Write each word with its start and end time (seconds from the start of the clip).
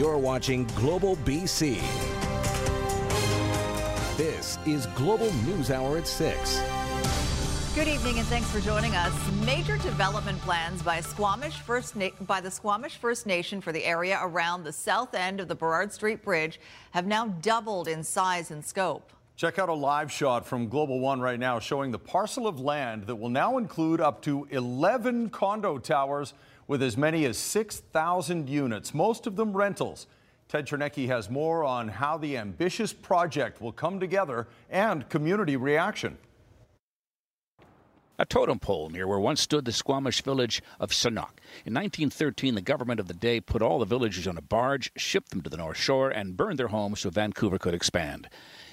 You're 0.00 0.16
watching 0.16 0.64
Global 0.76 1.16
BC. 1.16 1.78
This 4.16 4.58
is 4.64 4.86
Global 4.96 5.30
News 5.44 5.70
Hour 5.70 5.98
at 5.98 6.06
6. 6.06 6.62
Good 7.74 7.86
evening 7.86 8.18
and 8.18 8.26
thanks 8.28 8.50
for 8.50 8.60
joining 8.60 8.94
us. 8.94 9.12
Major 9.44 9.76
development 9.76 10.40
plans 10.40 10.82
by 10.82 11.02
Squamish 11.02 11.56
First 11.56 11.96
Na- 11.96 12.08
by 12.22 12.40
the 12.40 12.50
Squamish 12.50 12.96
First 12.96 13.26
Nation 13.26 13.60
for 13.60 13.72
the 13.72 13.84
area 13.84 14.18
around 14.22 14.64
the 14.64 14.72
south 14.72 15.14
end 15.14 15.38
of 15.38 15.48
the 15.48 15.54
Burrard 15.54 15.92
Street 15.92 16.24
Bridge 16.24 16.58
have 16.92 17.06
now 17.06 17.26
doubled 17.42 17.86
in 17.86 18.02
size 18.02 18.50
and 18.50 18.64
scope. 18.64 19.12
Check 19.36 19.58
out 19.58 19.68
a 19.68 19.74
live 19.74 20.10
shot 20.10 20.46
from 20.46 20.70
Global 20.70 21.00
One 21.00 21.20
right 21.20 21.38
now 21.38 21.58
showing 21.58 21.90
the 21.90 21.98
parcel 21.98 22.46
of 22.46 22.58
land 22.58 23.06
that 23.06 23.16
will 23.16 23.28
now 23.28 23.58
include 23.58 24.00
up 24.00 24.22
to 24.22 24.48
11 24.50 25.28
condo 25.28 25.76
towers 25.76 26.32
with 26.70 26.84
as 26.84 26.96
many 26.96 27.24
as 27.24 27.36
6,000 27.36 28.48
units, 28.48 28.94
most 28.94 29.26
of 29.26 29.34
them 29.34 29.56
rentals. 29.56 30.06
Ted 30.46 30.68
Chernecki 30.68 31.08
has 31.08 31.28
more 31.28 31.64
on 31.64 31.88
how 31.88 32.16
the 32.16 32.36
ambitious 32.36 32.92
project 32.92 33.60
will 33.60 33.72
come 33.72 33.98
together 33.98 34.46
and 34.70 35.08
community 35.08 35.56
reaction. 35.56 36.16
A 38.20 38.24
totem 38.24 38.60
pole 38.60 38.88
near 38.88 39.08
where 39.08 39.18
once 39.18 39.40
stood 39.40 39.64
the 39.64 39.72
Squamish 39.72 40.22
village 40.22 40.62
of 40.78 40.90
Sanok. 40.90 41.40
In 41.66 41.74
1913, 41.74 42.54
the 42.54 42.60
government 42.60 43.00
of 43.00 43.08
the 43.08 43.14
day 43.14 43.40
put 43.40 43.62
all 43.62 43.80
the 43.80 43.84
villagers 43.84 44.28
on 44.28 44.38
a 44.38 44.42
barge, 44.42 44.92
shipped 44.96 45.30
them 45.30 45.40
to 45.40 45.50
the 45.50 45.56
North 45.56 45.76
Shore, 45.76 46.08
and 46.08 46.36
burned 46.36 46.60
their 46.60 46.68
homes 46.68 47.00
so 47.00 47.10
Vancouver 47.10 47.58
could 47.58 47.74
expand. 47.74 48.28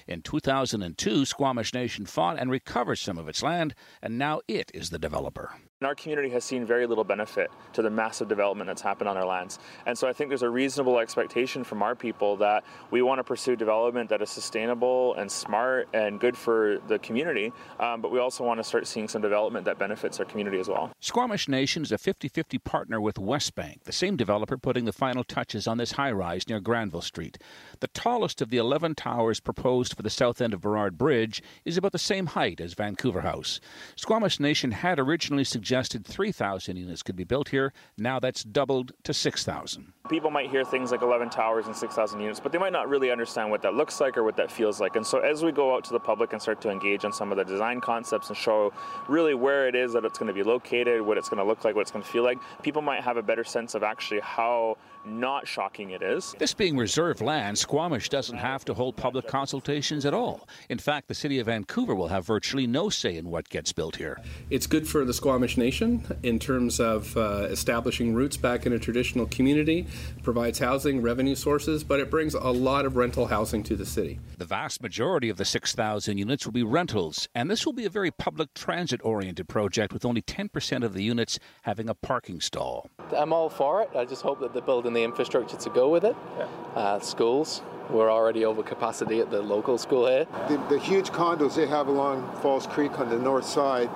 In 0.06 0.22
2002, 0.22 1.24
Squamish 1.24 1.74
Nation 1.74 2.06
fought 2.06 2.38
and 2.38 2.48
recovered 2.48 2.98
some 3.00 3.18
of 3.18 3.28
its 3.28 3.42
land, 3.42 3.74
and 4.00 4.16
now 4.16 4.40
it 4.46 4.70
is 4.72 4.90
the 4.90 5.00
developer. 5.00 5.56
And 5.80 5.86
our 5.86 5.94
community 5.94 6.28
has 6.30 6.42
seen 6.42 6.66
very 6.66 6.88
little 6.88 7.04
benefit 7.04 7.52
to 7.74 7.82
the 7.82 7.90
massive 7.90 8.26
development 8.26 8.66
that's 8.66 8.82
happened 8.82 9.08
on 9.08 9.16
our 9.16 9.24
lands. 9.24 9.60
And 9.86 9.96
so 9.96 10.08
I 10.08 10.12
think 10.12 10.28
there's 10.28 10.42
a 10.42 10.50
reasonable 10.50 10.98
expectation 10.98 11.62
from 11.62 11.84
our 11.84 11.94
people 11.94 12.36
that 12.38 12.64
we 12.90 13.00
want 13.00 13.20
to 13.20 13.22
pursue 13.22 13.54
development 13.54 14.10
that 14.10 14.20
is 14.20 14.28
sustainable 14.28 15.14
and 15.14 15.30
smart 15.30 15.88
and 15.94 16.18
good 16.18 16.36
for 16.36 16.78
the 16.88 16.98
community, 16.98 17.52
um, 17.78 18.02
but 18.02 18.10
we 18.10 18.18
also 18.18 18.42
want 18.42 18.58
to 18.58 18.64
start 18.64 18.88
seeing 18.88 19.06
some 19.06 19.22
development 19.22 19.66
that 19.66 19.78
benefits 19.78 20.18
our 20.18 20.24
community 20.24 20.58
as 20.58 20.66
well. 20.66 20.90
Squamish 20.98 21.46
Nation 21.46 21.84
is 21.84 21.92
a 21.92 21.98
50 21.98 22.26
50 22.26 22.58
partner 22.58 23.00
with 23.00 23.14
Westbank, 23.14 23.84
the 23.84 23.92
same 23.92 24.16
developer 24.16 24.58
putting 24.58 24.84
the 24.84 24.92
final 24.92 25.22
touches 25.22 25.68
on 25.68 25.78
this 25.78 25.92
high 25.92 26.10
rise 26.10 26.48
near 26.48 26.58
Granville 26.58 27.02
Street. 27.02 27.38
The 27.78 27.86
tallest 27.86 28.42
of 28.42 28.50
the 28.50 28.56
11 28.56 28.96
towers 28.96 29.38
proposed 29.38 29.94
for 29.94 30.02
the 30.02 30.10
south 30.10 30.40
end 30.40 30.54
of 30.54 30.60
Burrard 30.60 30.98
Bridge 30.98 31.40
is 31.64 31.76
about 31.76 31.92
the 31.92 32.00
same 32.00 32.26
height 32.26 32.60
as 32.60 32.74
Vancouver 32.74 33.20
House. 33.20 33.60
Squamish 33.94 34.40
Nation 34.40 34.72
had 34.72 34.98
originally 34.98 35.44
suggested 35.44 35.67
suggested 35.68 36.06
3,000 36.06 36.78
units 36.78 37.02
could 37.02 37.14
be 37.14 37.24
built 37.24 37.50
here. 37.50 37.74
Now 37.98 38.18
that's 38.18 38.42
doubled 38.42 38.92
to 39.04 39.12
6,000. 39.12 39.92
People 40.08 40.30
might 40.30 40.48
hear 40.48 40.64
things 40.64 40.90
like 40.90 41.02
11 41.02 41.28
towers 41.28 41.66
and 41.66 41.76
6,000 41.76 42.18
units, 42.18 42.40
but 42.40 42.52
they 42.52 42.58
might 42.58 42.72
not 42.72 42.88
really 42.88 43.10
understand 43.10 43.50
what 43.50 43.60
that 43.60 43.74
looks 43.74 44.00
like 44.00 44.16
or 44.16 44.24
what 44.24 44.34
that 44.38 44.50
feels 44.50 44.80
like. 44.80 44.96
And 44.96 45.06
so 45.06 45.18
as 45.18 45.44
we 45.44 45.52
go 45.52 45.74
out 45.74 45.84
to 45.84 45.92
the 45.92 46.00
public 46.00 46.32
and 46.32 46.40
start 46.40 46.62
to 46.62 46.70
engage 46.70 47.04
on 47.04 47.12
some 47.12 47.30
of 47.30 47.36
the 47.36 47.44
design 47.44 47.82
concepts 47.82 48.30
and 48.30 48.36
show 48.38 48.72
really 49.08 49.34
where 49.34 49.68
it 49.68 49.74
is 49.74 49.92
that 49.92 50.06
it's 50.06 50.18
going 50.18 50.28
to 50.28 50.32
be 50.32 50.42
located, 50.42 51.02
what 51.02 51.18
it's 51.18 51.28
going 51.28 51.36
to 51.36 51.44
look 51.44 51.64
like, 51.64 51.74
what 51.74 51.82
it's 51.82 51.90
going 51.90 52.02
to 52.02 52.10
feel 52.10 52.24
like, 52.24 52.38
people 52.62 52.80
might 52.80 53.02
have 53.02 53.18
a 53.18 53.22
better 53.22 53.44
sense 53.44 53.74
of 53.74 53.82
actually 53.82 54.20
how 54.20 54.78
not 55.08 55.48
shocking 55.48 55.90
it 55.90 56.02
is. 56.02 56.34
This 56.38 56.54
being 56.54 56.76
reserved 56.76 57.20
land, 57.20 57.58
Squamish 57.58 58.08
doesn't 58.08 58.36
have 58.36 58.64
to 58.66 58.74
hold 58.74 58.96
public 58.96 59.26
consultations 59.26 60.04
at 60.04 60.14
all. 60.14 60.48
In 60.68 60.78
fact, 60.78 61.08
the 61.08 61.14
city 61.14 61.38
of 61.38 61.46
Vancouver 61.46 61.94
will 61.94 62.08
have 62.08 62.26
virtually 62.26 62.66
no 62.66 62.88
say 62.88 63.16
in 63.16 63.30
what 63.30 63.48
gets 63.48 63.72
built 63.72 63.96
here. 63.96 64.20
It's 64.50 64.66
good 64.66 64.86
for 64.86 65.04
the 65.04 65.14
Squamish 65.14 65.56
Nation 65.56 66.04
in 66.22 66.38
terms 66.38 66.80
of 66.80 67.16
uh, 67.16 67.46
establishing 67.50 68.14
roots 68.14 68.36
back 68.36 68.66
in 68.66 68.72
a 68.72 68.78
traditional 68.78 69.26
community, 69.26 69.86
provides 70.22 70.58
housing, 70.58 71.02
revenue 71.02 71.34
sources, 71.34 71.82
but 71.84 72.00
it 72.00 72.10
brings 72.10 72.34
a 72.34 72.50
lot 72.50 72.84
of 72.84 72.96
rental 72.96 73.26
housing 73.26 73.62
to 73.64 73.76
the 73.76 73.86
city. 73.86 74.18
The 74.36 74.44
vast 74.44 74.82
majority 74.82 75.28
of 75.28 75.36
the 75.36 75.44
6,000 75.44 76.18
units 76.18 76.44
will 76.44 76.52
be 76.52 76.62
rentals, 76.62 77.28
and 77.34 77.50
this 77.50 77.64
will 77.64 77.72
be 77.72 77.84
a 77.84 77.90
very 77.90 78.10
public 78.10 78.52
transit 78.54 79.00
oriented 79.04 79.48
project 79.48 79.92
with 79.92 80.04
only 80.04 80.22
10% 80.22 80.84
of 80.84 80.94
the 80.94 81.02
units 81.02 81.38
having 81.62 81.88
a 81.88 81.94
parking 81.94 82.40
stall. 82.40 82.90
I'm 83.16 83.32
all 83.32 83.48
for 83.48 83.82
it. 83.82 83.90
I 83.96 84.04
just 84.04 84.22
hope 84.22 84.40
that 84.40 84.52
they 84.52 84.60
build 84.60 84.86
in 84.86 84.92
the 84.98 85.04
infrastructure 85.04 85.56
to 85.56 85.70
go 85.70 85.88
with 85.88 86.04
it. 86.04 86.16
Yeah. 86.36 86.44
Uh, 86.74 87.00
schools, 87.00 87.62
we're 87.90 88.10
already 88.10 88.44
over 88.44 88.62
capacity 88.62 89.20
at 89.20 89.30
the 89.30 89.40
local 89.40 89.78
school 89.78 90.06
here. 90.06 90.26
The, 90.48 90.58
the, 90.68 90.78
huge 90.78 91.10
condos 91.10 91.54
they 91.54 91.66
have 91.66 91.88
along 91.88 92.30
False 92.42 92.66
Creek 92.66 92.98
on 92.98 93.08
the 93.08 93.18
north 93.18 93.46
side, 93.46 93.88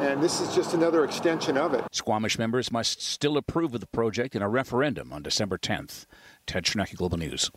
and 0.00 0.22
this 0.22 0.40
is 0.40 0.54
just 0.54 0.74
another 0.74 1.04
extension 1.04 1.56
of 1.56 1.74
it. 1.74 1.84
Squamish 1.90 2.38
members 2.38 2.70
must 2.70 3.02
still 3.02 3.36
approve 3.36 3.74
of 3.74 3.80
the 3.80 3.86
project 3.86 4.36
in 4.36 4.42
a 4.42 4.48
referendum 4.48 5.12
on 5.12 5.22
December 5.22 5.58
10th. 5.58 6.06
Ted 6.46 6.64
Chernecki, 6.64 6.96
Global 6.96 7.18
News. 7.18 7.50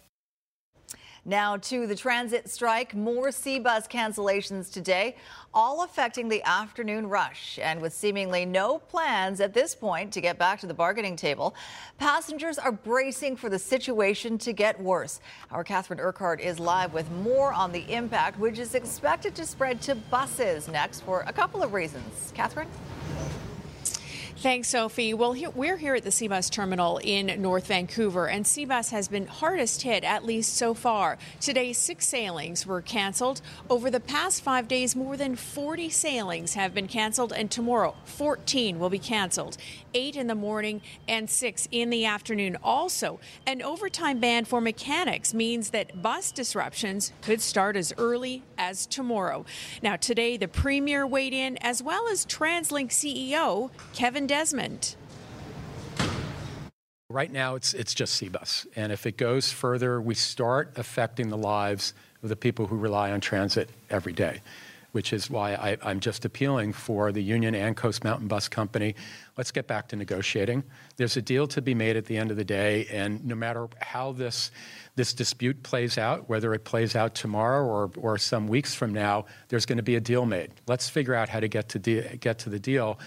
Now 1.28 1.58
to 1.58 1.88
the 1.88 1.96
transit 1.96 2.48
strike. 2.52 2.94
More 2.94 3.30
SeaBus 3.30 3.90
cancellations 3.90 4.72
today, 4.72 5.16
all 5.56 5.84
affecting 5.84 6.30
the 6.30 6.44
afternoon 6.44 7.08
rush. 7.08 7.58
And 7.60 7.82
with 7.82 7.94
seemingly 7.94 8.46
no 8.46 8.78
plans 8.78 9.42
at 9.42 9.52
this 9.52 9.74
point 9.74 10.14
to 10.14 10.22
get 10.22 10.38
back 10.38 10.60
to 10.60 10.68
the 10.68 10.74
bargaining 10.76 11.16
table, 11.16 11.56
passengers 11.98 12.60
are 12.60 12.72
bracing 12.72 13.36
for 13.36 13.50
the 13.50 13.58
situation 13.58 14.38
to 14.38 14.54
get 14.54 14.80
worse. 14.80 15.20
Our 15.50 15.64
Catherine 15.64 16.00
Urquhart 16.00 16.42
is 16.42 16.60
live 16.60 16.94
with 16.94 17.10
more 17.10 17.52
on 17.52 17.72
the 17.72 17.92
impact, 17.92 18.38
which 18.38 18.60
is 18.60 18.76
expected 18.76 19.34
to 19.34 19.48
spread 19.48 19.82
to 19.82 19.96
buses 19.96 20.68
next 20.68 21.02
for 21.02 21.22
a 21.22 21.34
couple 21.34 21.64
of 21.64 21.74
reasons. 21.74 22.32
Catherine? 22.36 22.70
Thanks, 24.40 24.68
Sophie. 24.68 25.14
Well, 25.14 25.34
we're 25.56 25.78
here 25.78 25.96
at 25.96 26.04
the 26.04 26.10
SeaBus 26.10 26.52
terminal 26.52 27.00
in 27.02 27.42
North 27.42 27.68
Vancouver, 27.68 28.28
and 28.28 28.44
SeaBus 28.44 28.92
has 28.92 29.08
been 29.08 29.28
hardest 29.28 29.82
hit, 29.84 30.04
at 30.04 30.26
least 30.26 30.56
so 30.56 30.74
far. 30.74 31.18
Today, 31.40 31.72
six 31.72 32.06
sailings 32.06 32.68
were 32.68 32.82
canceled. 32.82 33.42
Over 33.70 33.90
the 33.90 34.02
past 34.02 34.44
five 34.44 34.68
days, 34.68 34.94
more 34.94 35.16
than 35.16 35.38
40 35.38 35.90
sailings 35.90 36.54
have 36.54 36.74
been 36.74 36.88
canceled, 36.88 37.32
and 37.32 37.50
tomorrow, 37.50 37.96
14 38.04 38.78
will 38.78 38.90
be 38.90 39.00
canceled. 39.00 39.56
Eight 39.94 40.18
in 40.18 40.28
the 40.28 40.36
morning 40.36 40.82
and 41.08 41.30
six 41.30 41.70
in 41.72 41.90
the 41.90 42.06
afternoon. 42.06 42.58
Also, 42.62 43.22
an 43.48 43.62
overtime 43.62 44.20
ban 44.20 44.44
for 44.44 44.60
mechanics 44.60 45.34
means 45.34 45.70
that 45.70 46.02
bus 46.02 46.34
disruptions 46.34 47.14
could 47.22 47.40
start 47.40 47.78
as 47.78 47.94
early 47.98 48.44
as 48.58 48.86
tomorrow. 48.86 49.46
Now, 49.82 49.96
today, 49.96 50.36
the 50.36 50.50
Premier 50.50 51.08
weighed 51.08 51.34
in, 51.34 51.58
as 51.62 51.82
well 51.82 52.10
as 52.10 52.26
TransLink 52.26 52.90
CEO 52.90 53.72
Kevin 53.94 54.25
Desmond. 54.28 54.96
Right 57.10 57.32
now, 57.32 57.56
it's 57.56 57.74
it's 57.74 57.94
just 57.94 58.22
SeaBus, 58.22 58.66
and 58.76 58.92
if 58.92 59.06
it 59.06 59.16
goes 59.16 59.52
further, 59.52 60.02
we 60.02 60.16
start 60.16 60.74
affecting 60.76 61.30
the 61.30 61.38
lives 61.38 61.94
of 62.24 62.30
the 62.30 62.36
people 62.36 62.66
who 62.66 62.76
rely 62.76 63.12
on 63.12 63.22
transit 63.22 63.70
every 63.90 64.14
day. 64.14 64.42
Which 64.92 65.12
is 65.12 65.30
why 65.30 65.56
I, 65.56 65.78
I'm 65.84 66.00
just 66.00 66.24
appealing 66.24 66.72
for 66.72 67.12
the 67.12 67.22
union 67.22 67.54
and 67.54 67.76
Coast 67.76 68.06
Mountain 68.06 68.30
Bus 68.30 68.48
Company. 68.48 68.96
Let's 69.38 69.52
get 69.52 69.68
back 69.68 69.90
to 69.90 69.98
negotiating. 69.98 70.64
There's 70.96 71.18
a 71.18 71.22
deal 71.22 71.48
to 71.48 71.62
be 71.62 71.74
made 71.74 71.98
at 71.98 72.06
the 72.06 72.16
end 72.16 72.32
of 72.32 72.38
the 72.38 72.46
day, 72.46 72.88
and 72.90 73.24
no 73.26 73.36
matter 73.36 73.68
how 73.82 74.14
this 74.14 74.52
this 74.96 75.14
dispute 75.14 75.64
plays 75.64 75.98
out, 75.98 76.30
whether 76.30 76.54
it 76.54 76.64
plays 76.64 76.96
out 76.96 77.14
tomorrow 77.14 77.66
or, 77.66 77.92
or 77.98 78.18
some 78.18 78.48
weeks 78.48 78.74
from 78.74 78.94
now, 78.94 79.26
there's 79.50 79.66
going 79.66 79.78
to 79.78 79.84
be 79.84 79.96
a 79.96 80.00
deal 80.00 80.26
made. 80.26 80.52
Let's 80.66 80.88
figure 80.88 81.14
out 81.14 81.28
how 81.28 81.42
to 81.42 81.50
get 81.50 81.70
to 81.70 81.80
de- 81.80 82.16
get 82.18 82.40
to 82.40 82.50
the 82.50 82.60
deal 82.60 82.98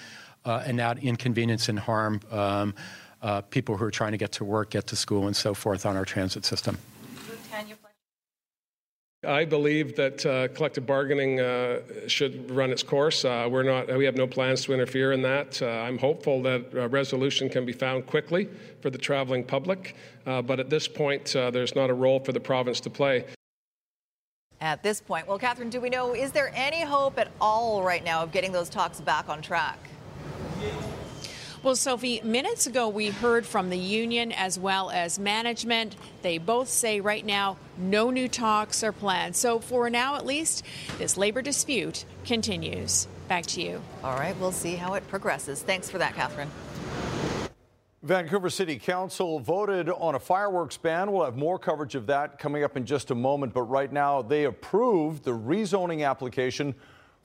uh, 0.49 0.63
and 0.65 0.77
not 0.77 0.99
inconvenience 0.99 1.69
and 1.69 1.79
harm 1.79 2.21
um, 2.31 2.75
uh, 3.21 3.43
people 3.43 3.77
who 3.77 3.85
are 3.85 3.91
trying 3.91 4.13
to 4.13 4.19
get 4.19 4.33
to 4.33 4.45
work, 4.45 4.71
get 4.71 4.87
to 4.87 4.97
school, 4.97 5.27
and 5.27 5.37
so 5.37 5.53
forth 5.53 5.85
on 5.85 5.97
our 5.97 6.05
transit 6.05 6.45
system. 6.45 6.79
I 9.27 9.45
believe 9.45 9.97
that 9.97 10.25
uh, 10.25 10.47
collective 10.55 10.87
bargaining 10.87 11.41
uh, 11.41 11.81
should 12.07 12.51
run 12.53 12.71
its 12.71 12.85
course. 12.85 13.25
Uh, 13.25 13.49
we're 13.51 13.65
not, 13.65 13.95
we 13.99 14.05
have 14.05 14.15
no 14.15 14.29
plans 14.29 14.65
to 14.65 14.73
interfere 14.73 15.11
in 15.13 15.23
that. 15.23 15.61
Uh, 15.61 15.67
I'm 15.67 15.99
hopeful 15.99 16.41
that 16.43 16.73
a 16.73 16.87
resolution 16.87 17.49
can 17.49 17.67
be 17.67 17.73
found 17.73 18.07
quickly 18.07 18.49
for 18.81 18.91
the 18.91 18.99
traveling 18.99 19.43
public, 19.43 19.97
uh, 20.25 20.41
but 20.41 20.61
at 20.61 20.71
this 20.71 20.87
point, 20.87 21.35
uh, 21.35 21.51
there's 21.51 21.75
not 21.75 21.91
a 21.91 21.95
role 21.95 22.21
for 22.21 22.31
the 22.31 22.41
province 22.41 22.79
to 22.81 22.91
play. 22.91 23.25
At 24.61 24.85
this 24.85 25.01
point, 25.01 25.27
well, 25.27 25.39
Catherine, 25.39 25.69
do 25.69 25.81
we 25.81 25.91
know, 25.91 26.15
is 26.15 26.31
there 26.31 26.53
any 26.55 26.83
hope 26.83 27.19
at 27.19 27.31
all 27.41 27.83
right 27.83 28.05
now 28.05 28.23
of 28.23 28.31
getting 28.31 28.53
those 28.53 28.69
talks 28.69 29.01
back 29.01 29.29
on 29.29 29.43
track? 29.43 29.79
Well, 31.61 31.75
Sophie, 31.75 32.21
minutes 32.23 32.69
ago 32.69 32.89
we 32.89 33.11
heard 33.11 33.45
from 33.45 33.69
the 33.69 33.79
union 33.79 34.31
as 34.31 34.61
well 34.61 34.91
as 34.91 35.19
management. 35.19 35.97
They 36.23 36.39
both 36.39 36.69
say 36.69 37.01
right 37.01 37.27
now 37.27 37.57
no 37.77 38.11
new 38.11 38.29
talks 38.29 38.85
are 38.85 38.93
planned. 38.93 39.35
So, 39.35 39.59
for 39.59 39.91
now 39.91 40.15
at 40.15 40.25
least, 40.25 40.65
this 40.99 41.17
labor 41.17 41.43
dispute 41.43 42.05
continues. 42.25 43.09
Back 43.27 43.45
to 43.47 43.61
you. 43.61 43.83
All 44.05 44.15
right, 44.15 44.39
we'll 44.39 44.53
see 44.53 44.77
how 44.77 44.95
it 44.95 45.07
progresses. 45.09 45.61
Thanks 45.61 45.91
for 45.91 45.99
that, 45.99 46.15
Catherine. 46.15 46.49
Vancouver 48.05 48.51
City 48.51 48.79
Council 48.79 49.41
voted 49.41 49.89
on 49.89 50.15
a 50.15 50.21
fireworks 50.21 50.77
ban. 50.77 51.11
We'll 51.11 51.25
have 51.25 51.37
more 51.37 51.59
coverage 51.59 51.97
of 51.97 52.07
that 52.07 52.39
coming 52.39 52.63
up 52.63 52.77
in 52.77 52.87
just 52.87 53.11
a 53.11 53.17
moment. 53.17 53.53
But 53.53 53.63
right 53.63 53.93
now, 53.93 54.23
they 54.23 54.45
approved 54.45 55.25
the 55.25 55.33
rezoning 55.33 56.09
application 56.09 56.77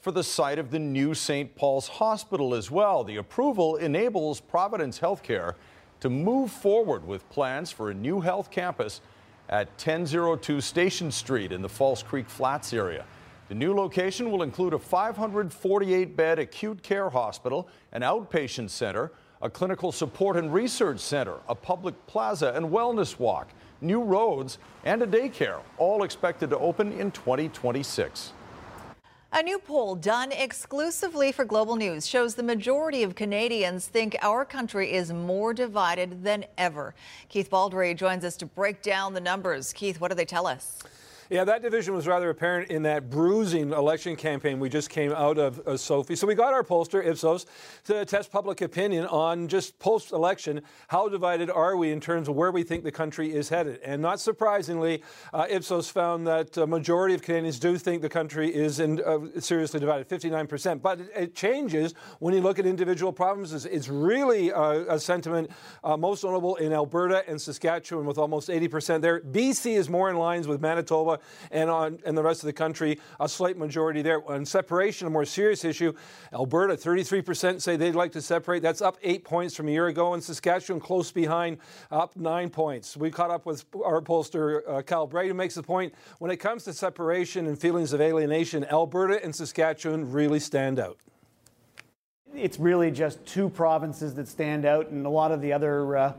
for 0.04 0.12
the 0.12 0.22
site 0.22 0.60
of 0.60 0.70
the 0.70 0.80
new 0.80 1.14
St. 1.14 1.56
Paul's 1.56 1.88
Hospital 1.88 2.54
as 2.54 2.70
well. 2.70 3.06
The 3.06 3.16
approval 3.16 3.78
enables 3.78 4.42
Providence 4.42 5.00
Healthcare 5.00 5.54
to 6.02 6.10
move 6.10 6.52
forward 6.52 7.08
with 7.08 7.28
plans 7.30 7.72
for 7.72 7.90
a 7.90 7.94
new 7.94 8.20
health 8.20 8.52
campus 8.52 9.00
at 9.48 9.70
1002 9.82 10.60
Station 10.60 11.10
Street 11.10 11.54
in 11.54 11.62
the 11.62 11.70
False 11.70 12.04
Creek 12.04 12.30
Flats 12.30 12.74
area. 12.74 13.06
The 13.48 13.56
new 13.56 13.74
location 13.74 14.30
will 14.30 14.44
include 14.44 14.74
a 14.74 14.78
548 14.78 16.18
bed 16.18 16.38
acute 16.38 16.84
care 16.84 17.10
hospital, 17.10 17.70
an 17.94 18.02
outpatient 18.02 18.72
center, 18.72 19.14
a 19.42 19.50
clinical 19.50 19.94
support 19.94 20.36
and 20.36 20.54
research 20.54 21.00
center, 21.00 21.38
a 21.48 21.56
public 21.56 21.96
plaza 22.08 22.52
and 22.54 22.66
wellness 22.66 23.18
walk, 23.20 23.52
new 23.80 24.04
roads, 24.04 24.58
and 24.84 25.02
a 25.02 25.08
daycare, 25.08 25.62
all 25.78 26.04
expected 26.04 26.50
to 26.50 26.58
open 26.60 26.92
in 26.92 27.10
2026. 27.12 28.34
A 29.36 29.42
new 29.42 29.58
poll 29.58 29.96
done 29.96 30.32
exclusively 30.32 31.32
for 31.32 31.44
Global 31.44 31.76
News 31.76 32.06
shows 32.06 32.36
the 32.36 32.44
majority 32.44 33.02
of 33.02 33.16
Canadians 33.16 33.88
think 33.88 34.16
our 34.22 34.46
country 34.46 34.94
is 34.94 35.12
more 35.12 35.56
divided 35.56 36.24
than 36.24 36.46
ever. 36.56 36.94
Keith 37.30 37.50
Baldrey 37.50 37.98
joins 37.98 38.24
us 38.24 38.38
to 38.38 38.46
break 38.46 38.84
down 38.84 39.16
the 39.16 39.20
numbers. 39.20 39.74
Keith, 39.74 40.00
what 40.00 40.10
do 40.10 40.16
they 40.16 40.24
tell 40.24 40.46
us? 40.46 40.78
Yeah, 41.30 41.46
that 41.46 41.62
division 41.62 41.94
was 41.94 42.06
rather 42.06 42.30
apparent 42.30 42.70
in 42.70 42.84
that 42.84 43.10
bruising 43.10 43.72
election 43.72 44.18
campaign 44.18 44.60
we 44.60 44.68
just 44.68 44.90
came 44.90 45.14
out 45.14 45.38
of, 45.38 45.60
uh, 45.66 45.78
Sophie. 45.78 46.18
So 46.18 46.28
we 46.28 46.36
got 46.36 46.54
our 46.54 46.64
pollster, 46.64 47.06
Ipsos, 47.06 47.46
to 47.86 48.04
test 48.04 48.30
public 48.30 48.60
opinion 48.62 49.06
on 49.06 49.48
just 49.48 49.80
post 49.80 50.12
election 50.12 50.62
how 50.90 51.08
divided 51.08 51.50
are 51.50 51.78
we 51.78 51.92
in 51.92 52.02
terms 52.02 52.28
of 52.28 52.36
where 52.36 52.52
we 52.52 52.64
think 52.64 52.84
the 52.84 52.92
country 52.92 53.34
is 53.34 53.48
headed. 53.48 53.80
And 53.86 54.02
not 54.02 54.20
surprisingly, 54.20 55.02
uh, 55.34 55.48
Ipsos 55.50 55.90
found 55.90 56.28
that 56.28 56.58
a 56.58 56.68
majority 56.68 57.16
of 57.16 57.22
Canadians 57.22 57.58
do 57.58 57.78
think 57.78 58.02
the 58.02 58.10
country 58.10 58.54
is 58.54 58.82
in, 58.82 59.02
uh, 59.02 59.40
seriously 59.40 59.80
divided, 59.80 60.10
59%. 60.10 60.82
But 60.82 61.00
it, 61.00 61.12
it, 61.16 61.36
changes 61.36 61.94
when 62.20 62.34
you 62.34 62.42
look 62.42 62.60
at 62.60 62.66
individual 62.66 63.12
provinces. 63.12 63.66
It's 63.66 63.88
really 63.88 64.52
uh, 64.52 64.84
a 64.88 65.00
sentiment 65.00 65.50
uh, 65.84 65.98
most 65.98 66.24
notable 66.24 66.56
in 66.58 66.74
Alberta 66.74 67.24
and 67.28 67.42
Saskatchewan 67.42 68.06
with 68.06 68.18
almost 68.18 68.50
80% 68.50 69.02
there. 69.02 69.22
BC 69.22 69.78
is 69.78 69.90
more 69.90 70.10
in 70.10 70.18
lines 70.18 70.48
with 70.48 70.62
Manitoba 70.62 71.13
and 71.52 71.70
on 71.70 72.00
and 72.06 72.18
the 72.18 72.24
rest 72.24 72.42
of 72.44 72.48
the 72.48 72.54
country, 72.54 73.00
a 73.20 73.28
slight 73.30 73.58
majority 73.58 74.02
there. 74.02 74.28
On 74.30 74.46
separation, 74.46 75.08
a 75.08 75.10
more 75.10 75.26
serious 75.26 75.64
issue, 75.64 75.94
Alberta, 76.34 76.76
33% 76.76 77.62
say 77.62 77.76
they'd 77.76 77.96
like 77.96 78.12
to 78.14 78.22
separate. 78.22 78.62
That's 78.62 78.82
up 78.82 78.98
eight 79.04 79.24
points 79.24 79.56
from 79.56 79.68
a 79.68 79.72
year 79.72 79.88
ago, 79.88 80.14
and 80.14 80.24
Saskatchewan 80.24 80.80
close 80.80 81.12
behind, 81.12 81.58
up 81.92 82.16
nine 82.16 82.50
points. 82.50 82.98
We 82.98 83.12
caught 83.12 83.32
up 83.32 83.46
with 83.46 83.66
our 83.84 84.02
pollster, 84.02 84.62
uh, 84.68 84.82
Kyle 84.82 85.08
who 85.08 85.34
makes 85.34 85.56
the 85.56 85.64
point 85.64 85.94
when 86.20 86.32
it 86.32 86.38
comes 86.38 86.64
to 86.66 86.74
separation 86.74 87.48
and 87.48 87.60
feelings 87.60 87.94
of 87.94 88.02
alienation, 88.02 88.66
Alberta 88.66 89.24
and 89.24 89.36
Saskatchewan 89.36 90.12
really 90.12 90.40
stand 90.40 90.80
out 90.80 90.98
it's 92.36 92.60
really 92.60 92.92
just 92.92 93.24
two 93.26 93.50
provinces 93.50 94.16
that 94.16 94.28
stand 94.28 94.66
out, 94.66 94.90
and 94.90 95.06
a 95.06 95.10
lot 95.10 95.32
of 95.32 95.42
the 95.42 95.54
other 95.54 95.98
uh, 95.98 96.14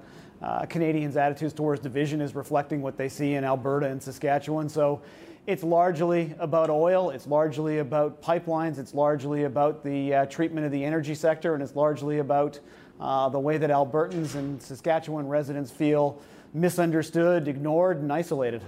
uh, 0.45 0.67
Canadians' 0.67 1.17
attitudes 1.17 1.55
towards 1.55 1.81
division 1.81 2.21
is 2.21 2.35
reflecting 2.35 2.83
what 2.83 2.99
they 2.99 3.09
see 3.09 3.35
in 3.35 3.45
Alberta 3.45 3.87
and 3.87 4.03
Saskatchewan. 4.03 4.69
So 4.69 5.01
it's 5.47 5.63
largely 5.63 6.35
about 6.39 6.69
oil, 6.69 7.11
it's 7.11 7.27
largely 7.27 7.79
about 7.79 8.23
pipelines, 8.23 8.79
it's 8.79 8.93
largely 8.93 9.45
about 9.45 9.83
the 9.83 10.15
uh, 10.15 10.27
treatment 10.27 10.67
of 10.67 10.73
the 10.73 10.85
energy 10.85 11.15
sector, 11.15 11.55
and 11.55 11.63
it's 11.63 11.75
largely 11.75 12.19
about 12.19 12.61
uh, 13.01 13.29
the 13.31 13.41
way 13.41 13.57
that 13.57 13.71
Albertans 13.71 14.35
and 14.35 14.61
Saskatchewan 14.63 15.27
residents 15.27 15.71
feel 15.71 16.21
misunderstood, 16.53 17.49
ignored, 17.49 17.99
and 17.99 18.13
isolated. 18.13 18.63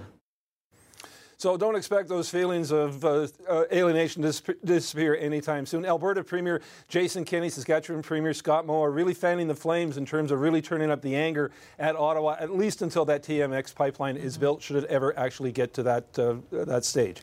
So 1.39 1.55
don't 1.55 1.75
expect 1.75 2.09
those 2.09 2.31
feelings 2.31 2.71
of 2.71 3.05
uh, 3.05 3.27
uh, 3.47 3.65
alienation 3.71 4.23
to 4.23 4.29
dis- 4.29 4.41
disappear 4.65 5.15
anytime 5.15 5.67
soon. 5.67 5.85
Alberta 5.85 6.23
Premier 6.23 6.63
Jason 6.87 7.23
Kenney, 7.25 7.49
Saskatchewan 7.49 8.01
Premier 8.01 8.33
Scott 8.33 8.65
Moe 8.65 8.81
are 8.81 8.89
really 8.89 9.13
fanning 9.13 9.47
the 9.47 9.55
flames 9.55 9.97
in 9.97 10.05
terms 10.05 10.31
of 10.31 10.41
really 10.41 10.63
turning 10.63 10.89
up 10.89 11.03
the 11.03 11.15
anger 11.15 11.51
at 11.77 11.95
Ottawa, 11.95 12.37
at 12.39 12.55
least 12.55 12.81
until 12.81 13.05
that 13.05 13.21
TMX 13.21 13.75
pipeline 13.75 14.17
is 14.17 14.35
built, 14.35 14.63
should 14.63 14.77
it 14.77 14.85
ever 14.85 15.17
actually 15.17 15.51
get 15.51 15.75
to 15.75 15.83
that, 15.83 16.17
uh, 16.17 16.37
that 16.51 16.83
stage. 16.83 17.21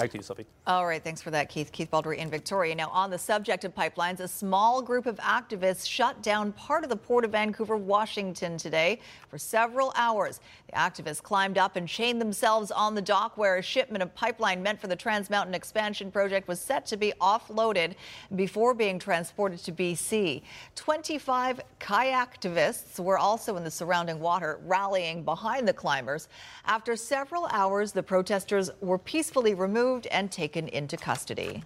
Back 0.00 0.12
to 0.12 0.16
you, 0.16 0.22
Sophie. 0.22 0.46
All 0.66 0.86
right, 0.86 1.04
thanks 1.04 1.20
for 1.20 1.30
that, 1.30 1.50
Keith. 1.50 1.72
Keith 1.72 1.90
Baldrey 1.90 2.16
in 2.16 2.30
Victoria. 2.30 2.74
Now, 2.74 2.88
on 2.88 3.10
the 3.10 3.18
subject 3.18 3.66
of 3.66 3.74
pipelines, 3.74 4.20
a 4.20 4.28
small 4.28 4.80
group 4.80 5.04
of 5.04 5.16
activists 5.16 5.86
shut 5.86 6.22
down 6.22 6.52
part 6.52 6.84
of 6.84 6.90
the 6.90 6.96
Port 6.96 7.22
of 7.22 7.32
Vancouver, 7.32 7.76
Washington 7.76 8.56
today 8.56 8.98
for 9.28 9.36
several 9.36 9.92
hours. 9.96 10.40
The 10.68 10.72
activists 10.72 11.22
climbed 11.22 11.58
up 11.58 11.76
and 11.76 11.86
chained 11.86 12.18
themselves 12.18 12.70
on 12.70 12.94
the 12.94 13.02
dock 13.02 13.36
where 13.36 13.58
a 13.58 13.62
shipment 13.62 14.02
of 14.02 14.14
pipeline 14.14 14.62
meant 14.62 14.80
for 14.80 14.86
the 14.86 14.96
Trans 14.96 15.28
Mountain 15.28 15.54
Expansion 15.54 16.10
project 16.10 16.48
was 16.48 16.60
set 16.60 16.86
to 16.86 16.96
be 16.96 17.12
offloaded 17.20 17.92
before 18.36 18.72
being 18.72 18.98
transported 18.98 19.58
to 19.58 19.72
BC. 19.72 20.40
25 20.76 21.60
kayaktivists 21.78 22.98
were 22.98 23.18
also 23.18 23.58
in 23.58 23.64
the 23.64 23.70
surrounding 23.70 24.18
water, 24.18 24.60
rallying 24.64 25.24
behind 25.24 25.68
the 25.68 25.74
climbers. 25.74 26.28
After 26.64 26.96
several 26.96 27.46
hours, 27.50 27.92
the 27.92 28.02
protesters 28.02 28.70
were 28.80 28.98
peacefully 28.98 29.52
removed 29.52 29.89
and 30.10 30.30
taken 30.30 30.50
taken 30.50 30.68
into 30.68 30.96
custody. 30.96 31.62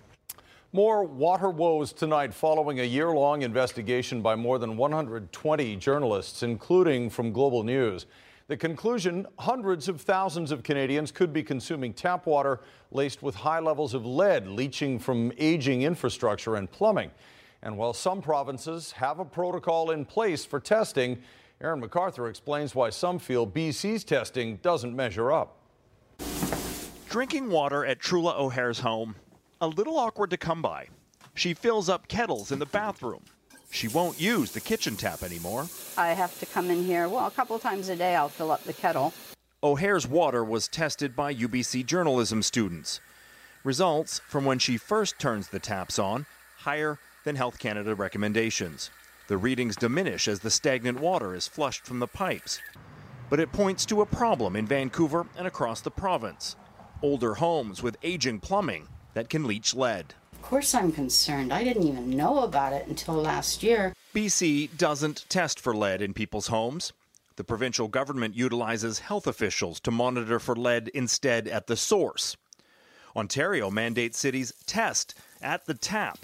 More 0.73 1.05
water 1.05 1.49
woes 1.49 1.93
tonight 1.93 2.35
following 2.35 2.81
a 2.81 2.85
year 2.85 3.11
long 3.11 3.43
investigation 3.43 4.21
by 4.21 4.35
more 4.35 4.59
than 4.59 4.77
120 4.77 5.77
journalists, 5.77 6.43
including 6.43 7.09
from 7.09 7.33
Global 7.33 7.63
News. 7.63 8.07
The 8.49 8.57
conclusion 8.57 9.27
hundreds 9.39 9.89
of 9.89 10.01
thousands 10.01 10.51
of 10.51 10.63
Canadians 10.63 11.13
could 11.13 11.33
be 11.33 11.43
consuming 11.43 11.95
tap 11.95 12.27
water 12.27 12.61
laced 12.91 13.23
with 13.23 13.35
high 13.37 13.61
levels 13.61 13.95
of 13.95 14.05
lead 14.05 14.49
leaching 14.49 14.99
from 14.99 15.33
aging 15.39 15.83
infrastructure 15.83 16.57
and 16.57 16.71
plumbing. 16.71 17.11
And 17.63 17.79
while 17.79 17.95
some 17.95 18.21
provinces 18.21 18.93
have 18.93 19.19
a 19.21 19.25
protocol 19.25 19.93
in 19.93 20.05
place 20.05 20.45
for 20.45 20.61
testing, 20.61 21.23
Aaron 21.63 21.81
McArthur 21.81 22.29
explains 22.29 22.75
why 22.75 22.91
some 22.91 23.19
feel 23.19 23.47
BC's 23.47 24.05
testing 24.05 24.57
doesn't 24.57 24.95
measure 24.95 25.33
up. 25.33 25.64
Drinking 27.15 27.49
water 27.49 27.87
at 27.87 28.01
Trula 28.01 28.37
O'Hare's 28.37 28.81
home, 28.81 29.15
a 29.61 29.69
little 29.69 29.97
awkward 29.99 30.31
to 30.31 30.37
come 30.37 30.61
by. 30.61 30.89
She 31.35 31.55
fills 31.55 31.89
up 31.89 32.09
kettles 32.09 32.51
in 32.51 32.59
the 32.59 32.67
bathroom. 32.67 33.23
She 33.71 33.87
won't 33.87 34.21
use 34.21 34.51
the 34.51 34.59
kitchen 34.59 34.97
tap 34.97 35.23
anymore. 35.23 35.69
I 35.97 36.09
have 36.09 36.37
to 36.41 36.47
come 36.47 36.73
in 36.73 36.83
here, 36.83 37.09
well, 37.09 37.29
a 37.29 37.31
couple 37.31 37.57
times 37.61 37.89
a 37.89 37.95
day 37.95 38.17
I'll 38.17 38.29
fill 38.29 38.51
up 38.51 38.65
the 38.65 38.73
kettle. 38.73 39.15
O'Hare's 39.63 40.09
water 40.09 40.43
was 40.43 40.67
tested 40.67 41.15
by 41.15 41.33
UBC 41.33 41.87
journalism 41.87 42.43
students. 42.43 42.99
Results 43.63 44.21
from 44.27 44.45
when 44.45 44.59
she 44.59 44.77
first 44.77 45.17
turns 45.21 45.47
the 45.47 45.61
taps 45.61 46.01
on 46.01 46.27
higher 46.57 46.99
than 47.23 47.37
Health 47.37 47.61
Canada 47.61 47.95
recommendations. 47.95 48.91
The 49.29 49.37
readings 49.37 49.77
diminish 49.77 50.27
as 50.27 50.41
the 50.41 50.51
stagnant 50.51 50.99
water 50.99 51.33
is 51.33 51.47
flushed 51.47 51.87
from 51.87 52.01
the 52.01 52.09
pipes. 52.09 52.59
But 53.31 53.39
it 53.39 53.53
points 53.53 53.87
to 53.87 54.01
a 54.01 54.07
problem 54.07 54.57
in 54.57 54.67
Vancouver 54.67 55.27
and 55.39 55.47
across 55.47 55.81
the 55.81 55.93
province 55.93 56.57
older 57.05 57.35
homes 57.35 57.83
with 57.83 57.99
aging 58.03 58.41
plumbing 58.41 58.89
that 59.13 59.29
can 59.29 59.45
leach 59.45 59.75
lead. 59.75 60.15
Of 60.33 60.41
course, 60.41 60.75
I'm 60.75 60.91
concerned. 60.91 61.53
I 61.53 61.63
didn't 61.63 61.87
even 61.87 62.09
know 62.09 62.45
about 62.45 62.73
it 62.73 62.87
until 62.87 63.15
last 63.17 63.63
year. 63.63 63.93
BC 64.15 64.75
doesn't 64.79 65.27
test 65.29 65.61
for 65.61 65.77
lead 65.77 66.01
in 66.01 66.15
people's 66.15 66.47
homes. 66.47 66.95
The 67.37 67.45
provincial 67.45 67.89
government 67.89 68.35
utilizes 68.35 69.01
health 69.01 69.27
officials 69.27 69.81
to 69.81 69.91
monitor 69.91 70.39
for 70.39 70.57
lead 70.57 70.89
instead 70.95 71.47
at 71.47 71.67
the 71.67 71.77
source. 71.77 72.39
Ontario 73.15 73.71
mandates 73.71 74.19
cities 74.19 74.55
test 74.65 75.15
at 75.43 75.67
the 75.67 75.75
tap. 75.75 76.21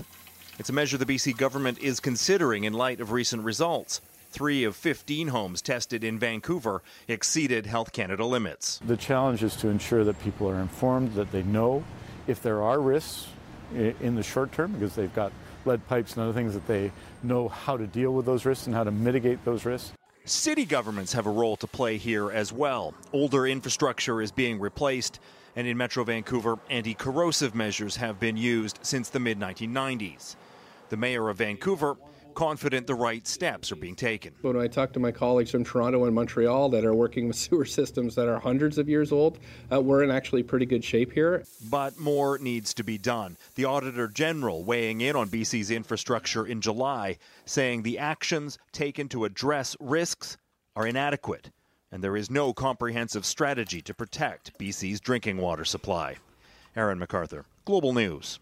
It's 0.59 0.71
a 0.71 0.73
measure 0.73 0.97
the 0.97 1.05
BC 1.05 1.37
government 1.37 1.79
is 1.81 2.01
considering 2.01 2.65
in 2.65 2.73
light 2.73 3.03
of 3.03 3.13
recent 3.13 3.45
results. 3.45 4.01
Three 4.31 4.63
of 4.63 4.77
15 4.77 5.29
homes 5.29 5.61
tested 5.61 6.05
in 6.05 6.17
Vancouver 6.17 6.83
exceeded 7.09 7.67
Health 7.67 7.93
Canada 7.93 8.25
limits. 8.25 8.81
The 8.87 8.97
challenge 8.97 9.43
is 9.43 9.57
to 9.57 9.69
ensure 9.69 10.05
that 10.05 10.23
people 10.23 10.49
are 10.49 10.61
informed, 10.61 11.15
that 11.15 11.33
they 11.33 11.43
know 11.43 11.83
if 12.29 12.41
there 12.41 12.63
are 12.63 12.81
risks 12.81 13.27
in 13.75 14.15
the 14.15 14.23
short 14.23 14.53
term, 14.53 14.73
because 14.73 14.95
they've 14.95 15.15
got 15.15 15.33
lead 15.65 15.87
pipes 15.89 16.15
and 16.15 16.23
other 16.23 16.33
things 16.33 16.55
that 16.55 16.67
they 16.69 16.93
know 17.25 17.49
how 17.49 17.77
to 17.77 17.89
deal 17.89 18.13
with 18.13 18.25
those 18.25 18.45
risks 18.45 18.67
and 18.67 18.75
how 18.75 18.85
to 18.85 18.93
mitigate 18.93 19.45
those 19.45 19.65
risks. 19.65 19.93
City 20.25 20.65
governments 20.65 21.13
have 21.13 21.27
a 21.27 21.31
role 21.31 21.57
to 21.57 21.67
play 21.67 21.97
here 21.97 22.31
as 22.31 22.53
well. 22.53 22.95
Older 23.13 23.49
infrastructure 23.49 24.23
is 24.23 24.31
being 24.31 24.61
replaced, 24.61 25.19
and 25.57 25.67
in 25.67 25.77
Metro 25.77 26.05
Vancouver, 26.05 26.57
anti 26.69 26.95
corrosive 26.95 27.57
measures 27.57 27.97
have 27.97 28.21
been 28.21 28.37
used 28.37 28.79
since 28.83 29.09
the 29.09 29.19
mid 29.19 29.41
1990s. 29.41 30.37
The 30.89 30.97
mayor 30.97 31.29
of 31.29 31.39
Vancouver 31.39 31.97
confident 32.41 32.87
the 32.87 32.95
right 32.95 33.29
steps 33.29 33.71
are 33.71 33.77
being 33.77 33.95
taken. 33.95 34.35
When 34.41 34.57
I 34.57 34.67
talk 34.67 34.95
to 34.95 34.99
my 34.99 35.13
colleagues 35.13 35.51
from 35.51 35.63
Toronto 35.63 36.07
and 36.07 36.15
Montreal 36.15 36.71
that 36.71 36.87
are 36.87 36.95
working 36.95 37.27
with 37.29 37.37
sewer 37.47 37.67
systems 37.67 38.15
that 38.15 38.29
are 38.29 38.39
hundreds 38.39 38.79
of 38.79 38.89
years 38.89 39.13
old, 39.13 39.39
uh, 39.71 39.79
we're 39.79 40.03
in 40.03 40.11
actually 40.11 40.43
pretty 40.43 40.65
good 40.65 40.83
shape 40.83 41.13
here. 41.13 41.45
But 41.69 41.99
more 41.99 42.39
needs 42.39 42.73
to 42.75 42.83
be 42.83 42.97
done. 42.97 43.37
The 43.57 43.67
Auditor 43.67 44.09
General 44.09 44.65
weighing 44.65 45.03
in 45.03 45.17
on 45.17 45.29
BC's 45.29 45.71
infrastructure 45.71 46.47
in 46.47 46.63
July, 46.63 47.19
saying 47.45 47.83
the 47.83 47.99
actions 47.99 48.59
taken 48.73 49.11
to 49.11 49.27
address 49.27 49.77
risks 49.79 50.39
are 50.75 50.87
inadequate 50.87 51.51
and 51.93 52.03
there 52.03 52.17
is 52.17 52.31
no 52.31 52.55
comprehensive 52.55 53.27
strategy 53.27 53.83
to 53.83 53.93
protect 53.93 54.59
BC's 54.59 55.01
drinking 55.01 55.37
water 55.37 55.67
supply. 55.67 56.17
Aaron 56.75 57.01
McArthur, 57.01 57.45
Global 57.67 57.93
News. 57.93 58.39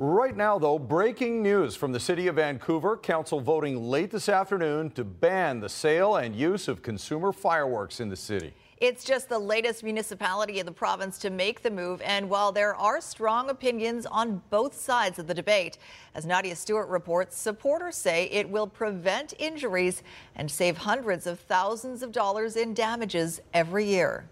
Right 0.00 0.36
now, 0.36 0.60
though, 0.60 0.78
breaking 0.78 1.42
news 1.42 1.74
from 1.74 1.90
the 1.90 1.98
City 1.98 2.28
of 2.28 2.36
Vancouver. 2.36 2.96
Council 2.96 3.40
voting 3.40 3.82
late 3.82 4.12
this 4.12 4.28
afternoon 4.28 4.90
to 4.90 5.02
ban 5.02 5.58
the 5.58 5.68
sale 5.68 6.14
and 6.14 6.36
use 6.36 6.68
of 6.68 6.82
consumer 6.82 7.32
fireworks 7.32 7.98
in 7.98 8.08
the 8.08 8.14
city. 8.14 8.54
It's 8.76 9.02
just 9.02 9.28
the 9.28 9.40
latest 9.40 9.82
municipality 9.82 10.60
in 10.60 10.66
the 10.66 10.70
province 10.72 11.18
to 11.18 11.30
make 11.30 11.62
the 11.62 11.70
move. 11.72 12.00
And 12.02 12.30
while 12.30 12.52
there 12.52 12.76
are 12.76 13.00
strong 13.00 13.50
opinions 13.50 14.06
on 14.06 14.40
both 14.50 14.78
sides 14.78 15.18
of 15.18 15.26
the 15.26 15.34
debate, 15.34 15.78
as 16.14 16.24
Nadia 16.24 16.54
Stewart 16.54 16.88
reports, 16.88 17.36
supporters 17.36 17.96
say 17.96 18.26
it 18.26 18.48
will 18.48 18.68
prevent 18.68 19.34
injuries 19.40 20.04
and 20.36 20.48
save 20.48 20.76
hundreds 20.76 21.26
of 21.26 21.40
thousands 21.40 22.04
of 22.04 22.12
dollars 22.12 22.54
in 22.54 22.72
damages 22.72 23.40
every 23.52 23.86
year. 23.86 24.28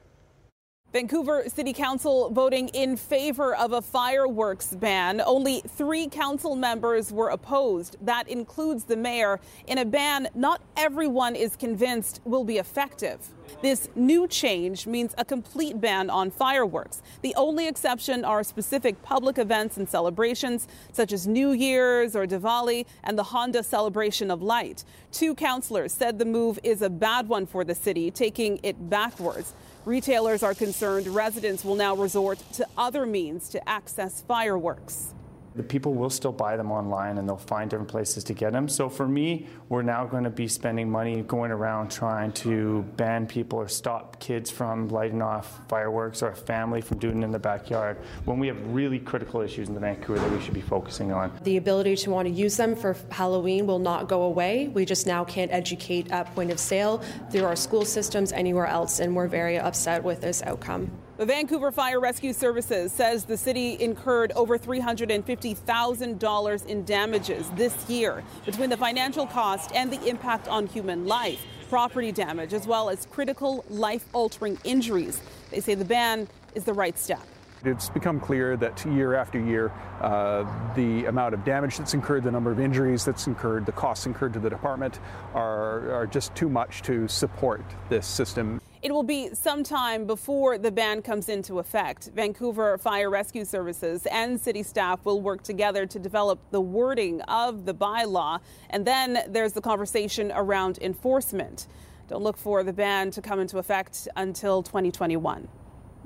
Vancouver 0.97 1.45
City 1.49 1.75
Council 1.75 2.31
voting 2.31 2.69
in 2.69 2.97
favor 2.97 3.55
of 3.55 3.73
a 3.73 3.83
fireworks 3.83 4.69
ban. 4.69 5.21
Only 5.21 5.61
three 5.61 6.09
council 6.09 6.57
members 6.57 7.13
were 7.13 7.29
opposed. 7.29 7.99
That 8.01 8.27
includes 8.29 8.85
the 8.85 8.97
mayor. 8.97 9.39
In 9.67 9.77
a 9.77 9.85
ban, 9.85 10.27
not 10.35 10.63
everyone 10.75 11.37
is 11.37 11.55
convinced 11.55 12.23
will 12.25 12.45
be 12.45 12.57
effective. 12.57 13.19
This 13.61 13.91
new 13.95 14.27
change 14.27 14.87
means 14.87 15.15
a 15.19 15.25
complete 15.27 15.83
ban 15.83 16.09
on 16.09 16.31
fireworks. 16.31 17.03
The 17.21 17.35
only 17.35 17.69
exception 17.69 18.25
are 18.25 18.43
specific 18.43 19.03
public 19.03 19.37
events 19.37 19.77
and 19.77 19.87
celebrations, 19.87 20.67
such 20.93 21.13
as 21.13 21.27
New 21.27 21.53
Year's 21.53 22.17
or 22.17 22.27
Diwali 22.27 22.87
and 23.05 23.19
the 23.19 23.23
Honda 23.23 23.63
Celebration 23.63 24.31
of 24.31 24.41
Light. 24.41 24.83
Two 25.13 25.35
councillors 25.35 25.93
said 25.93 26.19
the 26.19 26.25
move 26.25 26.59
is 26.63 26.81
a 26.81 26.89
bad 26.89 27.29
one 27.29 27.45
for 27.45 27.65
the 27.65 27.75
city, 27.75 28.11
taking 28.11 28.61
it 28.63 28.89
backwards. 28.89 29.53
Retailers 29.87 30.43
are 30.43 30.53
concerned 30.53 31.07
residents 31.07 31.65
will 31.65 31.77
now 31.77 31.95
resort 31.95 32.43
to 32.55 32.67
other 32.77 33.07
means 33.07 33.49
to 33.51 33.69
access 33.69 34.21
fireworks 34.21 35.15
the 35.57 35.63
people 35.63 35.95
will 35.95 36.11
still 36.11 36.33
buy 36.33 36.57
them 36.57 36.71
online 36.71 37.19
and 37.19 37.29
they'll 37.29 37.37
find 37.37 37.71
different 37.71 37.89
places 37.89 38.25
to 38.25 38.35
get 38.35 38.53
them. 38.53 38.69
So 38.69 38.89
for 38.89 39.09
me, 39.09 39.47
we're 39.69 39.83
now 39.83 40.05
going 40.05 40.25
to 40.25 40.31
be 40.31 40.49
spending 40.49 40.91
money 40.91 41.23
going 41.23 41.51
around 41.51 41.91
trying 41.91 42.33
to 42.33 42.83
ban 42.97 43.27
people 43.27 43.59
or 43.59 43.69
stop 43.69 44.21
kids 44.21 44.51
from 44.51 44.89
lighting 44.89 45.23
off 45.23 45.61
fireworks 45.69 46.23
or 46.23 46.31
a 46.31 46.37
family 46.37 46.81
from 46.81 46.99
doing 46.99 47.23
it 47.23 47.25
in 47.25 47.31
the 47.31 47.39
backyard 47.39 47.99
when 48.25 48.39
we 48.39 48.47
have 48.47 48.59
really 48.75 48.99
critical 48.99 49.41
issues 49.41 49.69
in 49.69 49.75
the 49.75 49.81
Vancouver 49.81 50.19
that 50.19 50.31
we 50.31 50.41
should 50.41 50.55
be 50.55 50.61
focusing 50.61 51.13
on. 51.13 51.33
The 51.43 51.57
ability 51.57 51.97
to 51.97 52.11
want 52.11 52.29
to 52.29 52.35
use 52.35 52.57
them 52.57 52.77
for 52.77 52.97
Halloween 53.11 53.67
will 53.67 53.79
not 53.79 54.09
go 54.09 54.23
away. 54.23 54.69
We 54.69 54.85
just 54.85 55.07
now 55.07 55.25
can't 55.25 55.53
educate 55.53 56.11
at 56.11 56.33
point 56.35 56.51
of 56.51 56.59
sale 56.59 57.03
through 57.31 57.45
our 57.45 57.57
school 57.57 57.85
systems 57.85 58.33
anywhere 58.33 58.67
else, 58.67 59.01
and 59.01 59.17
we're 59.17 59.29
very 59.29 59.59
upset 59.59 60.03
with 60.03 60.21
this 60.21 60.43
outcome. 60.43 60.91
The 61.19 61.25
Vancouver 61.25 61.73
Fire 61.73 61.99
Rescue 61.99 62.35
Services 62.35 62.93
says 62.93 63.25
the 63.25 63.39
city 63.39 63.79
incurred 63.81 64.33
over 64.33 64.59
$350,000 64.59 66.67
in 66.67 66.85
damages 66.85 67.49
this 67.55 67.89
year 67.89 68.23
between 68.45 68.69
the 68.69 68.77
financial 68.77 69.27
cost 69.27 69.73
and 69.75 69.91
the 69.91 70.07
impact 70.07 70.47
on 70.47 70.67
human 70.67 71.07
life, 71.07 71.43
property 71.71 72.13
damage, 72.13 72.53
as 72.53 72.67
well 72.67 72.91
as 72.91 73.07
critical 73.07 73.65
life 73.71 74.05
altering 74.13 74.59
injuries. 74.65 75.23
They 75.51 75.61
say 75.61 75.75
the 75.75 75.87
ban 75.87 76.29
is 76.55 76.65
the 76.65 76.75
right 76.75 76.99
step. 76.99 77.23
It's 77.65 77.89
become 77.89 78.21
clear 78.21 78.59
that 78.59 78.85
year 78.85 79.15
after 79.15 79.41
year, 79.41 79.73
uh, 80.03 80.45
the 80.75 81.07
amount 81.07 81.33
of 81.33 81.47
damage 81.47 81.79
that's 81.79 81.95
incurred, 81.95 82.25
the 82.25 82.31
number 82.31 82.53
of 82.53 82.61
injuries 82.61 83.07
that's 83.07 83.27
incurred, 83.27 83.65
the 83.65 83.73
costs 83.73 84.05
incurred 84.05 84.35
to 84.35 84.39
the 84.39 84.51
department 84.51 85.01
are, 85.33 85.91
are 85.93 86.07
just 86.07 86.35
too 86.35 86.51
much 86.51 86.83
to 86.83 87.09
support 87.09 87.65
this 87.89 88.07
system. 88.07 88.61
It 88.87 88.93
will 88.93 89.03
be 89.03 89.31
some 89.35 89.65
time 89.65 90.07
before 90.07 90.59
the 90.59 90.71
ban 90.71 91.03
comes 91.03 91.29
into 91.29 91.59
effect. 91.59 92.11
Vancouver 92.15 92.79
Fire 92.79 93.11
Rescue 93.11 93.45
Services 93.45 94.07
and 94.07 94.41
city 94.41 94.63
staff 94.63 95.05
will 95.05 95.21
work 95.21 95.43
together 95.43 95.87
to 95.87 95.99
develop 95.99 96.39
the 96.53 96.61
wording 96.61 97.21
of 97.23 97.65
the 97.65 97.75
bylaw. 97.75 98.39
And 98.71 98.87
then 98.87 99.25
there's 99.27 99.55
the 99.55 99.61
conversation 99.61 100.31
around 100.33 100.79
enforcement. 100.79 101.67
Don't 102.07 102.23
look 102.23 102.37
for 102.37 102.63
the 102.63 102.73
ban 102.73 103.11
to 103.11 103.21
come 103.21 103.41
into 103.41 103.59
effect 103.59 104.07
until 104.15 104.63
2021. 104.63 105.49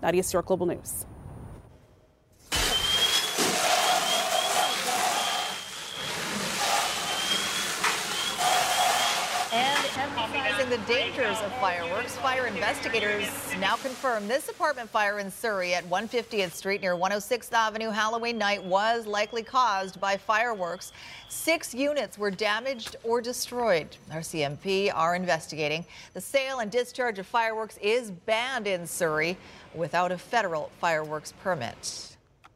Nadia 0.00 0.22
Stewart, 0.22 0.46
Global 0.46 0.64
News. 0.64 1.04
The 10.70 10.78
dangers 10.86 11.36
of 11.40 11.52
fireworks, 11.54 12.16
fire 12.18 12.46
investigators 12.46 13.28
now 13.58 13.74
confirm 13.74 14.28
this 14.28 14.48
apartment 14.48 14.88
fire 14.88 15.18
in 15.18 15.28
Surrey 15.28 15.74
at 15.74 15.82
150th 15.90 16.52
Street 16.52 16.80
near 16.80 16.94
106th 16.94 17.52
Avenue 17.52 17.90
Halloween 17.90 18.38
night 18.38 18.62
was 18.62 19.04
likely 19.04 19.42
caused 19.42 20.00
by 20.00 20.16
fireworks. 20.16 20.92
Six 21.28 21.74
units 21.74 22.18
were 22.18 22.30
damaged 22.30 22.94
or 23.02 23.20
destroyed. 23.20 23.96
RCMP 24.12 24.92
are 24.94 25.16
investigating. 25.16 25.84
The 26.14 26.20
sale 26.20 26.60
and 26.60 26.70
discharge 26.70 27.18
of 27.18 27.26
fireworks 27.26 27.76
is 27.82 28.12
banned 28.12 28.68
in 28.68 28.86
Surrey 28.86 29.36
without 29.74 30.12
a 30.12 30.18
federal 30.18 30.70
fireworks 30.80 31.34
permit. 31.42 32.09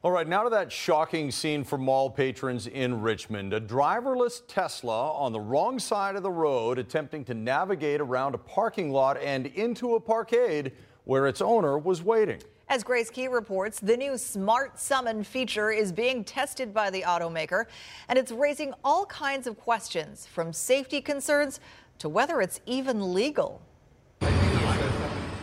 All 0.05 0.11
right, 0.11 0.29
now 0.29 0.43
to 0.43 0.51
that 0.51 0.71
shocking 0.71 1.31
scene 1.31 1.65
for 1.65 1.79
mall 1.79 2.11
patrons 2.11 2.67
in 2.67 3.01
Richmond. 3.01 3.55
A 3.55 3.61
driverless 3.61 4.43
Tesla 4.47 5.11
on 5.15 5.33
the 5.33 5.41
wrong 5.41 5.79
side 5.79 6.15
of 6.15 6.23
the 6.23 6.31
road 6.31 6.79
attempting 6.79 7.25
to 7.25 7.33
navigate 7.33 8.03
around 8.03 8.35
a 8.35 8.39
parking 8.39 8.91
lot 8.91 9.17
and 9.17 9.47
into 9.47 9.95
a 9.95 10.01
parkade 10.01 10.73
where 11.05 11.27
its 11.27 11.41
owner 11.41 11.79
was 11.79 12.03
waiting. 12.03 12.39
As 12.69 12.85
Grace 12.85 13.09
Ke 13.09 13.31
reports, 13.31 13.81
the 13.81 13.97
new 13.97 14.19
Smart 14.19 14.79
Summon 14.79 15.25
feature 15.25 15.71
is 15.71 15.91
being 15.91 16.23
tested 16.23 16.75
by 16.75 16.91
the 16.91 17.01
automaker, 17.01 17.65
and 18.11 18.19
it's 18.19 18.31
raising 18.31 18.75
all 18.85 19.07
kinds 19.07 19.47
of 19.47 19.59
questions 19.59 20.27
from 20.27 20.53
safety 20.53 21.01
concerns 21.01 21.61
to 22.01 22.11
whether 22.11 22.43
it's 22.43 22.61
even 22.67 23.15
legal. 23.15 23.63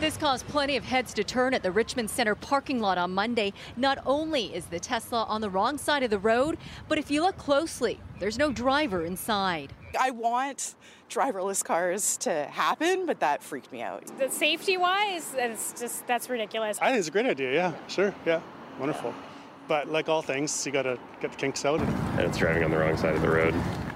This 0.02 0.16
caused 0.16 0.48
plenty 0.48 0.76
of 0.76 0.82
heads 0.82 1.14
to 1.14 1.22
turn 1.22 1.54
at 1.54 1.62
the 1.62 1.70
Richmond 1.70 2.10
Center 2.10 2.34
parking 2.34 2.80
lot 2.80 2.98
on 2.98 3.12
Monday. 3.12 3.52
Not 3.76 3.98
only 4.04 4.52
is 4.52 4.66
the 4.66 4.80
Tesla 4.80 5.22
on 5.28 5.40
the 5.40 5.48
wrong 5.48 5.78
side 5.78 6.02
of 6.02 6.10
the 6.10 6.18
road, 6.18 6.58
but 6.88 6.98
if 6.98 7.08
you 7.08 7.22
look 7.22 7.38
closely, 7.38 8.00
there's 8.18 8.36
no 8.36 8.50
driver 8.50 9.04
inside. 9.04 9.72
I 9.96 10.10
want 10.10 10.74
driverless 11.08 11.62
cars 11.64 12.16
to 12.16 12.46
happen, 12.46 13.06
but 13.06 13.20
that 13.20 13.44
freaked 13.44 13.70
me 13.70 13.80
out. 13.80 14.04
The 14.18 14.28
safety 14.28 14.76
wise, 14.76 15.36
it's 15.36 15.72
just 15.80 16.04
that's 16.08 16.28
ridiculous. 16.28 16.80
I 16.82 16.88
think 16.88 16.98
it's 16.98 17.06
a 17.06 17.12
great 17.12 17.26
idea. 17.26 17.54
Yeah, 17.54 17.72
sure. 17.86 18.12
Yeah, 18.26 18.40
wonderful. 18.80 19.14
But 19.68 19.86
like 19.86 20.08
all 20.08 20.20
things, 20.20 20.66
you 20.66 20.72
got 20.72 20.82
to 20.82 20.98
get 21.20 21.30
the 21.30 21.36
kinks 21.36 21.64
out. 21.64 21.80
And 21.80 22.20
it's 22.22 22.38
driving 22.38 22.64
on 22.64 22.72
the 22.72 22.78
wrong 22.78 22.96
side 22.96 23.14
of 23.14 23.22
the 23.22 23.30
road. 23.30 23.54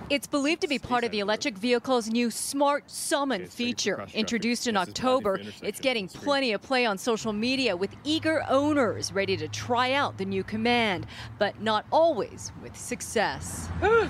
It's 0.08 0.28
believed 0.28 0.60
to 0.60 0.68
be 0.68 0.78
part 0.78 1.02
of 1.02 1.10
the 1.10 1.18
electric 1.18 1.58
vehicle's 1.58 2.08
new 2.08 2.30
Smart 2.30 2.88
Summon 2.88 3.46
feature. 3.46 4.06
Introduced 4.14 4.68
in 4.68 4.76
October, 4.76 5.40
it's 5.62 5.80
getting 5.80 6.06
plenty 6.06 6.52
of 6.52 6.62
play 6.62 6.86
on 6.86 6.96
social 6.96 7.32
media 7.32 7.76
with 7.76 7.90
eager 8.04 8.44
owners 8.48 9.12
ready 9.12 9.36
to 9.36 9.48
try 9.48 9.94
out 9.94 10.16
the 10.16 10.24
new 10.24 10.44
command, 10.44 11.06
but 11.40 11.60
not 11.60 11.86
always 11.90 12.52
with 12.62 12.76
success. 12.76 13.68
oh 13.82 14.08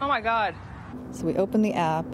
my 0.00 0.22
God. 0.22 0.54
So 1.10 1.26
we 1.26 1.36
open 1.36 1.60
the 1.60 1.74
app, 1.74 2.06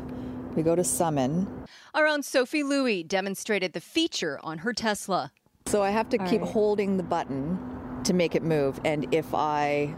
we 0.56 0.64
go 0.64 0.74
to 0.74 0.82
Summon. 0.82 1.46
Our 1.94 2.06
own 2.08 2.24
Sophie 2.24 2.64
Lui 2.64 3.04
demonstrated 3.04 3.74
the 3.74 3.80
feature 3.80 4.40
on 4.42 4.58
her 4.58 4.72
Tesla. 4.72 5.30
So 5.66 5.84
I 5.84 5.90
have 5.90 6.08
to 6.08 6.18
All 6.18 6.28
keep 6.28 6.40
right. 6.40 6.50
holding 6.50 6.96
the 6.96 7.04
button 7.04 8.00
to 8.02 8.12
make 8.12 8.34
it 8.34 8.42
move, 8.42 8.80
and 8.84 9.06
if 9.14 9.34
I 9.34 9.94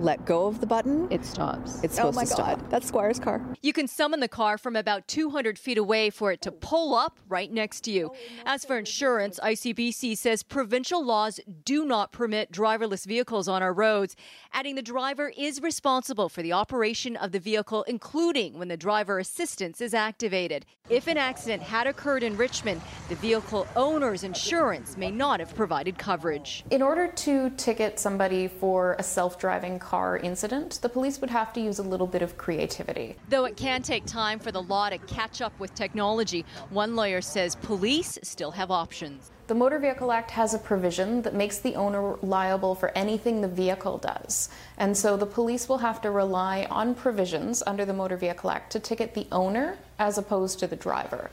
let 0.00 0.24
go 0.24 0.46
of 0.46 0.60
the 0.60 0.66
button, 0.66 1.06
it 1.10 1.24
stops. 1.24 1.82
It's 1.82 1.98
oh 1.98 2.10
supposed 2.10 2.16
oh 2.16 2.20
my 2.20 2.24
to 2.24 2.30
stop. 2.30 2.60
God. 2.60 2.70
That's 2.70 2.88
Squire's 2.88 3.18
car. 3.18 3.40
You 3.62 3.72
can 3.72 3.88
summon 3.88 4.20
the 4.20 4.28
car 4.28 4.58
from 4.58 4.76
about 4.76 5.06
200 5.08 5.58
feet 5.58 5.78
away 5.78 6.10
for 6.10 6.32
it 6.32 6.40
to 6.42 6.50
oh. 6.50 6.58
pull 6.60 6.94
up 6.94 7.18
right 7.28 7.50
next 7.52 7.82
to 7.82 7.90
you. 7.90 8.10
Oh, 8.12 8.16
As 8.46 8.64
for 8.64 8.78
insurance, 8.78 9.38
ICBC 9.42 10.16
says 10.16 10.42
provincial 10.42 11.04
laws 11.04 11.40
do 11.64 11.84
not 11.84 12.12
permit 12.12 12.52
driverless 12.52 13.06
vehicles 13.06 13.48
on 13.48 13.62
our 13.62 13.72
roads, 13.72 14.16
adding 14.52 14.74
the 14.74 14.82
driver 14.82 15.32
is 15.36 15.60
responsible 15.60 16.28
for 16.28 16.42
the 16.42 16.52
operation 16.52 17.16
of 17.16 17.32
the 17.32 17.40
vehicle, 17.40 17.82
including 17.84 18.58
when 18.58 18.68
the 18.68 18.76
driver 18.76 19.18
assistance 19.18 19.80
is 19.80 19.94
activated. 19.94 20.66
If 20.88 21.06
an 21.06 21.16
accident 21.16 21.62
had 21.62 21.86
occurred 21.86 22.22
in 22.22 22.36
Richmond, 22.36 22.80
the 23.08 23.14
vehicle 23.16 23.66
owner's 23.76 24.24
insurance 24.24 24.96
may 24.96 25.10
not 25.10 25.40
have 25.40 25.54
provided 25.54 25.96
coverage. 25.96 26.64
In 26.70 26.82
order 26.82 27.06
to 27.08 27.50
ticket 27.50 27.98
somebody 27.98 28.48
for 28.48 28.96
a 28.98 29.02
self 29.02 29.38
driving 29.38 29.78
car 29.82 30.16
incident, 30.16 30.78
the 30.80 30.88
police 30.88 31.20
would 31.20 31.30
have 31.30 31.52
to 31.52 31.60
use 31.60 31.78
a 31.78 31.82
little 31.82 32.06
bit 32.06 32.22
of 32.22 32.38
creativity. 32.38 33.16
Though 33.28 33.44
it 33.44 33.56
can 33.56 33.82
take 33.82 34.06
time 34.06 34.38
for 34.38 34.50
the 34.50 34.62
law 34.62 34.88
to 34.88 34.98
catch 34.98 35.42
up 35.42 35.58
with 35.60 35.74
technology, 35.74 36.46
one 36.70 36.96
lawyer 36.96 37.20
says 37.20 37.56
police 37.56 38.18
still 38.22 38.52
have 38.52 38.70
options. 38.70 39.30
The 39.48 39.54
Motor 39.56 39.80
Vehicle 39.80 40.12
Act 40.12 40.30
has 40.30 40.54
a 40.54 40.58
provision 40.58 41.20
that 41.22 41.34
makes 41.34 41.58
the 41.58 41.74
owner 41.74 42.16
liable 42.22 42.74
for 42.74 42.90
anything 42.96 43.40
the 43.40 43.48
vehicle 43.48 43.98
does. 43.98 44.48
And 44.78 44.96
so 44.96 45.16
the 45.16 45.26
police 45.26 45.68
will 45.68 45.78
have 45.78 46.00
to 46.02 46.10
rely 46.10 46.66
on 46.70 46.94
provisions 46.94 47.62
under 47.66 47.84
the 47.84 47.92
Motor 47.92 48.16
Vehicle 48.16 48.50
Act 48.50 48.72
to 48.72 48.80
ticket 48.80 49.12
the 49.12 49.26
owner 49.30 49.76
as 49.98 50.16
opposed 50.16 50.58
to 50.60 50.66
the 50.66 50.76
driver. 50.76 51.30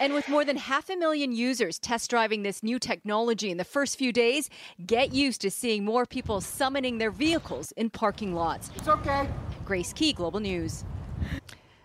And 0.00 0.14
with 0.14 0.30
more 0.30 0.46
than 0.46 0.56
half 0.56 0.88
a 0.88 0.96
million 0.96 1.30
users 1.30 1.78
test 1.78 2.08
driving 2.08 2.42
this 2.42 2.62
new 2.62 2.78
technology 2.78 3.50
in 3.50 3.58
the 3.58 3.64
first 3.64 3.98
few 3.98 4.14
days, 4.14 4.48
get 4.86 5.12
used 5.12 5.42
to 5.42 5.50
seeing 5.50 5.84
more 5.84 6.06
people 6.06 6.40
summoning 6.40 6.96
their 6.96 7.10
vehicles 7.10 7.72
in 7.72 7.90
parking 7.90 8.34
lots. 8.34 8.70
It's 8.76 8.88
okay. 8.88 9.28
Grace 9.66 9.92
Ke, 9.92 10.16
Global 10.16 10.40
News. 10.40 10.84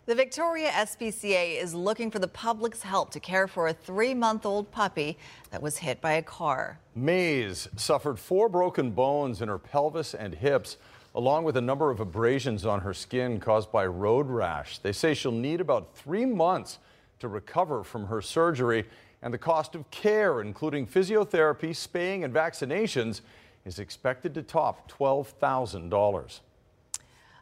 The 0.06 0.16
Victoria 0.16 0.70
SPCA 0.70 1.62
is 1.62 1.74
looking 1.74 2.10
for 2.10 2.20
the 2.20 2.28
public's 2.30 2.84
help 2.84 3.12
to 3.12 3.20
care 3.20 3.50
for 3.50 3.68
a 3.68 3.74
three 3.74 4.14
month 4.14 4.46
old 4.46 4.72
puppy 4.72 5.18
that 5.52 5.62
was 5.62 5.80
hit 5.80 6.00
by 6.00 6.14
a 6.14 6.22
car. 6.22 6.80
Mays 6.96 7.68
suffered 7.76 8.18
four 8.18 8.48
broken 8.48 8.92
bones 8.92 9.42
in 9.42 9.50
her 9.50 9.58
pelvis 9.58 10.14
and 10.14 10.34
hips, 10.34 10.78
along 11.16 11.44
with 11.44 11.58
a 11.58 11.62
number 11.62 11.92
of 11.92 12.00
abrasions 12.00 12.66
on 12.66 12.80
her 12.80 12.94
skin 12.94 13.42
caused 13.42 13.74
by 13.74 13.86
road 13.86 14.30
rash. 14.30 14.78
They 14.78 14.94
say 14.94 15.14
she'll 15.14 15.34
need 15.34 15.60
about 15.60 15.94
three 15.98 16.26
months 16.26 16.80
to 17.20 17.28
recover 17.28 17.84
from 17.84 18.08
her 18.08 18.22
surgery, 18.22 18.86
and 19.22 19.34
the 19.34 19.38
cost 19.38 19.76
of 19.76 19.90
care, 19.92 20.42
including 20.42 20.86
physiotherapy, 20.86 21.76
spaying, 21.76 22.24
and 22.24 22.34
vaccinations, 22.34 23.22
is 23.66 23.80
expected 23.80 24.34
to 24.34 24.44
top 24.44 24.92
$12,000. 24.92 26.40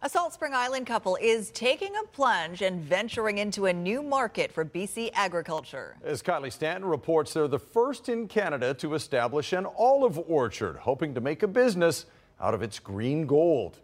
A 0.06 0.10
Salt 0.10 0.34
Spring 0.34 0.53
Island 0.53 0.86
couple 0.86 1.18
is 1.22 1.50
taking 1.51 1.96
a 1.96 2.06
plunge 2.08 2.62
and 2.62 2.82
venturing 2.82 3.38
into 3.38 3.68
a 3.68 3.74
new 3.74 4.03
market 4.03 4.51
for 4.51 4.65
BC 4.65 5.12
agriculture. 5.13 5.96
As 6.03 6.22
Kylie 6.22 6.51
Stanton 6.51 6.89
reports, 6.89 7.34
they're 7.34 7.48
the 7.48 7.58
first 7.58 8.10
in 8.10 8.27
Canada 8.27 8.74
to 8.74 8.96
establish 8.96 9.53
an 9.53 9.65
olive 9.65 10.20
orchard, 10.27 10.75
hoping 10.75 11.13
to 11.13 11.22
make 11.22 11.42
a 11.42 11.48
business 11.48 12.06
out 12.42 12.53
of 12.53 12.62
its 12.62 12.80
green 12.80 13.25
gold. 13.25 13.77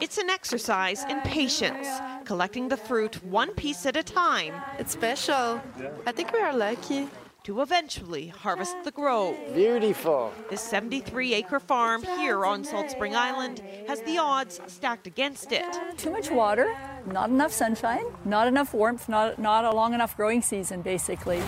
It's 0.00 0.18
an 0.18 0.30
exercise 0.30 1.04
in 1.04 1.20
patience, 1.20 1.86
collecting 2.24 2.68
the 2.68 2.76
fruit 2.78 3.22
one 3.24 3.52
piece 3.52 3.84
at 3.84 3.96
a 3.96 4.02
time. 4.02 4.54
It's 4.78 4.92
special. 4.92 5.60
I 6.06 6.12
think 6.12 6.32
we 6.32 6.38
are 6.38 6.56
lucky. 6.56 7.08
To 7.44 7.60
eventually 7.60 8.28
harvest 8.28 8.76
the 8.82 8.90
grove. 8.90 9.36
Beautiful. 9.54 10.32
This 10.48 10.62
73 10.62 11.34
acre 11.34 11.60
farm 11.60 12.02
here 12.02 12.46
on 12.46 12.64
Salt 12.64 12.90
Spring 12.90 13.14
Island 13.14 13.62
has 13.86 14.00
the 14.02 14.18
odds 14.18 14.60
stacked 14.66 15.06
against 15.06 15.52
it. 15.52 15.64
Too 15.96 16.10
much 16.10 16.30
water, 16.30 16.74
not 17.06 17.28
enough 17.30 17.52
sunshine, 17.52 18.06
not 18.24 18.48
enough 18.48 18.72
warmth, 18.72 19.08
not, 19.08 19.38
not 19.38 19.64
a 19.64 19.70
long 19.70 19.92
enough 19.94 20.16
growing 20.16 20.42
season, 20.42 20.82
basically. 20.82 21.42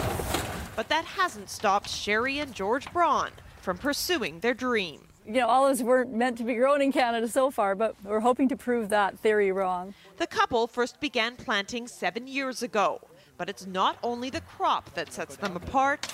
But 0.77 0.89
that 0.91 1.05
hasn't 1.05 1.49
stopped 1.49 1.89
Sherry 1.89 2.39
and 2.39 2.55
George 2.55 2.93
Braun 2.93 3.31
from 3.61 3.79
pursuing 3.79 4.41
their 4.41 4.55
dream. 4.55 5.08
You 5.29 5.35
know, 5.35 5.49
olives 5.49 5.83
weren't 5.83 6.11
meant 6.11 6.39
to 6.39 6.45
be 6.45 6.55
grown 6.55 6.81
in 6.81 6.91
Canada 6.91 7.29
so 7.29 7.51
far, 7.51 7.75
but 7.75 7.95
we're 8.03 8.21
hoping 8.21 8.49
to 8.49 8.57
prove 8.57 8.89
that 8.89 9.19
theory 9.19 9.53
wrong. 9.53 9.93
The 10.17 10.27
couple 10.27 10.67
first 10.67 11.01
began 11.01 11.37
planting 11.37 11.87
seven 11.87 12.27
years 12.27 12.63
ago. 12.63 13.03
But 13.37 13.51
it's 13.51 13.67
not 13.67 13.99
only 14.03 14.31
the 14.31 14.41
crop 14.41 14.95
that 14.95 15.13
sets 15.13 15.37
them 15.37 15.55
apart, 15.55 16.07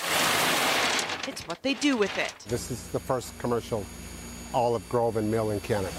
it's 1.28 1.46
what 1.46 1.62
they 1.62 1.74
do 1.74 1.96
with 1.96 2.18
it. 2.18 2.34
This 2.48 2.72
is 2.72 2.88
the 2.88 2.98
first 2.98 3.38
commercial 3.38 3.86
olive 4.52 4.86
grove 4.88 5.16
and 5.16 5.30
mill 5.30 5.52
in 5.52 5.60
Canada. 5.60 5.94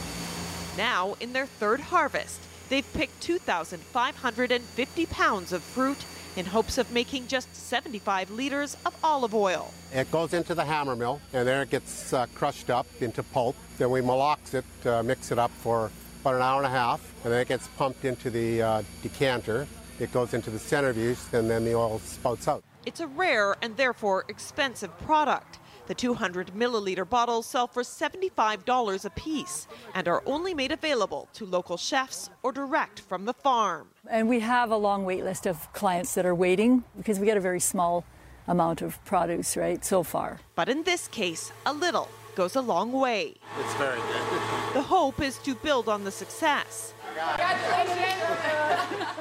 Now, 0.76 1.16
in 1.22 1.32
their 1.32 1.46
third 1.46 1.80
harvest, 1.80 2.42
they've 2.68 2.94
picked 2.94 3.22
2,550 3.22 5.06
pounds 5.06 5.54
of 5.54 5.64
fruit 5.64 6.04
in 6.36 6.46
hopes 6.46 6.78
of 6.78 6.92
making 6.92 7.28
just 7.28 7.54
75 7.56 8.32
liters 8.32 8.76
of 8.86 8.96
olive 9.04 9.34
oil. 9.34 9.72
It 9.94 10.12
goes 10.12 10.34
into 10.34 10.54
the 10.54 10.66
hammer 10.66 10.96
mill, 10.96 11.22
and 11.34 11.48
there 11.48 11.62
it 11.62 11.70
gets 11.70 12.14
uh, 12.14 12.26
crushed 12.36 12.70
up 12.70 12.88
into 13.00 13.24
pulp. 13.24 13.56
Then 13.78 13.90
we 13.90 14.02
malax 14.02 14.54
it, 14.54 14.66
uh, 14.86 15.04
mix 15.04 15.32
it 15.32 15.40
up 15.40 15.52
for 15.52 15.92
about 16.22 16.36
an 16.36 16.42
hour 16.42 16.58
and 16.58 16.68
a 16.68 16.78
half, 16.78 17.02
and 17.24 17.32
then 17.32 17.42
it 17.42 17.48
gets 17.48 17.68
pumped 17.70 18.04
into 18.06 18.30
the 18.30 18.62
uh, 18.62 18.84
decanter. 19.02 19.68
It 20.00 20.12
goes 20.12 20.34
into 20.34 20.50
the 20.50 20.60
centrifuge, 20.60 21.20
and 21.32 21.50
then 21.50 21.64
the 21.64 21.76
oil 21.76 22.00
spouts 22.00 22.48
out. 22.48 22.64
It's 22.86 23.00
a 23.00 23.08
rare 23.08 23.56
and 23.62 23.78
therefore 23.78 24.26
expensive 24.28 24.96
product. 25.00 25.60
The 25.88 25.94
200 25.94 26.52
milliliter 26.56 27.08
bottles 27.08 27.46
sell 27.46 27.68
for 27.68 27.84
$75 27.84 29.06
a 29.06 29.10
piece 29.12 29.68
and 29.94 30.08
are 30.08 30.24
only 30.26 30.54
made 30.54 30.72
available 30.72 31.28
to 31.34 31.46
local 31.46 31.78
chefs 31.78 32.30
or 32.42 32.52
direct 32.52 33.00
from 33.02 33.26
the 33.26 33.34
farm. 33.34 33.90
And 34.10 34.28
we 34.28 34.40
have 34.40 34.72
a 34.72 34.78
long 34.78 35.06
wait 35.06 35.24
list 35.24 35.46
of 35.46 35.72
clients 35.74 36.16
that 36.16 36.26
are 36.26 36.34
waiting 36.34 36.84
because 36.98 37.20
we 37.20 37.26
get 37.26 37.38
a 37.38 37.42
very 37.42 37.60
small 37.60 38.04
amount 38.48 38.82
of 38.82 39.04
produce, 39.06 39.56
right, 39.56 39.84
so 39.86 40.02
far. 40.04 40.40
But 40.56 40.70
in 40.70 40.84
this 40.84 41.08
case, 41.08 41.52
a 41.66 41.74
little 41.74 42.10
goes 42.36 42.56
a 42.56 42.62
long 42.62 42.92
way. 42.92 43.36
It's 43.60 43.74
very 43.76 44.00
good. 44.00 44.42
The 44.74 44.82
hope 44.82 45.22
is 45.22 45.38
to 45.40 45.56
build 45.56 45.88
on 45.88 46.04
the 46.04 46.12
success. 46.12 46.94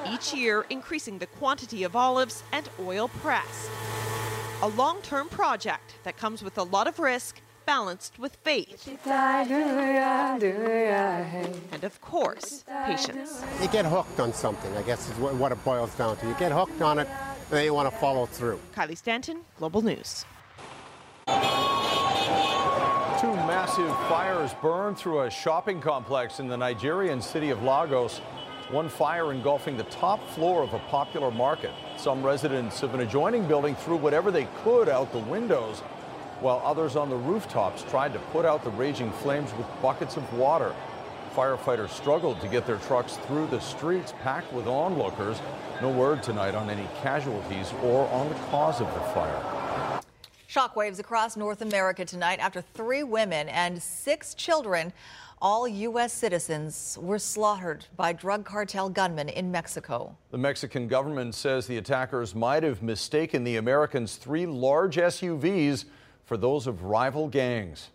Each 0.05 0.33
year, 0.33 0.65
increasing 0.69 1.17
the 1.17 1.27
quantity 1.27 1.83
of 1.83 1.95
olives 1.95 2.43
and 2.51 2.67
oil 2.81 3.07
pressed. 3.07 3.71
A 4.61 4.67
long 4.69 5.01
term 5.01 5.27
project 5.27 5.95
that 6.03 6.15
comes 6.17 6.41
with 6.41 6.57
a 6.57 6.63
lot 6.63 6.87
of 6.87 6.97
risk 6.99 7.41
balanced 7.65 8.17
with 8.17 8.37
faith. 8.37 8.87
And 9.05 9.51
of 11.83 11.99
course, 11.99 12.63
patience. 12.85 13.43
You 13.61 13.67
get 13.67 13.85
hooked 13.85 14.19
on 14.19 14.31
something, 14.33 14.75
I 14.77 14.81
guess 14.83 15.09
is 15.09 15.17
what 15.17 15.51
it 15.51 15.63
boils 15.65 15.93
down 15.95 16.15
to. 16.17 16.27
You 16.27 16.35
get 16.39 16.53
hooked 16.53 16.81
on 16.81 16.99
it, 16.99 17.07
and 17.07 17.49
then 17.49 17.65
you 17.65 17.73
want 17.73 17.91
to 17.91 17.97
follow 17.97 18.25
through. 18.25 18.59
Kylie 18.73 18.97
Stanton, 18.97 19.41
Global 19.57 19.81
News. 19.81 20.25
Two 21.27 21.33
massive 23.33 23.93
fires 24.07 24.53
burned 24.61 24.97
through 24.97 25.21
a 25.23 25.29
shopping 25.29 25.81
complex 25.81 26.39
in 26.39 26.47
the 26.47 26.55
Nigerian 26.55 27.21
city 27.21 27.49
of 27.49 27.61
Lagos. 27.61 28.21
One 28.71 28.89
fire 28.89 29.31
engulfing 29.31 29.77
the 29.77 29.83
top 29.83 30.27
floor 30.29 30.63
of 30.63 30.73
a 30.73 30.79
popular 30.79 31.29
market. 31.29 31.69
Some 31.97 32.23
residents 32.23 32.81
of 32.81 32.95
an 32.95 33.01
adjoining 33.01 33.47
building 33.47 33.75
threw 33.75 33.95
whatever 33.95 34.31
they 34.31 34.47
could 34.63 34.89
out 34.89 35.11
the 35.11 35.19
windows, 35.19 35.81
while 36.39 36.63
others 36.65 36.95
on 36.95 37.11
the 37.11 37.15
rooftops 37.15 37.83
tried 37.83 38.11
to 38.13 38.19
put 38.31 38.43
out 38.43 38.63
the 38.63 38.71
raging 38.71 39.11
flames 39.11 39.53
with 39.53 39.67
buckets 39.83 40.17
of 40.17 40.33
water. 40.33 40.73
Firefighters 41.35 41.89
struggled 41.89 42.41
to 42.41 42.47
get 42.47 42.65
their 42.65 42.77
trucks 42.77 43.17
through 43.27 43.45
the 43.47 43.59
streets 43.59 44.15
packed 44.23 44.51
with 44.51 44.65
onlookers. 44.65 45.39
No 45.79 45.91
word 45.91 46.23
tonight 46.23 46.55
on 46.55 46.71
any 46.71 46.87
casualties 47.03 47.71
or 47.83 48.07
on 48.07 48.29
the 48.29 48.35
cause 48.49 48.81
of 48.81 48.91
the 48.95 48.99
fire. 49.11 50.01
Shockwaves 50.49 50.99
across 50.99 51.37
North 51.37 51.61
America 51.61 52.03
tonight 52.03 52.39
after 52.39 52.61
three 52.61 53.03
women 53.03 53.47
and 53.49 53.83
six 53.83 54.33
children, 54.33 54.91
all 55.45 55.67
U.S. 55.67 56.11
citizens, 56.11 56.97
were 56.99 57.19
slaughtered 57.19 57.85
by 57.95 58.11
drug 58.11 58.45
cartel 58.45 58.89
gunmen 58.89 59.29
in 59.29 59.51
Mexico. 59.51 60.17
The 60.31 60.39
Mexican 60.39 60.87
government 60.87 61.35
says 61.35 61.67
the 61.67 61.77
attackers 61.77 62.33
might 62.33 62.63
have 62.63 62.81
mistaken 62.81 63.43
the 63.43 63.57
Americans' 63.57 64.15
three 64.15 64.47
large 64.47 64.95
SUVs 64.95 65.85
for 66.23 66.35
those 66.35 66.65
of 66.65 66.81
rival 66.81 67.27
gangs. 67.27 67.89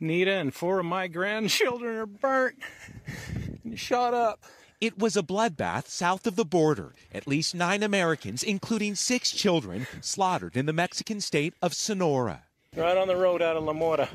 Nita 0.00 0.32
and 0.32 0.54
four 0.54 0.78
of 0.78 0.86
my 0.86 1.06
grandchildren 1.06 1.96
are 1.98 2.06
burnt 2.06 2.56
and 3.62 3.78
shot 3.78 4.14
up. 4.14 4.42
It 4.80 4.98
was 4.98 5.18
a 5.18 5.22
bloodbath 5.22 5.86
south 5.88 6.26
of 6.26 6.36
the 6.36 6.46
border. 6.46 6.94
At 7.12 7.26
least 7.26 7.54
nine 7.54 7.82
Americans, 7.82 8.42
including 8.42 8.94
six 8.94 9.32
children, 9.32 9.86
slaughtered 10.00 10.56
in 10.56 10.64
the 10.64 10.72
Mexican 10.72 11.20
state 11.20 11.52
of 11.60 11.74
Sonora. 11.74 12.44
Right 12.74 12.96
on 12.96 13.06
the 13.06 13.16
road 13.16 13.42
out 13.42 13.58
of 13.58 13.64
La 13.64 13.74
Mora. 13.74 14.08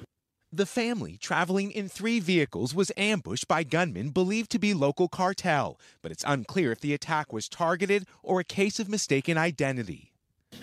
The 0.56 0.66
family, 0.66 1.18
traveling 1.18 1.72
in 1.72 1.90
three 1.90 2.22
vehicles, 2.22 2.74
was 2.74 2.90
ambushed 2.96 3.46
by 3.46 3.66
gunmen 3.66 4.12
believed 4.12 4.50
to 4.52 4.58
be 4.58 4.74
local 4.74 5.10
cartel, 5.10 5.78
but 6.02 6.14
it's 6.14 6.24
unclear 6.26 6.72
if 6.72 6.80
the 6.80 6.94
attack 6.94 7.34
was 7.34 7.50
targeted 7.50 8.08
or 8.24 8.40
a 8.40 8.46
case 8.46 8.80
of 8.80 8.88
mistaken 8.88 9.38
identity. 9.38 10.14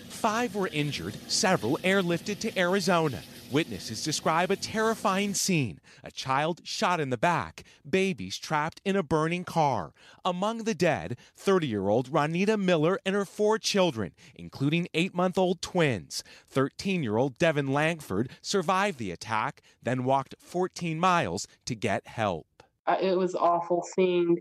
Five 0.09 0.55
were 0.55 0.69
injured, 0.69 1.15
several 1.27 1.77
airlifted 1.83 2.39
to 2.39 2.59
Arizona. 2.59 3.21
Witnesses 3.53 4.03
describe 4.03 4.49
a 4.49 4.55
terrifying 4.55 5.35
scene 5.35 5.79
a 6.03 6.09
child 6.09 6.61
shot 6.63 6.99
in 6.99 7.11
the 7.11 7.19
back, 7.19 7.63
babies 7.87 8.39
trapped 8.39 8.81
in 8.83 8.95
a 8.95 9.03
burning 9.03 9.43
car. 9.43 9.93
Among 10.25 10.63
the 10.63 10.73
dead, 10.73 11.17
30 11.35 11.67
year 11.67 11.87
old 11.87 12.09
Rhonita 12.09 12.59
Miller 12.59 12.99
and 13.05 13.13
her 13.13 13.25
four 13.25 13.59
children, 13.59 14.13
including 14.33 14.87
eight 14.95 15.13
month 15.13 15.37
old 15.37 15.61
twins. 15.61 16.23
13 16.47 17.03
year 17.03 17.17
old 17.17 17.37
Devin 17.37 17.67
Langford 17.67 18.31
survived 18.41 18.97
the 18.97 19.11
attack, 19.11 19.61
then 19.83 20.03
walked 20.03 20.33
14 20.39 20.99
miles 20.99 21.47
to 21.65 21.75
get 21.75 22.07
help. 22.07 22.63
Uh, 22.87 22.97
it 22.99 23.15
was 23.15 23.35
awful 23.35 23.83
seeing 23.95 24.35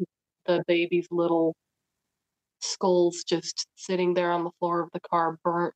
the 0.46 0.64
baby's 0.66 1.06
little 1.10 1.54
skulls 2.60 3.24
just 3.24 3.66
sitting 3.76 4.14
there 4.14 4.32
on 4.32 4.44
the 4.44 4.50
floor 4.58 4.80
of 4.80 4.88
the 4.94 5.00
car, 5.00 5.38
burnt 5.44 5.74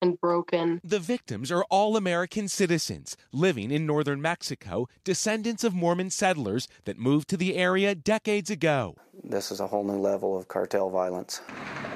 and 0.00 0.20
broken. 0.20 0.80
The 0.82 0.98
victims 0.98 1.50
are 1.50 1.64
all 1.70 1.96
American 1.96 2.48
citizens 2.48 3.16
living 3.32 3.70
in 3.70 3.86
northern 3.86 4.20
Mexico, 4.20 4.88
descendants 5.04 5.64
of 5.64 5.74
Mormon 5.74 6.10
settlers 6.10 6.68
that 6.84 6.98
moved 6.98 7.28
to 7.28 7.36
the 7.36 7.56
area 7.56 7.94
decades 7.94 8.50
ago. 8.50 8.96
This 9.22 9.50
is 9.50 9.60
a 9.60 9.66
whole 9.66 9.84
new 9.84 9.98
level 9.98 10.36
of 10.36 10.48
cartel 10.48 10.90
violence. 10.90 11.42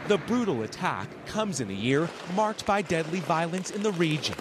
The 0.09 0.19
brutal 0.19 0.63
attack 0.63 1.09
comes 1.27 1.61
in 1.61 1.71
a 1.71 1.75
year 1.75 2.09
marked 2.35 2.67
by 2.67 2.83
deadly 2.83 3.21
violence 3.21 3.71
in 3.71 3.83
the 3.83 3.93
region. 3.93 4.37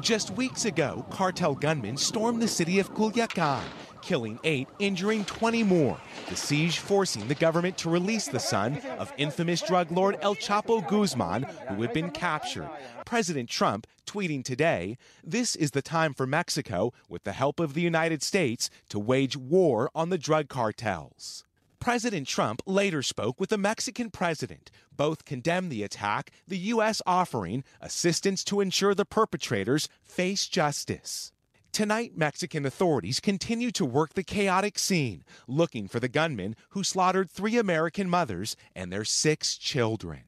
Just 0.00 0.30
weeks 0.32 0.66
ago, 0.66 1.06
cartel 1.10 1.54
gunmen 1.54 1.96
stormed 1.96 2.42
the 2.42 2.48
city 2.48 2.78
of 2.78 2.92
Culiacan, 2.92 3.64
killing 4.06 4.38
eight, 4.44 4.68
injuring 4.78 5.24
20 5.24 5.64
more. 5.64 5.98
The 6.28 6.36
siege 6.36 6.78
forcing 6.78 7.26
the 7.26 7.34
government 7.34 7.76
to 7.78 7.90
release 7.90 8.28
the 8.28 8.38
son 8.38 8.76
of 9.00 9.12
infamous 9.16 9.60
drug 9.60 9.90
lord 9.90 10.16
El 10.20 10.36
Chapo 10.36 10.86
Guzman, 10.86 11.42
who 11.42 11.82
had 11.82 11.92
been 11.92 12.12
captured. 12.12 12.70
President 13.04 13.48
Trump 13.48 13.84
tweeting 14.06 14.44
today, 14.44 14.96
This 15.24 15.56
is 15.56 15.72
the 15.72 15.82
time 15.82 16.14
for 16.14 16.24
Mexico, 16.24 16.92
with 17.08 17.24
the 17.24 17.32
help 17.32 17.58
of 17.58 17.74
the 17.74 17.80
United 17.80 18.22
States, 18.22 18.70
to 18.90 19.00
wage 19.00 19.36
war 19.36 19.90
on 19.92 20.10
the 20.10 20.18
drug 20.18 20.48
cartels. 20.48 21.42
President 21.80 22.28
Trump 22.28 22.62
later 22.64 23.02
spoke 23.02 23.40
with 23.40 23.50
the 23.50 23.58
Mexican 23.58 24.10
president. 24.10 24.70
Both 24.96 25.24
condemned 25.24 25.72
the 25.72 25.82
attack, 25.82 26.30
the 26.46 26.58
U.S. 26.74 27.02
offering 27.06 27.64
assistance 27.80 28.44
to 28.44 28.60
ensure 28.60 28.94
the 28.94 29.04
perpetrators 29.04 29.88
face 30.04 30.46
justice. 30.46 31.32
Tonight, 31.76 32.12
Mexican 32.16 32.64
authorities 32.64 33.20
continue 33.20 33.70
to 33.72 33.84
work 33.84 34.14
the 34.14 34.22
chaotic 34.22 34.78
scene, 34.78 35.22
looking 35.46 35.88
for 35.88 36.00
the 36.00 36.08
gunman 36.08 36.56
who 36.70 36.82
slaughtered 36.82 37.30
three 37.30 37.58
American 37.58 38.08
mothers 38.08 38.56
and 38.74 38.90
their 38.90 39.04
six 39.04 39.58
children. 39.58 40.22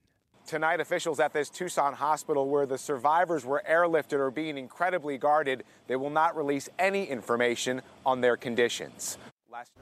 Tonight, 0.46 0.78
officials 0.78 1.20
at 1.20 1.32
this 1.32 1.48
Tucson 1.48 1.94
hospital 1.94 2.50
where 2.50 2.66
the 2.66 2.76
survivors 2.76 3.46
were 3.46 3.62
airlifted 3.66 4.18
are 4.18 4.30
being 4.30 4.58
incredibly 4.58 5.16
guarded. 5.16 5.64
They 5.86 5.96
will 5.96 6.10
not 6.10 6.36
release 6.36 6.68
any 6.78 7.06
information 7.06 7.80
on 8.04 8.20
their 8.20 8.36
conditions. 8.36 9.16
Last- 9.50 9.72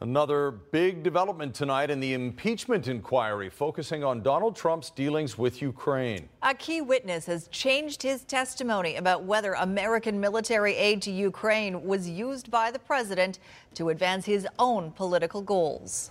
Another 0.00 0.50
big 0.50 1.02
development 1.02 1.54
tonight 1.54 1.90
in 1.90 2.00
the 2.00 2.14
impeachment 2.14 2.88
inquiry, 2.88 3.48
focusing 3.48 4.04
on 4.04 4.22
Donald 4.22 4.54
Trump's 4.56 4.90
dealings 4.90 5.38
with 5.38 5.62
Ukraine. 5.62 6.28
A 6.42 6.54
key 6.54 6.80
witness 6.80 7.26
has 7.26 7.48
changed 7.48 8.02
his 8.02 8.24
testimony 8.24 8.96
about 8.96 9.24
whether 9.24 9.54
American 9.54 10.20
military 10.20 10.74
aid 10.76 11.00
to 11.02 11.10
Ukraine 11.10 11.84
was 11.84 12.08
used 12.08 12.50
by 12.50 12.70
the 12.70 12.78
president 12.78 13.38
to 13.74 13.88
advance 13.88 14.26
his 14.26 14.46
own 14.58 14.90
political 14.90 15.42
goals. 15.42 16.10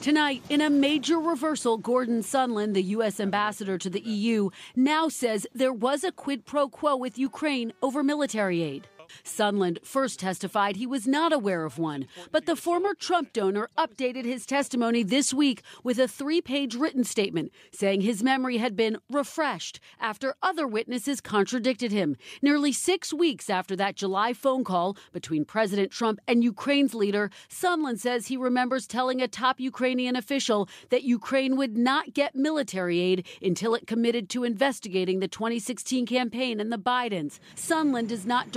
Tonight, 0.00 0.42
in 0.48 0.62
a 0.62 0.70
major 0.70 1.18
reversal, 1.18 1.76
Gordon 1.76 2.22
Sondland, 2.22 2.72
the 2.72 2.82
U.S. 2.96 3.20
ambassador 3.20 3.76
to 3.76 3.90
the 3.90 4.00
EU, 4.00 4.48
now 4.74 5.10
says 5.10 5.46
there 5.54 5.74
was 5.74 6.04
a 6.04 6.10
quid 6.10 6.46
pro 6.46 6.68
quo 6.68 6.96
with 6.96 7.18
Ukraine 7.18 7.74
over 7.82 8.02
military 8.02 8.62
aid. 8.62 8.88
Sondland 9.24 9.84
first 9.84 10.20
testified 10.20 10.76
he 10.76 10.86
was 10.86 11.06
not 11.06 11.32
aware 11.32 11.64
of 11.64 11.78
one, 11.78 12.06
but 12.30 12.46
the 12.46 12.56
former 12.56 12.94
Trump 12.94 13.32
donor 13.32 13.68
updated 13.78 14.24
his 14.24 14.46
testimony 14.46 15.02
this 15.02 15.32
week 15.32 15.62
with 15.82 15.98
a 15.98 16.08
three 16.08 16.40
page 16.40 16.74
written 16.74 17.04
statement 17.04 17.52
saying 17.72 18.00
his 18.00 18.22
memory 18.22 18.58
had 18.58 18.76
been 18.76 18.98
refreshed 19.10 19.80
after 20.00 20.34
other 20.42 20.66
witnesses 20.66 21.20
contradicted 21.20 21.92
him. 21.92 22.16
Nearly 22.42 22.72
six 22.72 23.12
weeks 23.12 23.50
after 23.50 23.76
that 23.76 23.96
July 23.96 24.32
phone 24.32 24.64
call 24.64 24.96
between 25.12 25.44
President 25.44 25.90
Trump 25.90 26.20
and 26.26 26.44
Ukraine's 26.44 26.94
leader, 26.94 27.30
Sondland 27.48 27.98
says 27.98 28.26
he 28.26 28.36
remembers 28.36 28.86
telling 28.86 29.20
a 29.20 29.28
top 29.28 29.60
Ukrainian 29.60 30.16
official 30.16 30.68
that 30.90 31.02
Ukraine 31.02 31.56
would 31.56 31.76
not 31.76 32.14
get 32.14 32.34
military 32.34 33.00
aid 33.00 33.26
until 33.42 33.74
it 33.74 33.86
committed 33.86 34.28
to 34.30 34.44
investigating 34.44 35.20
the 35.20 35.28
2016 35.28 36.06
campaign 36.06 36.60
and 36.60 36.72
the 36.72 36.78
Bidens. 36.78 37.38
Sondland 37.56 38.08
does 38.08 38.26
not 38.26 38.50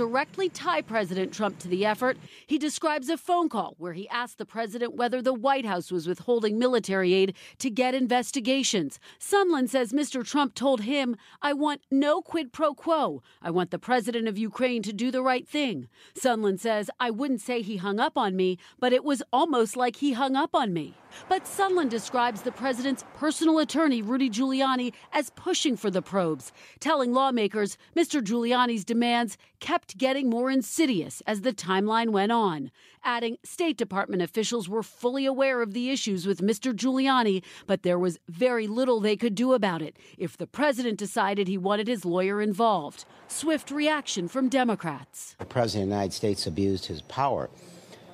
tie 0.48 0.82
President 0.82 1.32
Trump 1.32 1.58
to 1.60 1.68
the 1.68 1.84
effort. 1.84 2.16
He 2.46 2.58
describes 2.58 3.08
a 3.08 3.16
phone 3.16 3.48
call 3.48 3.74
where 3.78 3.92
he 3.92 4.08
asked 4.08 4.38
the 4.38 4.46
president 4.46 4.94
whether 4.94 5.22
the 5.22 5.34
White 5.34 5.64
House 5.64 5.90
was 5.90 6.06
withholding 6.06 6.58
military 6.58 7.14
aid 7.14 7.34
to 7.58 7.70
get 7.70 7.94
investigations. 7.94 8.98
Sondland 9.18 9.68
says 9.68 9.92
Mr. 9.92 10.24
Trump 10.24 10.54
told 10.54 10.82
him, 10.82 11.16
I 11.42 11.52
want 11.52 11.82
no 11.90 12.22
quid 12.22 12.52
pro 12.52 12.74
quo. 12.74 13.22
I 13.42 13.50
want 13.50 13.70
the 13.70 13.78
president 13.78 14.28
of 14.28 14.38
Ukraine 14.38 14.82
to 14.82 14.92
do 14.92 15.10
the 15.10 15.22
right 15.22 15.46
thing. 15.46 15.88
Sondland 16.14 16.60
says, 16.60 16.90
I 16.98 17.10
wouldn't 17.10 17.40
say 17.40 17.62
he 17.62 17.76
hung 17.76 18.00
up 18.00 18.16
on 18.16 18.36
me, 18.36 18.58
but 18.78 18.92
it 18.92 19.04
was 19.04 19.22
almost 19.32 19.76
like 19.76 19.96
he 19.96 20.12
hung 20.12 20.36
up 20.36 20.54
on 20.54 20.72
me. 20.72 20.94
But 21.28 21.44
Sondland 21.44 21.90
describes 21.90 22.42
the 22.42 22.52
president's 22.52 23.04
personal 23.16 23.58
attorney, 23.58 24.02
Rudy 24.02 24.30
Giuliani, 24.30 24.92
as 25.12 25.30
pushing 25.30 25.76
for 25.76 25.90
the 25.90 26.02
probes, 26.02 26.52
telling 26.80 27.12
lawmakers 27.12 27.76
Mr. 27.96 28.22
Giuliani's 28.22 28.84
demands 28.84 29.36
kept 29.60 29.96
getting 29.96 30.28
more 30.28 30.50
insidious 30.50 31.22
as 31.26 31.40
the 31.40 31.52
timeline 31.52 32.10
went 32.10 32.32
on, 32.32 32.70
adding 33.02 33.38
State 33.42 33.76
Department 33.76 34.22
officials 34.22 34.68
were 34.68 34.82
fully 34.82 35.24
aware 35.24 35.62
of 35.62 35.72
the 35.72 35.90
issues 35.90 36.26
with 36.26 36.40
Mr. 36.40 36.74
Giuliani, 36.74 37.42
but 37.66 37.82
there 37.82 37.98
was 37.98 38.18
very 38.28 38.66
little 38.66 39.00
they 39.00 39.16
could 39.16 39.34
do 39.34 39.54
about 39.54 39.80
it 39.80 39.96
if 40.18 40.36
the 40.36 40.46
president 40.46 40.98
decided 40.98 41.48
he 41.48 41.58
wanted 41.58 41.88
his 41.88 42.04
lawyer 42.04 42.42
involved. 42.42 43.04
Swift 43.28 43.70
reaction 43.70 44.28
from 44.28 44.48
Democrats. 44.48 45.34
The 45.38 45.44
president 45.46 45.84
of 45.84 45.88
the 45.88 45.94
United 45.94 46.14
States 46.14 46.46
abused 46.46 46.86
his 46.86 47.02
power. 47.02 47.48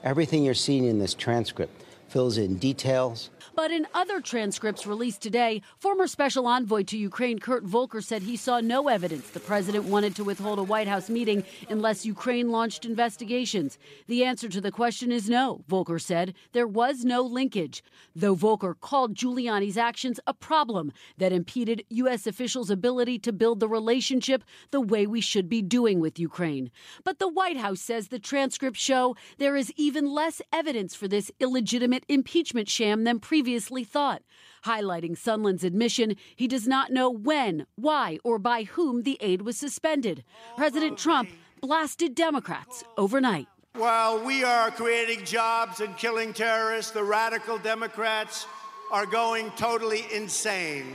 Everything 0.03 0.45
you're 0.45 0.55
seeing 0.55 0.85
in 0.85 0.99
this 0.99 1.15
transcript 1.15 1.83
fills 2.11 2.39
in 2.39 2.57
details. 2.57 3.31
But 3.55 3.71
in 3.71 3.87
other 3.93 4.21
transcripts 4.21 4.87
released 4.87 5.21
today, 5.21 5.63
former 5.79 6.07
special 6.07 6.47
envoy 6.47 6.85
to 6.85 6.97
Ukraine 6.97 7.39
Kurt 7.39 7.65
Volker 7.65 8.01
said 8.01 8.23
he 8.23 8.37
saw 8.37 8.61
no 8.61 8.89
evidence 8.89 9.29
the 9.31 9.41
president 9.41 9.85
wanted 9.85 10.15
to 10.17 10.25
withhold 10.25 10.59
a 10.59 10.63
White 10.63 10.89
House 10.89 11.11
meeting 11.11 11.45
unless 11.69 12.07
Ukraine 12.07 12.51
launched 12.51 12.85
investigations. 12.85 13.79
The 14.07 14.25
answer 14.25 14.49
to 14.49 14.61
the 14.61 14.71
question 14.71 15.13
is 15.13 15.29
no, 15.29 15.65
Volker 15.69 15.99
said. 15.99 16.35
There 16.53 16.67
was 16.67 17.05
no 17.05 17.23
linkage. 17.23 17.83
Though 18.15 18.35
Volker 18.35 18.75
called 18.75 19.15
Giuliani's 19.15 19.77
actions 19.77 20.21
a 20.27 20.35
problem 20.35 20.93
that 21.19 21.33
impeded 21.33 21.85
U.S. 21.91 22.27
officials' 22.27 22.71
ability 22.71 23.19
to 23.21 23.33
build 23.33 23.61
the 23.61 23.69
relationship 23.69 24.45
the 24.71 24.81
way 24.81 25.07
we 25.07 25.21
should 25.21 25.49
be 25.49 25.63
doing 25.63 26.01
with 26.01 26.19
Ukraine. 26.19 26.71
But 27.05 27.19
the 27.19 27.29
White 27.29 27.57
House 27.57 27.81
says 27.81 28.09
the 28.09 28.19
transcripts 28.19 28.81
show 28.81 29.17
there 29.39 29.57
is 29.57 29.73
even 29.77 30.13
less 30.13 30.41
evidence 30.53 30.95
for 30.95 31.09
this 31.09 31.31
illegitimate 31.41 32.05
impeachment 32.09 32.69
sham 32.69 33.05
than 33.05 33.19
previously 33.19 33.50
thought, 33.59 34.23
highlighting 34.65 35.19
Sondland's 35.19 35.65
admission 35.65 36.17
he 36.37 36.47
does 36.47 36.69
not 36.69 36.93
know 36.93 37.11
when, 37.11 37.67
why, 37.75 38.19
or 38.23 38.39
by 38.39 38.65
whom 38.65 39.03
the 39.03 39.19
aid 39.21 39.43
was 39.43 39.57
suspended. 39.57 40.23
President 40.57 40.99
Trump 40.99 41.29
blasted 41.61 42.15
Democrats 42.15 42.85
overnight. 42.97 43.49
While 43.75 44.25
we 44.25 44.45
are 44.45 44.71
creating 44.71 45.25
jobs 45.25 45.81
and 45.81 45.97
killing 45.97 46.33
terrorists, 46.33 46.93
the 46.93 47.05
radical 47.05 47.59
Democrats 47.59 48.47
are 48.91 49.07
going 49.07 49.51
totally 49.53 50.05
insane. 50.13 50.95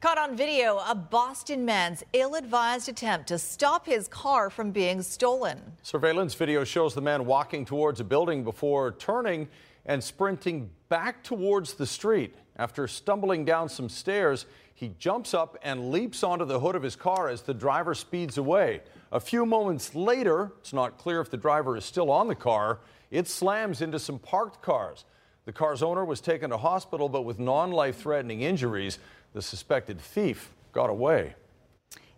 Caught 0.00 0.16
on 0.16 0.34
video, 0.34 0.78
a 0.88 0.94
Boston 0.94 1.66
man's 1.66 2.02
ill 2.14 2.34
advised 2.34 2.88
attempt 2.88 3.28
to 3.28 3.38
stop 3.38 3.84
his 3.84 4.08
car 4.08 4.48
from 4.48 4.70
being 4.70 5.02
stolen. 5.02 5.60
Surveillance 5.82 6.32
video 6.32 6.64
shows 6.64 6.94
the 6.94 7.02
man 7.02 7.26
walking 7.26 7.66
towards 7.66 8.00
a 8.00 8.04
building 8.04 8.42
before 8.42 8.92
turning 8.92 9.46
and 9.90 10.04
sprinting 10.04 10.70
back 10.88 11.20
towards 11.24 11.74
the 11.74 11.84
street. 11.84 12.36
After 12.54 12.86
stumbling 12.86 13.44
down 13.44 13.68
some 13.68 13.88
stairs, 13.88 14.46
he 14.72 14.94
jumps 15.00 15.34
up 15.34 15.58
and 15.64 15.90
leaps 15.90 16.22
onto 16.22 16.44
the 16.44 16.60
hood 16.60 16.76
of 16.76 16.82
his 16.84 16.94
car 16.94 17.28
as 17.28 17.42
the 17.42 17.52
driver 17.52 17.92
speeds 17.96 18.38
away. 18.38 18.82
A 19.10 19.18
few 19.18 19.44
moments 19.44 19.96
later, 19.96 20.52
it's 20.60 20.72
not 20.72 20.96
clear 20.96 21.20
if 21.20 21.28
the 21.28 21.36
driver 21.36 21.76
is 21.76 21.84
still 21.84 22.08
on 22.08 22.28
the 22.28 22.36
car, 22.36 22.78
it 23.10 23.26
slams 23.26 23.82
into 23.82 23.98
some 23.98 24.20
parked 24.20 24.62
cars. 24.62 25.04
The 25.44 25.52
car's 25.52 25.82
owner 25.82 26.04
was 26.04 26.20
taken 26.20 26.50
to 26.50 26.56
hospital, 26.56 27.08
but 27.08 27.22
with 27.22 27.40
non 27.40 27.72
life 27.72 27.96
threatening 27.96 28.42
injuries. 28.42 29.00
The 29.32 29.42
suspected 29.42 30.00
thief 30.00 30.52
got 30.72 30.88
away. 30.88 31.34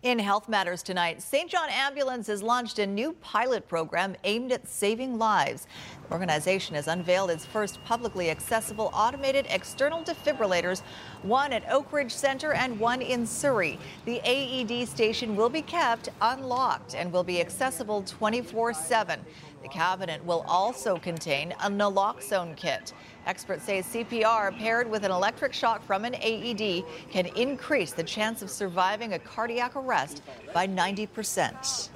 In 0.03 0.19
Health 0.19 0.49
Matters 0.49 0.83
tonight, 0.83 1.21
St. 1.21 1.49
John 1.49 1.69
Ambulance 1.69 2.27
has 2.27 2.43
launched 2.43 2.77
a 2.77 2.85
new 2.85 3.13
pilot 3.21 3.69
program 3.69 4.17
aimed 4.25 4.51
at 4.51 4.67
saving 4.67 5.17
lives. 5.17 5.65
The 6.09 6.13
organization 6.13 6.75
has 6.75 6.89
unveiled 6.89 7.31
its 7.31 7.45
first 7.45 7.81
publicly 7.85 8.29
accessible 8.29 8.91
automated 8.93 9.45
external 9.49 10.03
defibrillators, 10.03 10.81
one 11.21 11.53
at 11.53 11.65
Oakridge 11.69 12.11
Center 12.11 12.51
and 12.51 12.77
one 12.81 13.01
in 13.01 13.25
Surrey. 13.25 13.79
The 14.03 14.19
AED 14.25 14.89
station 14.89 15.37
will 15.37 15.47
be 15.47 15.61
kept 15.61 16.09
unlocked 16.19 16.95
and 16.95 17.09
will 17.09 17.23
be 17.23 17.39
accessible 17.39 18.03
24 18.03 18.73
7. 18.73 19.21
The 19.63 19.69
cabinet 19.69 20.23
will 20.25 20.43
also 20.45 20.97
contain 20.97 21.53
a 21.53 21.69
naloxone 21.69 22.55
kit. 22.57 22.93
Experts 23.25 23.63
say 23.63 23.79
CPR 23.81 24.57
paired 24.57 24.91
with 24.91 25.05
an 25.05 25.11
electric 25.11 25.53
shock 25.53 25.81
from 25.85 26.03
an 26.03 26.15
AED 26.15 26.83
can 27.09 27.27
increase 27.37 27.93
the 27.93 28.03
chance 28.03 28.41
of 28.41 28.51
surviving 28.51 29.13
a 29.13 29.19
cardiac 29.19 29.77
arrest 29.77 30.21
by 30.53 30.67
90%. 30.67 31.87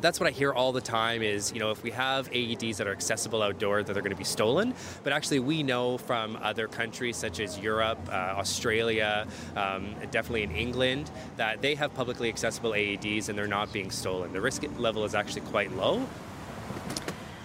That's 0.00 0.20
what 0.20 0.28
I 0.28 0.30
hear 0.30 0.52
all 0.52 0.72
the 0.72 0.80
time 0.80 1.22
is, 1.22 1.52
you 1.52 1.58
know, 1.58 1.70
if 1.70 1.82
we 1.82 1.90
have 1.92 2.30
AEDs 2.30 2.76
that 2.76 2.86
are 2.86 2.92
accessible 2.92 3.42
outdoors, 3.42 3.86
that 3.86 3.94
they're 3.94 4.02
going 4.02 4.10
to 4.10 4.16
be 4.16 4.24
stolen. 4.24 4.74
But 5.02 5.12
actually, 5.12 5.40
we 5.40 5.62
know 5.62 5.98
from 5.98 6.38
other 6.42 6.68
countries 6.68 7.16
such 7.16 7.40
as 7.40 7.58
Europe, 7.58 7.98
uh, 8.08 8.34
Australia, 8.36 9.26
um, 9.56 9.94
definitely 10.10 10.42
in 10.42 10.52
England, 10.52 11.10
that 11.36 11.62
they 11.62 11.74
have 11.74 11.94
publicly 11.94 12.28
accessible 12.28 12.72
AEDs 12.72 13.28
and 13.28 13.38
they're 13.38 13.46
not 13.46 13.72
being 13.72 13.90
stolen. 13.90 14.32
The 14.32 14.40
risk 14.40 14.64
level 14.78 15.04
is 15.04 15.14
actually 15.14 15.42
quite 15.42 15.72
low. 15.72 16.06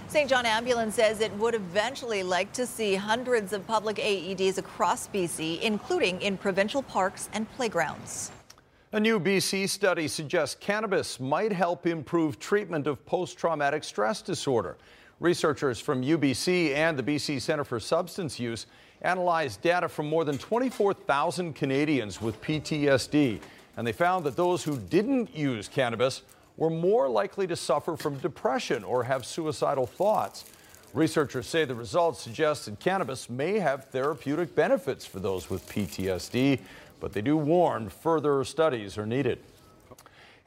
St. 0.10 0.30
John 0.30 0.46
Ambulance 0.46 0.96
says 0.96 1.22
it 1.22 1.34
would 1.38 1.56
eventually 1.56 2.22
like 2.22 2.52
to 2.54 2.68
see 2.68 2.96
hundreds 2.96 3.54
of 3.54 3.66
public 3.66 3.96
AEDs 3.96 4.58
across 4.58 5.08
BC, 5.08 5.62
including 5.62 6.22
in 6.22 6.36
provincial 6.36 6.84
parks 6.84 7.30
and 7.32 7.50
playgrounds. 7.54 8.30
A 8.94 9.00
new 9.00 9.22
BC 9.22 9.70
study 9.70 10.06
suggests 10.10 10.58
cannabis 10.60 11.18
might 11.18 11.54
help 11.54 11.88
improve 11.88 12.40
treatment 12.40 12.88
of 12.88 13.06
post 13.06 13.38
traumatic 13.38 13.86
stress 13.86 14.22
disorder. 14.22 14.76
Researchers 15.22 15.80
from 15.80 16.02
UBC 16.02 16.76
and 16.76 17.00
the 17.00 17.04
BC 17.04 17.40
Centre 17.40 17.64
for 17.64 17.80
Substance 17.80 18.38
Use 18.38 18.66
analyzed 19.02 19.62
data 19.62 19.88
from 19.88 20.10
more 20.10 20.26
than 20.26 20.38
24,000 20.38 21.54
Canadians 21.54 22.22
with 22.22 22.42
PTSD, 22.42 23.40
and 23.78 23.88
they 23.88 23.94
found 23.94 24.26
that 24.26 24.36
those 24.36 24.62
who 24.62 24.78
didn't 24.78 25.34
use 25.34 25.70
cannabis 25.70 26.24
were 26.58 26.70
more 26.70 27.08
likely 27.08 27.48
to 27.48 27.56
suffer 27.56 27.96
from 27.96 28.18
depression 28.18 28.84
or 28.84 29.06
have 29.06 29.26
suicidal 29.26 29.86
thoughts. 29.86 30.44
Researchers 30.94 31.48
say 31.48 31.64
the 31.64 31.74
results 31.74 32.22
suggest 32.22 32.66
that 32.66 32.78
cannabis 32.82 33.30
may 33.30 33.58
have 33.58 33.86
therapeutic 33.86 34.54
benefits 34.54 35.06
for 35.06 35.22
those 35.22 35.50
with 35.50 35.66
PTSD, 35.70 36.60
but 37.02 37.12
they 37.12 37.22
do 37.22 37.36
warn 37.36 37.90
further 37.90 38.44
studies 38.46 38.98
are 38.98 39.06
needed. 39.06 39.40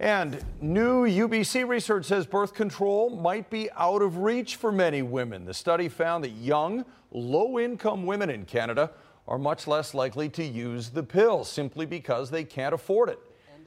And 0.00 0.42
new 0.60 1.06
UBC 1.06 1.68
research 1.68 2.06
says 2.06 2.26
birth 2.26 2.54
control 2.54 3.10
might 3.10 3.50
be 3.50 3.70
out 3.72 4.02
of 4.02 4.18
reach 4.18 4.56
for 4.56 4.72
many 4.72 5.02
women. 5.02 5.44
The 5.44 5.54
study 5.54 5.88
found 5.88 6.24
that 6.24 6.30
young, 6.30 6.84
low 7.12 7.58
income 7.58 8.06
women 8.06 8.30
in 8.30 8.44
Canada 8.44 8.90
are 9.28 9.38
much 9.38 9.66
less 9.66 9.94
likely 9.94 10.28
to 10.30 10.44
use 10.44 10.90
the 10.90 11.02
pill 11.02 11.44
simply 11.44 11.86
because 11.86 12.30
they 12.30 12.44
can't 12.44 12.74
afford 12.74 13.08
it. 13.08 13.18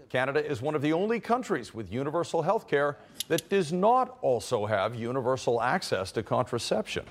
Canada 0.10 0.46
is 0.46 0.62
one 0.62 0.76
of 0.76 0.82
the 0.82 0.94
only 0.94 1.20
countries 1.20 1.74
with 1.74 1.92
universal 1.92 2.42
health 2.42 2.68
care 2.68 2.98
that 3.28 3.50
does 3.50 3.74
not 3.74 4.18
also 4.22 4.66
have 4.66 4.96
universal 4.96 5.62
access 5.62 6.12
to 6.14 6.24
contraception. 6.24 7.06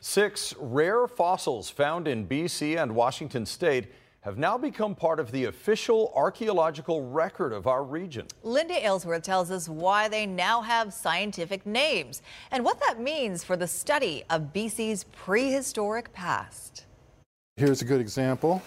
Six 0.00 0.54
rare 0.58 1.06
fossils 1.06 1.70
found 1.70 2.08
in 2.08 2.26
BC 2.26 2.82
and 2.82 2.94
Washington 2.94 3.46
state 3.46 3.88
have 4.22 4.36
now 4.36 4.58
become 4.58 4.94
part 4.94 5.18
of 5.18 5.32
the 5.32 5.46
official 5.46 6.12
archaeological 6.14 7.08
record 7.08 7.52
of 7.52 7.66
our 7.66 7.82
region. 7.82 8.26
Linda 8.42 8.74
Aylesworth 8.74 9.22
tells 9.22 9.50
us 9.50 9.68
why 9.68 10.08
they 10.08 10.26
now 10.26 10.60
have 10.60 10.92
scientific 10.92 11.64
names 11.64 12.20
and 12.50 12.64
what 12.64 12.78
that 12.80 13.00
means 13.00 13.42
for 13.42 13.56
the 13.56 13.66
study 13.66 14.24
of 14.28 14.52
BC's 14.52 15.04
prehistoric 15.04 16.12
past. 16.12 16.84
Here's 17.56 17.80
a 17.80 17.86
good 17.86 18.00
example. 18.00 18.62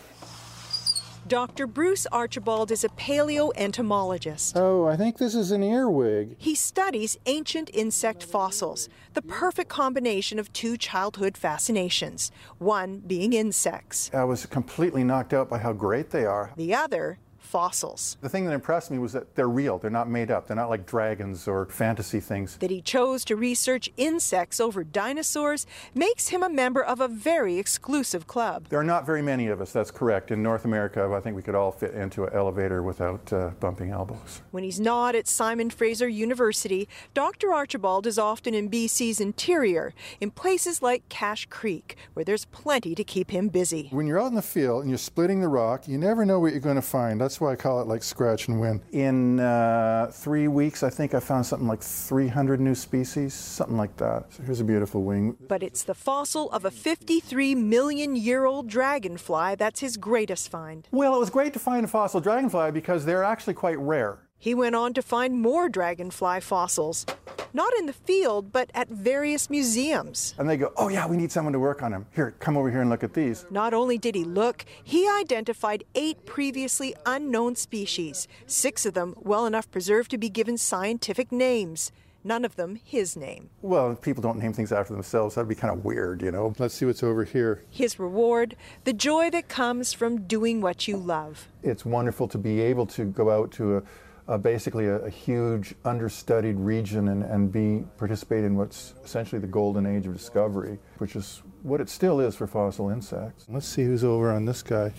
Dr. 1.27 1.67
Bruce 1.67 2.05
Archibald 2.11 2.69
is 2.69 2.83
a 2.83 2.89
paleoentomologist. 2.89 4.57
Oh, 4.57 4.85
I 4.87 4.97
think 4.97 5.17
this 5.17 5.35
is 5.35 5.51
an 5.51 5.63
earwig. 5.63 6.35
He 6.37 6.53
studies 6.53 7.17
ancient 7.25 7.69
insect 7.73 8.23
fossils, 8.23 8.89
the 9.13 9.21
perfect 9.21 9.69
combination 9.69 10.37
of 10.37 10.51
two 10.51 10.75
childhood 10.75 11.37
fascinations, 11.37 12.29
one 12.57 12.99
being 12.99 13.31
insects. 13.31 14.11
I 14.13 14.25
was 14.25 14.45
completely 14.45 15.05
knocked 15.05 15.33
out 15.33 15.49
by 15.49 15.59
how 15.59 15.71
great 15.71 16.09
they 16.09 16.25
are. 16.25 16.51
The 16.57 16.75
other, 16.75 17.19
fossils. 17.53 18.17
The 18.21 18.29
thing 18.29 18.45
that 18.45 18.51
impressed 18.51 18.89
me 18.89 18.97
was 18.97 19.13
that 19.13 19.35
they're 19.35 19.47
real. 19.47 19.77
They're 19.77 19.91
not 19.91 20.09
made 20.09 20.31
up. 20.31 20.47
They're 20.47 20.55
not 20.55 20.71
like 20.71 20.87
dragons 20.87 21.47
or 21.47 21.67
fantasy 21.67 22.19
things. 22.19 22.57
That 22.57 22.71
he 22.71 22.81
chose 22.81 23.23
to 23.25 23.35
research 23.35 23.91
insects 23.95 24.59
over 24.59 24.83
dinosaurs 24.83 25.67
makes 25.93 26.29
him 26.29 26.41
a 26.41 26.49
member 26.49 26.83
of 26.83 26.99
a 26.99 27.07
very 27.07 27.59
exclusive 27.59 28.25
club. 28.25 28.69
There 28.69 28.79
are 28.79 28.83
not 28.83 29.05
very 29.05 29.21
many 29.21 29.49
of 29.49 29.61
us, 29.61 29.71
that's 29.71 29.91
correct. 29.91 30.31
In 30.31 30.41
North 30.41 30.65
America, 30.65 31.07
I 31.15 31.19
think 31.19 31.35
we 31.35 31.43
could 31.43 31.53
all 31.53 31.71
fit 31.71 31.93
into 31.93 32.23
an 32.23 32.33
elevator 32.33 32.81
without 32.81 33.31
uh, 33.31 33.51
bumping 33.59 33.91
elbows. 33.91 34.41
When 34.49 34.63
he's 34.63 34.79
not 34.79 35.13
at 35.13 35.27
Simon 35.27 35.69
Fraser 35.69 36.07
University, 36.07 36.89
Dr. 37.13 37.53
Archibald 37.53 38.07
is 38.07 38.17
often 38.17 38.55
in 38.55 38.67
BC's 38.67 39.21
interior, 39.21 39.93
in 40.19 40.31
places 40.31 40.81
like 40.81 41.07
Cache 41.07 41.45
Creek, 41.51 41.97
where 42.15 42.25
there's 42.25 42.45
plenty 42.45 42.95
to 42.95 43.03
keep 43.03 43.29
him 43.29 43.49
busy. 43.49 43.89
When 43.91 44.07
you're 44.07 44.19
out 44.19 44.29
in 44.29 44.33
the 44.33 44.41
field 44.41 44.81
and 44.81 44.89
you're 44.89 44.97
splitting 44.97 45.39
the 45.39 45.47
rock, 45.47 45.87
you 45.87 45.99
never 45.99 46.25
know 46.25 46.39
what 46.39 46.53
you're 46.53 46.59
going 46.59 46.77
to 46.77 46.81
find. 46.81 47.21
That's 47.21 47.42
why 47.43 47.51
I 47.51 47.55
call 47.55 47.81
it 47.81 47.87
like 47.87 48.03
scratch 48.03 48.47
and 48.47 48.59
win. 48.59 48.81
In 48.91 49.39
uh, 49.39 50.09
three 50.11 50.47
weeks, 50.47 50.81
I 50.81 50.89
think 50.89 51.13
I 51.13 51.19
found 51.19 51.45
something 51.45 51.67
like 51.67 51.81
300 51.81 52.59
new 52.59 52.75
species, 52.75 53.33
something 53.33 53.77
like 53.77 53.95
that. 53.97 54.33
So 54.33 54.43
here's 54.43 54.61
a 54.61 54.63
beautiful 54.63 55.03
wing. 55.03 55.37
But 55.47 55.61
it's 55.61 55.83
the 55.83 55.93
fossil 55.93 56.49
of 56.51 56.65
a 56.65 56.71
53 56.71 57.55
million 57.55 58.15
year 58.15 58.45
old 58.45 58.67
dragonfly 58.67 59.55
that's 59.55 59.81
his 59.81 59.97
greatest 59.97 60.49
find. 60.49 60.87
Well, 60.91 61.15
it 61.15 61.19
was 61.19 61.29
great 61.29 61.53
to 61.53 61.59
find 61.59 61.85
a 61.85 61.87
fossil 61.87 62.21
dragonfly 62.21 62.71
because 62.71 63.05
they're 63.05 63.23
actually 63.23 63.53
quite 63.53 63.77
rare. 63.79 64.19
He 64.43 64.53
went 64.53 64.75
on 64.75 64.93
to 64.95 65.01
find 65.01 65.41
more 65.41 65.69
dragonfly 65.69 66.41
fossils, 66.41 67.05
not 67.53 67.73
in 67.79 67.85
the 67.85 67.93
field, 67.93 68.51
but 68.51 68.69
at 68.73 68.89
various 68.89 69.49
museums. 69.49 70.35
And 70.37 70.49
they 70.49 70.57
go, 70.57 70.73
oh, 70.75 70.89
yeah, 70.89 71.07
we 71.07 71.15
need 71.15 71.31
someone 71.31 71.53
to 71.53 71.59
work 71.59 71.81
on 71.81 71.93
them. 71.93 72.05
Here, 72.13 72.35
come 72.39 72.57
over 72.57 72.69
here 72.69 72.81
and 72.81 72.89
look 72.89 73.05
at 73.05 73.13
these. 73.13 73.45
Not 73.49 73.73
only 73.73 73.97
did 73.97 74.15
he 74.15 74.25
look, 74.25 74.65
he 74.83 75.07
identified 75.07 75.85
eight 75.95 76.25
previously 76.25 76.93
unknown 77.05 77.55
species, 77.55 78.27
six 78.45 78.85
of 78.85 78.95
them 78.95 79.15
well 79.21 79.45
enough 79.45 79.71
preserved 79.71 80.11
to 80.11 80.17
be 80.17 80.27
given 80.27 80.57
scientific 80.57 81.31
names. 81.31 81.93
None 82.25 82.43
of 82.43 82.57
them 82.57 82.79
his 82.83 83.15
name. 83.15 83.49
Well, 83.61 83.91
if 83.91 84.01
people 84.01 84.21
don't 84.21 84.39
name 84.39 84.51
things 84.51 84.73
after 84.73 84.93
themselves. 84.93 85.35
That'd 85.35 85.47
be 85.47 85.55
kind 85.55 85.73
of 85.73 85.85
weird, 85.85 86.21
you 86.21 86.31
know. 86.31 86.53
Let's 86.57 86.73
see 86.73 86.85
what's 86.85 87.03
over 87.03 87.23
here. 87.23 87.63
His 87.69 87.97
reward, 87.97 88.57
the 88.83 88.93
joy 88.93 89.29
that 89.29 89.47
comes 89.47 89.93
from 89.93 90.23
doing 90.23 90.59
what 90.59 90.85
you 90.85 90.97
love. 90.97 91.47
It's 91.63 91.85
wonderful 91.85 92.27
to 92.27 92.37
be 92.37 92.59
able 92.59 92.85
to 92.87 93.05
go 93.05 93.29
out 93.29 93.51
to 93.53 93.77
a 93.77 93.83
uh, 94.27 94.37
basically 94.37 94.87
a, 94.87 94.97
a, 94.99 95.09
huge 95.09 95.75
understudied 95.83 96.55
region 96.57 97.09
and, 97.09 97.23
and 97.23 97.51
be 97.51 97.83
participate 97.97 98.43
in 98.43 98.55
what's 98.55 98.93
essentially 99.03 99.39
the 99.39 99.47
golden 99.47 99.85
age 99.85 100.05
of 100.05 100.13
discovery, 100.13 100.79
which 100.99 101.15
is 101.15 101.41
what 101.61 101.81
it 101.81 101.89
still 101.89 102.19
is 102.19 102.35
for 102.35 102.47
fossil 102.47 102.89
insects. 102.89 103.45
Let's 103.49 103.67
see 103.67 103.83
who's 103.83 104.03
over 104.03 104.31
on 104.31 104.45
this 104.45 104.61
guy. 104.61 104.93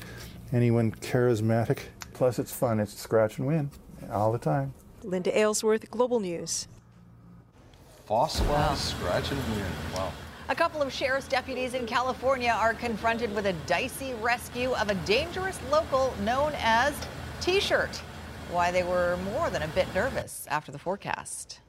Anyone 0.52 0.92
charismatic? 0.92 1.78
Plus, 2.12 2.38
it's 2.38 2.52
fun. 2.52 2.80
It's 2.80 2.94
scratch 2.94 3.38
and 3.38 3.46
win 3.46 3.70
all 4.12 4.30
the 4.30 4.38
time. 4.38 4.74
Linda 5.02 5.36
Aylesworth, 5.36 5.90
Global 5.90 6.20
News. 6.20 6.68
Fossilized 8.04 8.50
wow. 8.50 8.74
scratch 8.74 9.30
and 9.30 9.40
win. 9.56 9.66
Wow. 9.94 10.12
A 10.50 10.54
couple 10.54 10.82
of 10.82 10.92
sheriff's 10.92 11.26
deputies 11.26 11.72
in 11.72 11.86
California 11.86 12.50
are 12.50 12.74
confronted 12.74 13.34
with 13.34 13.46
a 13.46 13.54
dicey 13.66 14.12
rescue 14.20 14.72
of 14.74 14.90
a 14.90 14.94
dangerous 15.06 15.58
local 15.70 16.14
known 16.22 16.52
as 16.56 16.94
T-shirt 17.40 18.00
why 18.50 18.70
they 18.70 18.82
were 18.82 19.16
more 19.32 19.50
than 19.50 19.62
a 19.62 19.68
bit 19.68 19.86
nervous 19.94 20.46
after 20.50 20.72
the 20.72 20.78
forecast. 20.78 21.60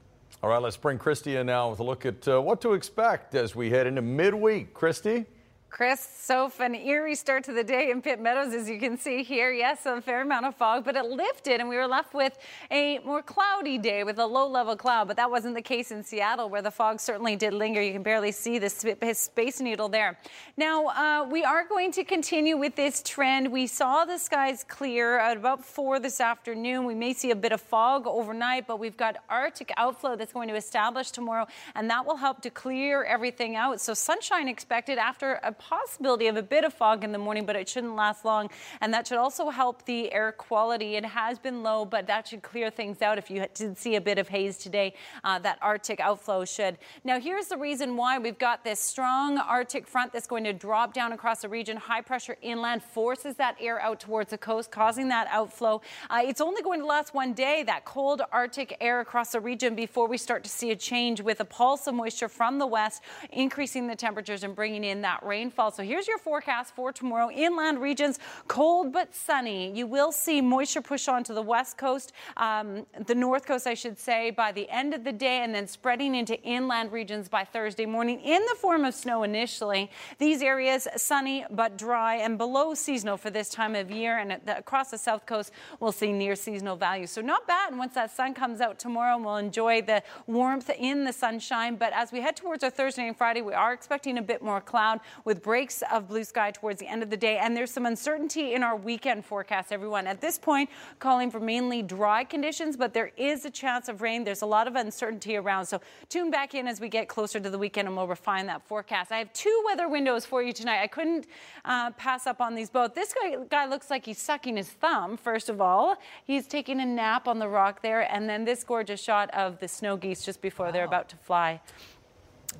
All 0.42 0.50
right, 0.50 0.60
let's 0.60 0.76
bring 0.76 0.98
Christy 0.98 1.36
in 1.36 1.46
now 1.46 1.70
with 1.70 1.80
a 1.80 1.82
look 1.82 2.04
at 2.06 2.28
uh, 2.28 2.40
what 2.40 2.60
to 2.60 2.74
expect 2.74 3.34
as 3.34 3.56
we 3.56 3.70
head 3.70 3.86
into 3.86 4.02
midweek. 4.02 4.74
Christy? 4.74 5.26
Chris, 5.68 6.00
so 6.00 6.50
an 6.58 6.74
eerie 6.74 7.14
start 7.14 7.44
to 7.44 7.52
the 7.52 7.62
day 7.62 7.90
in 7.90 8.00
Pitt 8.00 8.18
Meadows, 8.18 8.54
as 8.54 8.66
you 8.66 8.78
can 8.78 8.96
see 8.96 9.22
here. 9.22 9.52
Yes, 9.52 9.84
a 9.84 10.00
fair 10.00 10.22
amount 10.22 10.46
of 10.46 10.54
fog, 10.54 10.84
but 10.84 10.96
it 10.96 11.04
lifted, 11.04 11.60
and 11.60 11.68
we 11.68 11.76
were 11.76 11.86
left 11.86 12.14
with 12.14 12.38
a 12.70 12.98
more 13.00 13.20
cloudy 13.20 13.76
day 13.76 14.02
with 14.02 14.18
a 14.18 14.24
low-level 14.24 14.76
cloud. 14.76 15.06
But 15.06 15.18
that 15.18 15.30
wasn't 15.30 15.54
the 15.54 15.60
case 15.60 15.90
in 15.90 16.02
Seattle, 16.02 16.48
where 16.48 16.62
the 16.62 16.70
fog 16.70 16.98
certainly 16.98 17.36
did 17.36 17.52
linger. 17.52 17.82
You 17.82 17.92
can 17.92 18.02
barely 18.02 18.32
see 18.32 18.58
the 18.58 18.70
space 18.70 19.60
needle 19.60 19.88
there. 19.88 20.18
Now, 20.56 20.86
uh, 20.86 21.28
we 21.28 21.44
are 21.44 21.66
going 21.66 21.92
to 21.92 22.04
continue 22.04 22.56
with 22.56 22.74
this 22.74 23.02
trend. 23.02 23.52
We 23.52 23.66
saw 23.66 24.06
the 24.06 24.16
skies 24.16 24.64
clear 24.66 25.18
at 25.18 25.36
about 25.36 25.62
4 25.62 26.00
this 26.00 26.22
afternoon. 26.22 26.86
We 26.86 26.94
may 26.94 27.12
see 27.12 27.32
a 27.32 27.36
bit 27.36 27.52
of 27.52 27.60
fog 27.60 28.06
overnight, 28.06 28.66
but 28.66 28.78
we've 28.78 28.96
got 28.96 29.16
Arctic 29.28 29.72
outflow 29.76 30.16
that's 30.16 30.32
going 30.32 30.48
to 30.48 30.54
establish 30.54 31.10
tomorrow, 31.10 31.46
and 31.74 31.90
that 31.90 32.06
will 32.06 32.16
help 32.16 32.40
to 32.42 32.50
clear 32.50 33.04
everything 33.04 33.56
out. 33.56 33.80
So 33.80 33.92
sunshine 33.92 34.48
expected 34.48 34.96
after 34.96 35.38
a 35.42 35.55
possibility 35.58 36.26
of 36.26 36.36
a 36.36 36.42
bit 36.42 36.64
of 36.64 36.72
fog 36.72 37.04
in 37.04 37.12
the 37.12 37.18
morning, 37.18 37.46
but 37.46 37.56
it 37.56 37.68
shouldn't 37.68 37.96
last 37.96 38.24
long. 38.24 38.50
And 38.80 38.92
that 38.94 39.06
should 39.06 39.18
also 39.18 39.50
help 39.50 39.84
the 39.84 40.12
air 40.12 40.32
quality. 40.32 40.96
It 40.96 41.04
has 41.04 41.38
been 41.38 41.62
low, 41.62 41.84
but 41.84 42.06
that 42.06 42.28
should 42.28 42.42
clear 42.42 42.70
things 42.70 43.02
out. 43.02 43.18
If 43.18 43.30
you 43.30 43.44
did 43.54 43.76
see 43.76 43.96
a 43.96 44.00
bit 44.00 44.18
of 44.18 44.28
haze 44.28 44.58
today, 44.58 44.94
uh, 45.24 45.38
that 45.40 45.58
Arctic 45.60 46.00
outflow 46.00 46.44
should. 46.44 46.78
Now, 47.04 47.18
here's 47.20 47.46
the 47.46 47.56
reason 47.56 47.96
why 47.96 48.18
we've 48.18 48.38
got 48.38 48.64
this 48.64 48.80
strong 48.80 49.38
Arctic 49.38 49.86
front 49.86 50.12
that's 50.12 50.26
going 50.26 50.44
to 50.44 50.52
drop 50.52 50.94
down 50.94 51.12
across 51.12 51.42
the 51.42 51.48
region. 51.48 51.76
High 51.76 52.02
pressure 52.02 52.36
inland 52.42 52.82
forces 52.82 53.36
that 53.36 53.56
air 53.60 53.80
out 53.80 54.00
towards 54.00 54.30
the 54.30 54.38
coast, 54.38 54.70
causing 54.70 55.08
that 55.08 55.26
outflow. 55.30 55.80
Uh, 56.10 56.22
it's 56.24 56.40
only 56.40 56.62
going 56.62 56.80
to 56.80 56.86
last 56.86 57.14
one 57.14 57.32
day, 57.32 57.62
that 57.64 57.84
cold 57.84 58.22
Arctic 58.32 58.76
air 58.80 59.00
across 59.00 59.32
the 59.32 59.40
region, 59.40 59.74
before 59.74 60.06
we 60.08 60.18
start 60.18 60.44
to 60.44 60.50
see 60.50 60.70
a 60.70 60.76
change 60.76 61.20
with 61.20 61.40
a 61.40 61.44
pulse 61.44 61.86
of 61.86 61.94
moisture 61.94 62.28
from 62.28 62.58
the 62.58 62.66
west, 62.66 63.02
increasing 63.32 63.86
the 63.86 63.96
temperatures 63.96 64.42
and 64.42 64.54
bringing 64.54 64.84
in 64.84 65.00
that 65.02 65.22
rainfall 65.24 65.45
rainfall. 65.46 65.70
So 65.70 65.84
here's 65.84 66.08
your 66.08 66.18
forecast 66.18 66.74
for 66.74 66.92
tomorrow. 66.92 67.30
Inland 67.30 67.80
regions, 67.80 68.18
cold 68.48 68.92
but 68.92 69.14
sunny. 69.14 69.70
You 69.70 69.86
will 69.86 70.10
see 70.10 70.40
moisture 70.40 70.82
push 70.82 71.06
onto 71.06 71.32
the 71.34 71.42
west 71.42 71.78
coast, 71.78 72.12
um, 72.36 72.84
the 73.06 73.14
north 73.14 73.46
coast, 73.46 73.68
I 73.68 73.74
should 73.74 73.96
say, 73.96 74.32
by 74.32 74.50
the 74.50 74.68
end 74.68 74.92
of 74.92 75.04
the 75.04 75.12
day, 75.12 75.44
and 75.44 75.54
then 75.54 75.68
spreading 75.68 76.16
into 76.16 76.40
inland 76.42 76.90
regions 76.90 77.28
by 77.28 77.44
Thursday 77.44 77.86
morning 77.86 78.18
in 78.20 78.42
the 78.42 78.56
form 78.56 78.84
of 78.84 78.92
snow 78.92 79.22
initially. 79.22 79.88
These 80.18 80.42
areas 80.42 80.88
sunny 80.96 81.44
but 81.48 81.78
dry 81.78 82.16
and 82.16 82.36
below 82.36 82.74
seasonal 82.74 83.16
for 83.16 83.30
this 83.30 83.48
time 83.48 83.76
of 83.76 83.88
year, 83.88 84.18
and 84.18 84.40
the, 84.44 84.58
across 84.58 84.90
the 84.90 84.98
south 84.98 85.26
coast, 85.26 85.52
we'll 85.78 85.92
see 85.92 86.12
near 86.12 86.34
seasonal 86.34 86.74
values. 86.74 87.12
So 87.12 87.20
not 87.20 87.46
bad. 87.46 87.70
And 87.70 87.78
once 87.78 87.94
that 87.94 88.10
sun 88.10 88.34
comes 88.34 88.60
out 88.60 88.80
tomorrow, 88.80 89.16
we'll 89.16 89.36
enjoy 89.36 89.82
the 89.82 90.02
warmth 90.26 90.70
in 90.70 91.04
the 91.04 91.12
sunshine. 91.12 91.76
But 91.76 91.92
as 91.92 92.10
we 92.10 92.20
head 92.20 92.34
towards 92.34 92.64
our 92.64 92.70
Thursday 92.70 93.06
and 93.06 93.16
Friday, 93.16 93.42
we 93.42 93.54
are 93.54 93.72
expecting 93.72 94.18
a 94.18 94.22
bit 94.22 94.42
more 94.42 94.60
cloud 94.60 94.98
with 95.24 95.35
with 95.36 95.42
breaks 95.42 95.82
of 95.92 96.08
blue 96.08 96.24
sky 96.24 96.50
towards 96.50 96.80
the 96.80 96.86
end 96.86 97.02
of 97.02 97.10
the 97.10 97.16
day. 97.16 97.36
And 97.36 97.54
there's 97.54 97.70
some 97.70 97.84
uncertainty 97.84 98.54
in 98.54 98.62
our 98.62 98.74
weekend 98.74 99.24
forecast, 99.24 99.70
everyone. 99.70 100.06
At 100.06 100.20
this 100.20 100.38
point, 100.38 100.70
calling 100.98 101.30
for 101.30 101.40
mainly 101.40 101.82
dry 101.82 102.24
conditions, 102.24 102.76
but 102.76 102.94
there 102.94 103.12
is 103.18 103.44
a 103.44 103.50
chance 103.50 103.88
of 103.88 104.00
rain. 104.00 104.24
There's 104.24 104.42
a 104.42 104.46
lot 104.46 104.66
of 104.66 104.76
uncertainty 104.76 105.36
around. 105.36 105.66
So 105.66 105.80
tune 106.08 106.30
back 106.30 106.54
in 106.54 106.66
as 106.66 106.80
we 106.80 106.88
get 106.88 107.08
closer 107.08 107.38
to 107.38 107.50
the 107.50 107.58
weekend 107.58 107.86
and 107.86 107.96
we'll 107.96 108.06
refine 108.06 108.46
that 108.46 108.66
forecast. 108.66 109.12
I 109.12 109.18
have 109.18 109.32
two 109.34 109.62
weather 109.66 109.88
windows 109.88 110.24
for 110.24 110.42
you 110.42 110.52
tonight. 110.54 110.80
I 110.80 110.86
couldn't 110.86 111.26
uh, 111.66 111.90
pass 111.92 112.26
up 112.26 112.40
on 112.40 112.54
these 112.54 112.70
both. 112.70 112.94
This 112.94 113.12
guy, 113.12 113.36
guy 113.50 113.66
looks 113.66 113.90
like 113.90 114.06
he's 114.06 114.18
sucking 114.18 114.56
his 114.56 114.70
thumb, 114.70 115.18
first 115.18 115.50
of 115.50 115.60
all. 115.60 115.96
He's 116.24 116.46
taking 116.46 116.80
a 116.80 116.86
nap 116.86 117.28
on 117.28 117.38
the 117.38 117.48
rock 117.48 117.82
there. 117.82 118.10
And 118.12 118.28
then 118.28 118.44
this 118.44 118.64
gorgeous 118.64 119.02
shot 119.02 119.28
of 119.34 119.58
the 119.58 119.68
snow 119.68 119.98
geese 119.98 120.24
just 120.24 120.40
before 120.40 120.66
wow. 120.66 120.72
they're 120.72 120.84
about 120.86 121.10
to 121.10 121.16
fly. 121.16 121.60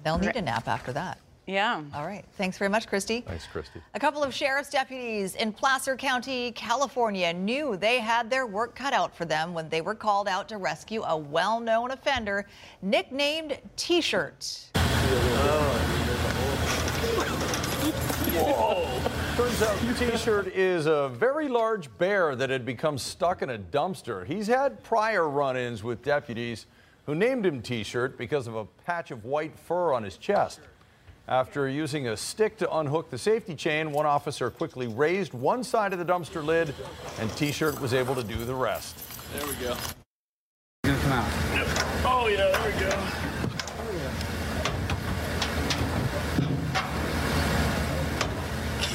They'll 0.04 0.18
need 0.18 0.36
a 0.36 0.42
nap 0.42 0.68
after 0.68 0.92
that. 0.92 1.18
Yeah. 1.46 1.80
All 1.94 2.04
right. 2.04 2.24
Thanks 2.36 2.58
very 2.58 2.68
much, 2.68 2.88
Christy. 2.88 3.20
Thanks, 3.20 3.46
Christy. 3.46 3.80
A 3.94 4.00
couple 4.00 4.24
of 4.24 4.34
sheriff's 4.34 4.70
deputies 4.70 5.36
in 5.36 5.52
Placer 5.52 5.94
County, 5.96 6.50
California, 6.52 7.32
knew 7.32 7.76
they 7.76 8.00
had 8.00 8.28
their 8.28 8.46
work 8.46 8.74
cut 8.74 8.92
out 8.92 9.16
for 9.16 9.24
them 9.24 9.54
when 9.54 9.68
they 9.68 9.80
were 9.80 9.94
called 9.94 10.26
out 10.26 10.48
to 10.48 10.56
rescue 10.56 11.02
a 11.04 11.16
well 11.16 11.60
known 11.60 11.92
offender 11.92 12.46
nicknamed 12.82 13.58
T 13.76 14.00
shirt. 14.00 14.70
Whoa! 18.34 19.00
Turns 19.36 19.62
out 19.62 19.78
T-shirt 19.98 20.48
is 20.48 20.86
a 20.86 21.10
very 21.10 21.48
large 21.48 21.96
bear 21.98 22.34
that 22.36 22.50
had 22.50 22.64
become 22.64 22.98
stuck 22.98 23.42
in 23.42 23.50
a 23.50 23.58
dumpster. 23.58 24.26
He's 24.26 24.46
had 24.46 24.82
prior 24.82 25.28
run-ins 25.28 25.84
with 25.84 26.02
deputies 26.02 26.66
who 27.04 27.14
named 27.14 27.46
him 27.46 27.62
T-shirt 27.62 28.18
because 28.18 28.46
of 28.46 28.56
a 28.56 28.64
patch 28.84 29.10
of 29.10 29.24
white 29.24 29.58
fur 29.58 29.92
on 29.92 30.02
his 30.02 30.16
chest. 30.16 30.60
After 31.28 31.68
using 31.68 32.06
a 32.06 32.16
stick 32.16 32.56
to 32.58 32.76
unhook 32.76 33.10
the 33.10 33.18
safety 33.18 33.56
chain, 33.56 33.90
one 33.90 34.06
officer 34.06 34.48
quickly 34.48 34.86
raised 34.86 35.34
one 35.34 35.64
side 35.64 35.92
of 35.92 35.98
the 35.98 36.04
dumpster 36.04 36.44
lid, 36.44 36.72
and 37.18 37.28
T-shirt 37.36 37.80
was 37.80 37.92
able 37.94 38.14
to 38.14 38.22
do 38.22 38.44
the 38.44 38.54
rest. 38.54 38.96
There 39.32 39.44
we 39.44 39.54
go. 39.54 39.74
come 40.84 41.12
out. 41.12 41.28
Oh 42.04 42.28
yeah, 42.30 42.52
there 42.52 42.72
we 42.72 42.78
go. 42.78 42.90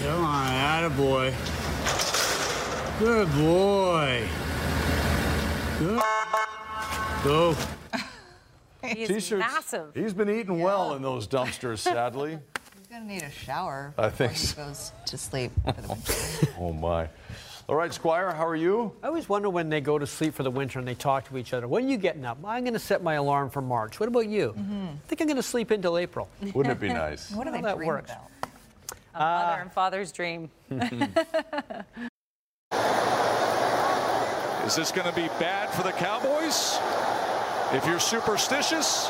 Come 0.08 0.24
on, 0.24 0.90
attaboy. 0.90 1.34
Good 3.00 3.30
boy. 3.34 4.28
Good. 5.80 6.02
Go. 7.26 7.56
He's 8.84 9.08
T-shirts. 9.08 9.40
massive. 9.40 9.92
He's 9.94 10.14
been 10.14 10.30
eating 10.30 10.58
yeah. 10.58 10.66
well 10.66 10.94
in 10.96 11.02
those 11.02 11.28
dumpsters, 11.28 11.78
sadly. 11.80 12.40
He's 12.78 12.88
going 12.88 13.08
to 13.08 13.14
need 13.14 13.24
a 13.24 13.32
shower 13.32 13.94
I 13.98 14.10
think 14.10 14.34
he 14.34 14.54
goes 14.56 14.92
to 15.06 15.18
sleep 15.18 15.52
for 15.66 15.82
the 15.82 15.88
winter. 15.88 16.54
oh, 16.60 16.74
my. 16.74 17.08
All 17.70 17.76
right, 17.76 17.94
Squire, 17.94 18.32
how 18.32 18.46
are 18.46 18.56
you? 18.56 18.92
I 19.02 19.08
always 19.08 19.30
wonder 19.30 19.50
when 19.50 19.70
they 19.70 19.80
go 19.80 19.98
to 19.98 20.06
sleep 20.06 20.34
for 20.34 20.44
the 20.44 20.52
winter 20.52 20.78
and 20.80 20.88
they 20.88 20.96
talk 20.96 21.30
to 21.30 21.38
each 21.38 21.54
other. 21.54 21.68
When 21.70 21.86
are 21.86 21.88
you 21.88 21.98
getting 21.98 22.26
up? 22.26 22.38
I'm 22.44 22.64
going 22.64 22.74
to 22.74 22.80
set 22.80 23.02
my 23.02 23.14
alarm 23.14 23.50
for 23.50 23.62
March. 23.62 23.98
What 24.00 24.10
about 24.10 24.28
you? 24.28 24.54
Mm-hmm. 24.58 24.88
I 24.88 25.08
think 25.08 25.22
I'm 25.22 25.28
going 25.28 25.38
to 25.38 25.44
sleep 25.44 25.72
until 25.72 25.98
April. 25.98 26.28
Wouldn't 26.54 26.76
it 26.76 26.82
be 26.82 26.90
nice? 26.90 27.32
what 27.32 27.46
do 27.46 27.52
they 27.52 27.62
that 27.62 27.78
dream 27.78 27.88
works. 27.88 28.12
about? 28.12 28.30
A 29.14 29.20
mother 29.20 29.54
uh, 29.54 29.62
and 29.62 29.72
father's 29.72 30.12
dream. 30.12 30.50
Is 34.66 34.76
this 34.76 34.92
going 34.92 35.08
to 35.08 35.16
be 35.16 35.28
bad 35.40 35.70
for 35.70 35.84
the 35.84 35.92
Cowboys? 35.92 36.78
If 37.74 37.86
you're 37.86 38.02
superstitious, 38.02 39.10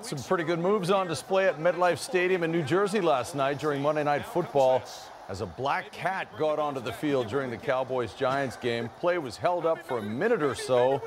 some 0.00 0.18
pretty 0.22 0.44
good 0.44 0.60
moves 0.60 0.90
on 0.90 1.06
display 1.06 1.46
at 1.46 1.58
MetLife 1.58 1.98
Stadium 1.98 2.42
in 2.42 2.50
New 2.50 2.62
Jersey 2.62 3.02
last 3.02 3.34
night 3.34 3.58
during 3.58 3.82
Monday 3.82 4.02
Night 4.02 4.24
Football 4.24 4.82
as 5.28 5.42
a 5.42 5.46
black 5.46 5.92
cat 5.92 6.26
got 6.38 6.58
onto 6.58 6.80
the 6.80 6.92
field 6.92 7.28
during 7.28 7.50
the 7.50 7.58
Cowboys 7.58 8.14
Giants 8.14 8.56
game. 8.56 8.88
Play 8.98 9.18
was 9.18 9.36
held 9.36 9.66
up 9.66 9.86
for 9.86 9.98
a 9.98 10.02
minute 10.02 10.42
or 10.42 10.54
so, 10.54 11.02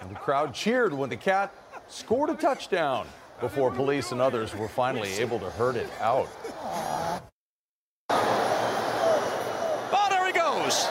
and 0.00 0.10
the 0.10 0.16
crowd 0.16 0.52
cheered 0.52 0.92
when 0.92 1.08
the 1.08 1.16
cat 1.16 1.54
scored 1.86 2.30
a 2.30 2.34
touchdown 2.34 3.06
before 3.38 3.70
police 3.70 4.10
and 4.10 4.20
others 4.20 4.56
were 4.56 4.66
finally 4.66 5.12
able 5.20 5.38
to 5.38 5.50
herd 5.50 5.76
it 5.76 5.88
out. 6.00 6.28
Oh, 8.10 10.06
there 10.10 10.26
he 10.26 10.32
goes. 10.32 10.88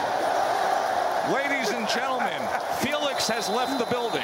Ladies 1.34 1.70
and 1.72 1.86
gentlemen, 1.90 2.42
Felix 2.80 3.28
has 3.28 3.50
left 3.50 3.78
the 3.78 3.86
building. 3.92 4.24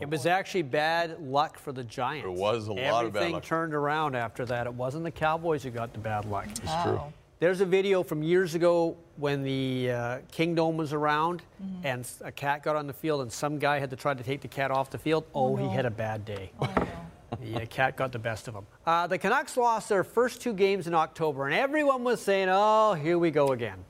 It 0.00 0.08
was 0.08 0.26
actually 0.26 0.62
bad 0.62 1.20
luck 1.20 1.58
for 1.58 1.72
the 1.72 1.84
Giants. 1.84 2.26
It 2.26 2.32
was 2.32 2.68
a 2.68 2.72
Everything 2.72 2.92
lot 2.92 3.04
of 3.06 3.12
bad 3.12 3.32
luck. 3.32 3.44
turned 3.44 3.74
around 3.74 4.14
after 4.14 4.44
that. 4.46 4.66
It 4.66 4.74
wasn't 4.74 5.04
the 5.04 5.10
Cowboys 5.10 5.62
who 5.62 5.70
got 5.70 5.92
the 5.92 5.98
bad 5.98 6.24
luck. 6.24 6.46
It's 6.48 6.60
oh. 6.66 6.82
true. 6.84 7.00
There's 7.40 7.60
a 7.60 7.66
video 7.66 8.02
from 8.02 8.22
years 8.22 8.54
ago 8.54 8.96
when 9.16 9.42
the 9.42 9.90
uh, 9.90 10.18
Kingdome 10.32 10.76
was 10.76 10.92
around 10.92 11.42
mm-hmm. 11.62 11.86
and 11.86 12.08
a 12.22 12.32
cat 12.32 12.62
got 12.62 12.76
on 12.76 12.86
the 12.86 12.92
field 12.92 13.20
and 13.20 13.30
some 13.30 13.58
guy 13.58 13.78
had 13.78 13.90
to 13.90 13.96
try 13.96 14.14
to 14.14 14.22
take 14.22 14.40
the 14.40 14.48
cat 14.48 14.70
off 14.70 14.88
the 14.88 14.98
field. 14.98 15.24
Oh, 15.34 15.48
oh 15.48 15.56
no. 15.56 15.68
he 15.68 15.74
had 15.74 15.84
a 15.84 15.90
bad 15.90 16.24
day. 16.24 16.52
Oh, 16.60 16.72
no. 17.42 17.58
the 17.58 17.66
cat 17.66 17.96
got 17.96 18.12
the 18.12 18.18
best 18.18 18.48
of 18.48 18.54
him. 18.54 18.66
Uh, 18.86 19.06
the 19.08 19.18
Canucks 19.18 19.56
lost 19.56 19.88
their 19.88 20.04
first 20.04 20.40
two 20.40 20.52
games 20.52 20.86
in 20.86 20.94
October, 20.94 21.46
and 21.46 21.54
everyone 21.54 22.04
was 22.04 22.20
saying, 22.20 22.48
oh, 22.50 22.94
here 22.94 23.18
we 23.18 23.30
go 23.30 23.48
again. 23.48 23.84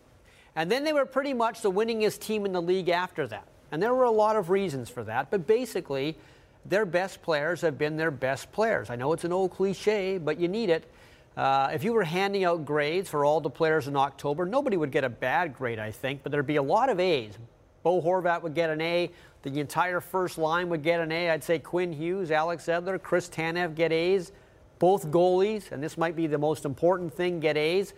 And 0.57 0.71
then 0.71 0.83
they 0.83 0.93
were 0.93 1.07
pretty 1.07 1.35
much 1.35 1.61
the 1.61 1.71
winningest 1.71 2.21
team 2.21 2.47
in 2.47 2.53
the 2.53 2.63
league 2.63 2.89
after 2.89 3.27
that. 3.29 3.47
And 3.75 3.83
there 3.83 3.93
were 3.93 4.05
a 4.05 4.11
lot 4.13 4.37
of 4.37 4.51
reasons 4.51 4.89
for 4.89 5.03
that, 5.03 5.33
but 5.33 5.49
basically, 5.49 6.17
their 6.65 6.87
best 6.87 7.23
players 7.23 7.61
have 7.63 7.77
been 7.77 7.97
their 7.97 8.13
best 8.13 8.53
players. 8.53 8.89
I 8.89 8.95
know 8.95 9.13
it's 9.13 9.25
an 9.25 9.33
old 9.33 9.51
cliche, 9.51 10.17
but 10.17 10.39
you 10.39 10.47
need 10.47 10.71
it. 10.71 10.89
Uh, 11.37 11.71
if 11.75 11.83
you 11.83 11.93
were 11.93 12.05
handing 12.05 12.45
out 12.45 12.65
grades 12.65 13.11
for 13.11 13.25
all 13.25 13.41
the 13.41 13.51
players 13.51 13.89
in 13.89 13.97
October, 13.97 14.47
nobody 14.47 14.77
would 14.77 14.93
get 14.93 15.03
a 15.03 15.09
bad 15.09 15.57
grade, 15.57 15.81
I 15.81 15.91
think, 15.91 16.23
but 16.23 16.31
there'd 16.31 16.47
be 16.47 16.55
a 16.55 16.63
lot 16.63 16.89
of 16.89 17.01
A's. 17.01 17.37
Bo 17.83 18.01
Horvat 18.01 18.43
would 18.43 18.55
get 18.55 18.71
an 18.71 18.81
A. 18.81 19.11
The 19.43 19.59
entire 19.59 20.01
first 20.01 20.39
line 20.39 20.69
would 20.69 20.85
get 20.85 21.01
an 21.01 21.11
A. 21.11 21.31
I'd 21.31 21.43
say 21.43 21.59
Quinn 21.59 21.93
Hughes, 21.93 22.31
Alex 22.31 22.67
Edler, 22.67 23.03
Chris 23.03 23.29
Tanev 23.29 23.75
get 23.75 23.91
A's. 23.91 24.31
Both 24.79 25.09
goalies, 25.09 25.73
and 25.73 25.83
this 25.83 25.99
might 25.99 26.15
be 26.15 26.29
the 26.29 26.39
most 26.39 26.65
important 26.65 27.13
thing, 27.13 27.41
get 27.41 27.57
A's. 27.57 27.93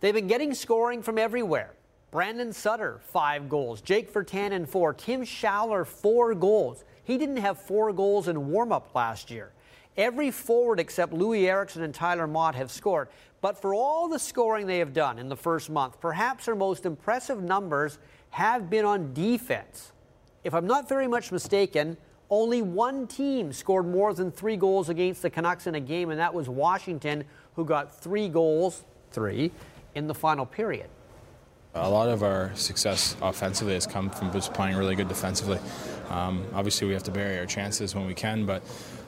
They've 0.00 0.12
been 0.12 0.26
getting 0.26 0.52
scoring 0.52 1.00
from 1.00 1.16
everywhere. 1.16 1.74
Brandon 2.12 2.52
Sutter, 2.52 3.00
five 3.02 3.48
goals. 3.48 3.80
Jake 3.80 4.12
Virtanen, 4.12 4.68
four. 4.68 4.92
Tim 4.92 5.22
Schaller, 5.22 5.86
four 5.86 6.34
goals. 6.34 6.84
He 7.04 7.16
didn't 7.16 7.38
have 7.38 7.58
four 7.58 7.90
goals 7.90 8.28
in 8.28 8.50
warm 8.50 8.70
up 8.70 8.94
last 8.94 9.30
year. 9.30 9.50
Every 9.96 10.30
forward 10.30 10.78
except 10.78 11.14
Loui 11.14 11.44
Eriksson 11.44 11.82
and 11.82 11.94
Tyler 11.94 12.26
Motte 12.26 12.54
have 12.54 12.70
scored. 12.70 13.08
But 13.40 13.58
for 13.60 13.74
all 13.74 14.08
the 14.08 14.18
scoring 14.18 14.66
they 14.66 14.78
have 14.78 14.92
done 14.92 15.18
in 15.18 15.30
the 15.30 15.36
first 15.36 15.70
month, 15.70 16.00
perhaps 16.02 16.44
their 16.44 16.54
most 16.54 16.84
impressive 16.84 17.42
numbers 17.42 17.98
have 18.28 18.68
been 18.68 18.84
on 18.84 19.14
defense. 19.14 19.92
If 20.44 20.52
I'm 20.52 20.66
not 20.66 20.90
very 20.90 21.08
much 21.08 21.32
mistaken, 21.32 21.96
only 22.28 22.60
one 22.60 23.06
team 23.06 23.54
scored 23.54 23.86
more 23.86 24.12
than 24.12 24.30
three 24.30 24.58
goals 24.58 24.90
against 24.90 25.22
the 25.22 25.30
Canucks 25.30 25.66
in 25.66 25.76
a 25.76 25.80
game, 25.80 26.10
and 26.10 26.20
that 26.20 26.34
was 26.34 26.48
Washington, 26.48 27.24
who 27.56 27.64
got 27.64 28.02
three 28.02 28.28
goals, 28.28 28.84
three, 29.10 29.50
in 29.94 30.06
the 30.06 30.14
final 30.14 30.44
period. 30.44 30.88
A 31.74 31.88
lot 31.88 32.10
of 32.10 32.22
our 32.22 32.54
success 32.54 33.16
offensively 33.22 33.72
has 33.72 33.86
come 33.86 34.10
from 34.10 34.30
just 34.30 34.52
playing 34.52 34.76
really 34.76 34.94
good 34.94 35.08
defensively. 35.08 35.58
Um, 36.10 36.44
obviously, 36.52 36.86
we 36.86 36.92
have 36.92 37.04
to 37.04 37.10
bury 37.10 37.38
our 37.38 37.46
chances 37.46 37.94
when 37.94 38.06
we 38.06 38.12
can, 38.12 38.44
but 38.44 38.62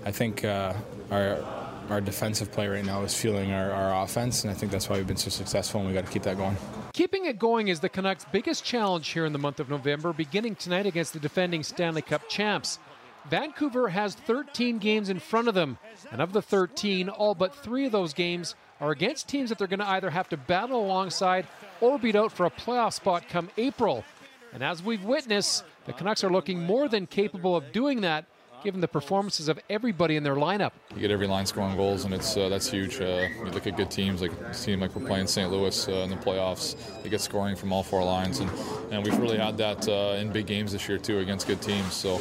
I 0.07 0.13
think 0.13 0.45
uh, 0.45 0.73
our 1.11 1.45
our 1.91 2.01
defensive 2.01 2.51
play 2.51 2.67
right 2.67 2.85
now 2.85 3.03
is 3.03 3.15
fueling 3.15 3.53
our, 3.53 3.71
our 3.71 4.03
offense, 4.03 4.43
and 4.43 4.51
I 4.51 4.55
think 4.55 4.73
that's 4.73 4.89
why 4.89 4.97
we've 4.97 5.07
been 5.07 5.19
so 5.19 5.29
successful, 5.29 5.81
and 5.81 5.89
we 5.89 5.95
got 5.95 6.07
to 6.07 6.11
keep 6.11 6.23
that 6.23 6.39
going. 6.39 6.57
Keeping 6.95 7.27
it 7.27 7.39
going 7.39 7.69
is 7.69 7.81
the 7.81 7.91
Canucks' 7.91 8.25
biggest 8.33 8.65
challenge 8.65 9.09
here 9.11 9.27
in 9.27 9.35
the 9.35 9.39
month 9.39 9.61
of 9.61 9.69
November, 9.69 10.15
beginning 10.15 10.55
tonight 10.55 10.87
against 10.87 11.13
the 11.13 11.21
defending 11.21 11.63
Stanley 11.63 12.01
Cup 12.01 12.27
champs. 12.31 12.79
Vancouver 13.29 13.89
has 13.89 14.15
13 14.15 14.79
games 14.79 15.11
in 15.11 15.19
front 15.19 15.49
of 15.49 15.55
them, 15.55 15.77
and 16.11 16.23
of 16.23 16.33
the 16.33 16.41
13, 16.41 17.11
all 17.11 17.35
but 17.35 17.55
three 17.55 17.85
of 17.85 17.93
those 17.93 18.15
games 18.15 18.55
are 18.81 18.91
against 18.91 19.29
teams 19.29 19.49
that 19.49 19.59
they're 19.59 19.67
going 19.67 19.81
to 19.81 19.89
either 19.89 20.11
have 20.11 20.29
to 20.29 20.37
battle 20.37 20.85
alongside 20.85 21.47
or 21.81 21.99
beat 21.99 22.17
out 22.17 22.33
for 22.33 22.47
a 22.47 22.51
playoff 22.51 22.93
spot 22.93 23.29
come 23.29 23.51
April. 23.57 24.05
And 24.53 24.63
as 24.63 24.83
we've 24.83 25.05
witnessed, 25.05 25.65
the 25.87 25.93
Canucks 25.93 26.25
are 26.25 26.31
looking 26.31 26.63
more 26.63 26.89
than 26.89 27.07
capable 27.07 27.57
of 27.57 27.73
doing 27.73 28.01
that 28.03 28.25
given 28.65 28.81
the 28.81 28.89
performances 28.89 29.49
of 29.49 29.61
everybody 29.69 30.17
in 30.17 30.25
their 30.25 30.35
lineup. 30.35 30.73
You 30.95 31.03
get 31.03 31.11
every 31.11 31.27
line 31.27 31.45
scoring 31.45 31.77
goals, 31.77 32.05
and 32.05 32.15
it's 32.15 32.37
uh, 32.37 32.49
that's 32.49 32.69
huge. 32.69 33.01
Uh, 33.01 33.29
you 33.45 33.51
look 33.53 33.67
at 33.67 33.77
good 33.77 33.91
teams 33.91 34.23
like 34.23 34.33
a 34.33 34.55
team 34.55 34.81
like 34.81 34.97
we're 34.97 35.07
playing 35.07 35.27
St. 35.27 35.53
Louis 35.53 35.89
uh, 35.89 35.93
in 35.93 36.11
the 36.11 36.17
playoffs. 36.17 36.75
They 37.03 37.11
get 37.11 37.21
scoring 37.21 37.55
from 37.55 37.73
all 37.73 37.83
four 37.83 38.03
lines, 38.03 38.41
and, 38.41 38.51
and 38.91 39.05
we've 39.05 39.17
really 39.19 39.37
had 39.37 39.59
that 39.59 39.87
uh, 39.87 40.17
in 40.19 40.33
big 40.33 40.47
games 40.47 40.73
this 40.73 40.89
year 40.89 40.99
too 40.99 41.19
against 41.19 41.47
good 41.47 41.61
teams. 41.61 41.93
So 41.93 42.17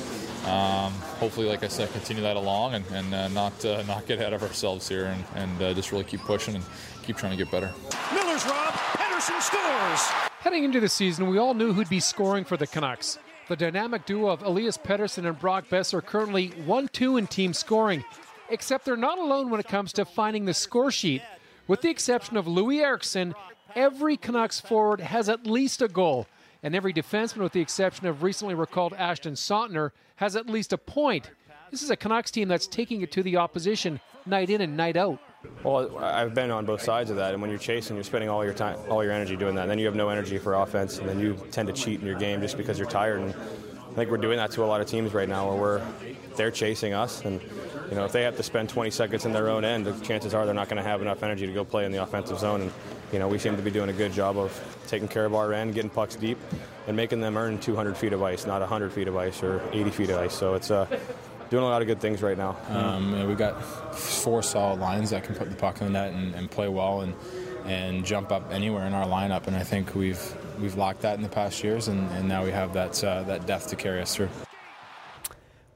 um, 0.45 0.91
hopefully, 1.19 1.47
like 1.47 1.63
I 1.63 1.69
said, 1.69 1.91
continue 1.93 2.21
that 2.23 2.35
along 2.35 2.73
and, 2.75 2.85
and 2.91 3.13
uh, 3.15 3.27
not 3.29 3.65
uh, 3.65 3.81
not 3.87 4.05
get 4.05 4.19
ahead 4.19 4.33
of 4.33 4.43
ourselves 4.43 4.87
here, 4.87 5.05
and, 5.05 5.23
and 5.59 5.75
just 5.75 5.91
really 5.91 6.03
keep 6.03 6.19
pushing 6.21 6.55
and 6.55 6.63
keep 7.03 7.15
trying 7.15 7.31
to 7.31 7.37
get 7.37 7.49
better. 7.49 7.71
Miller's 8.13 8.45
rob. 8.45 8.73
Pettersson 8.73 9.41
scores. 9.41 10.01
Heading 10.41 10.65
into 10.65 10.81
the 10.81 10.89
season, 10.89 11.29
we 11.29 11.37
all 11.37 11.53
knew 11.53 11.71
who'd 11.71 11.89
be 11.89 12.01
scoring 12.01 12.43
for 12.43 12.57
the 12.57 12.67
Canucks. 12.67 13.17
The 13.49 13.55
dynamic 13.57 14.05
duo 14.05 14.29
of 14.29 14.41
Elias 14.41 14.77
Pettersson 14.77 15.27
and 15.27 15.37
Brock 15.37 15.67
Boeser 15.69 15.95
are 15.95 16.01
currently 16.01 16.47
1 16.65 16.87
2 16.87 17.17
in 17.17 17.27
team 17.27 17.53
scoring. 17.53 18.05
Except 18.49 18.85
they're 18.85 18.95
not 18.95 19.17
alone 19.17 19.49
when 19.49 19.59
it 19.59 19.67
comes 19.67 19.91
to 19.93 20.05
finding 20.05 20.45
the 20.45 20.53
score 20.53 20.91
sheet. 20.91 21.21
With 21.67 21.81
the 21.81 21.89
exception 21.89 22.37
of 22.37 22.45
Loui 22.45 22.81
Eriksson, 22.81 23.35
every 23.75 24.15
Canucks 24.15 24.61
forward 24.61 25.01
has 25.01 25.27
at 25.27 25.45
least 25.45 25.81
a 25.81 25.87
goal, 25.87 26.27
and 26.61 26.73
every 26.73 26.93
defenseman, 26.93 27.43
with 27.43 27.53
the 27.53 27.61
exception 27.61 28.07
of 28.07 28.23
recently 28.23 28.53
recalled 28.53 28.93
Ashton 28.93 29.33
Sautner, 29.33 29.91
has 30.17 30.35
at 30.35 30.49
least 30.49 30.71
a 30.71 30.77
point. 30.77 31.31
This 31.69 31.83
is 31.83 31.89
a 31.89 31.97
Canucks 31.97 32.31
team 32.31 32.47
that's 32.47 32.67
taking 32.67 33.01
it 33.01 33.11
to 33.13 33.23
the 33.23 33.37
opposition 33.37 33.99
night 34.25 34.49
in 34.49 34.61
and 34.61 34.77
night 34.77 34.95
out. 34.95 35.19
Well, 35.63 35.97
I've 35.97 36.33
been 36.33 36.51
on 36.51 36.65
both 36.65 36.81
sides 36.81 37.09
of 37.09 37.15
that, 37.17 37.31
and 37.33 37.41
when 37.41 37.49
you're 37.49 37.59
chasing, 37.59 37.95
you're 37.95 38.03
spending 38.03 38.29
all 38.29 38.43
your 38.43 38.53
time, 38.53 38.77
all 38.89 39.01
your 39.01 39.13
energy 39.13 39.37
doing 39.37 39.55
that. 39.55 39.61
And 39.63 39.71
then 39.71 39.79
you 39.79 39.85
have 39.85 39.95
no 39.95 40.09
energy 40.09 40.37
for 40.37 40.55
offense, 40.55 40.99
and 40.99 41.07
then 41.07 41.19
you 41.19 41.37
tend 41.51 41.67
to 41.67 41.73
cheat 41.73 42.01
in 42.01 42.05
your 42.05 42.19
game 42.19 42.41
just 42.41 42.57
because 42.57 42.77
you're 42.77 42.89
tired. 42.89 43.21
And 43.21 43.33
I 43.33 43.95
think 43.95 44.11
we're 44.11 44.17
doing 44.17 44.37
that 44.37 44.51
to 44.51 44.63
a 44.63 44.65
lot 44.65 44.81
of 44.81 44.87
teams 44.87 45.13
right 45.13 45.29
now, 45.29 45.49
where 45.49 45.57
we're 45.57 45.87
they're 46.35 46.51
chasing 46.51 46.93
us, 46.93 47.23
and 47.23 47.41
you 47.89 47.95
know 47.95 48.03
if 48.03 48.11
they 48.11 48.23
have 48.23 48.35
to 48.37 48.43
spend 48.43 48.67
20 48.67 48.89
seconds 48.89 49.25
in 49.25 49.31
their 49.31 49.49
own 49.49 49.63
end, 49.63 49.85
the 49.85 49.93
chances 50.05 50.33
are 50.33 50.45
they're 50.45 50.53
not 50.53 50.67
going 50.67 50.83
to 50.83 50.89
have 50.89 51.01
enough 51.01 51.23
energy 51.23 51.45
to 51.45 51.53
go 51.53 51.63
play 51.63 51.85
in 51.85 51.91
the 51.91 52.01
offensive 52.01 52.39
zone. 52.39 52.61
And 52.61 52.71
you 53.13 53.19
know 53.19 53.27
we 53.29 53.37
seem 53.37 53.55
to 53.55 53.61
be 53.61 53.71
doing 53.71 53.89
a 53.89 53.93
good 53.93 54.11
job 54.11 54.37
of 54.37 54.51
taking 54.87 55.07
care 55.07 55.25
of 55.25 55.33
our 55.33 55.53
end, 55.53 55.75
getting 55.75 55.89
pucks 55.89 56.15
deep, 56.15 56.39
and 56.87 56.97
making 56.97 57.21
them 57.21 57.37
earn 57.37 57.59
200 57.59 57.95
feet 57.95 58.11
of 58.11 58.21
ice, 58.21 58.45
not 58.45 58.59
100 58.59 58.91
feet 58.91 59.07
of 59.07 59.15
ice 59.15 59.41
or 59.43 59.61
80 59.71 59.89
feet 59.91 60.09
of 60.09 60.17
ice. 60.17 60.33
So 60.33 60.55
it's 60.55 60.71
uh, 60.71 60.87
doing 61.53 61.65
a 61.65 61.67
lot 61.67 61.83
of 61.83 61.87
good 61.87 62.01
things 62.01 62.23
right 62.23 62.35
now. 62.35 62.57
Um, 62.69 63.27
we've 63.27 63.37
got 63.37 63.63
four 63.93 64.41
solid 64.41 64.79
lines 64.79 65.11
that 65.11 65.23
can 65.23 65.35
put 65.35 65.51
the 65.51 65.55
puck 65.55 65.79
in 65.81 65.85
the 65.85 65.93
net 65.93 66.11
and, 66.11 66.33
and 66.33 66.49
play 66.49 66.67
well 66.67 67.01
and 67.01 67.13
and 67.65 68.03
jump 68.03 68.31
up 68.31 68.51
anywhere 68.51 68.87
in 68.87 68.93
our 68.93 69.05
lineup. 69.05 69.45
And 69.45 69.55
I 69.55 69.61
think 69.61 69.93
we've 69.93 70.19
we've 70.59 70.75
lacked 70.75 71.01
that 71.01 71.15
in 71.15 71.21
the 71.21 71.29
past 71.29 71.63
years, 71.63 71.89
and, 71.89 72.09
and 72.13 72.27
now 72.27 72.43
we 72.43 72.49
have 72.49 72.73
that 72.73 73.03
uh, 73.03 73.21
that 73.23 73.45
depth 73.45 73.67
to 73.67 73.75
carry 73.75 74.01
us 74.01 74.15
through. 74.15 74.29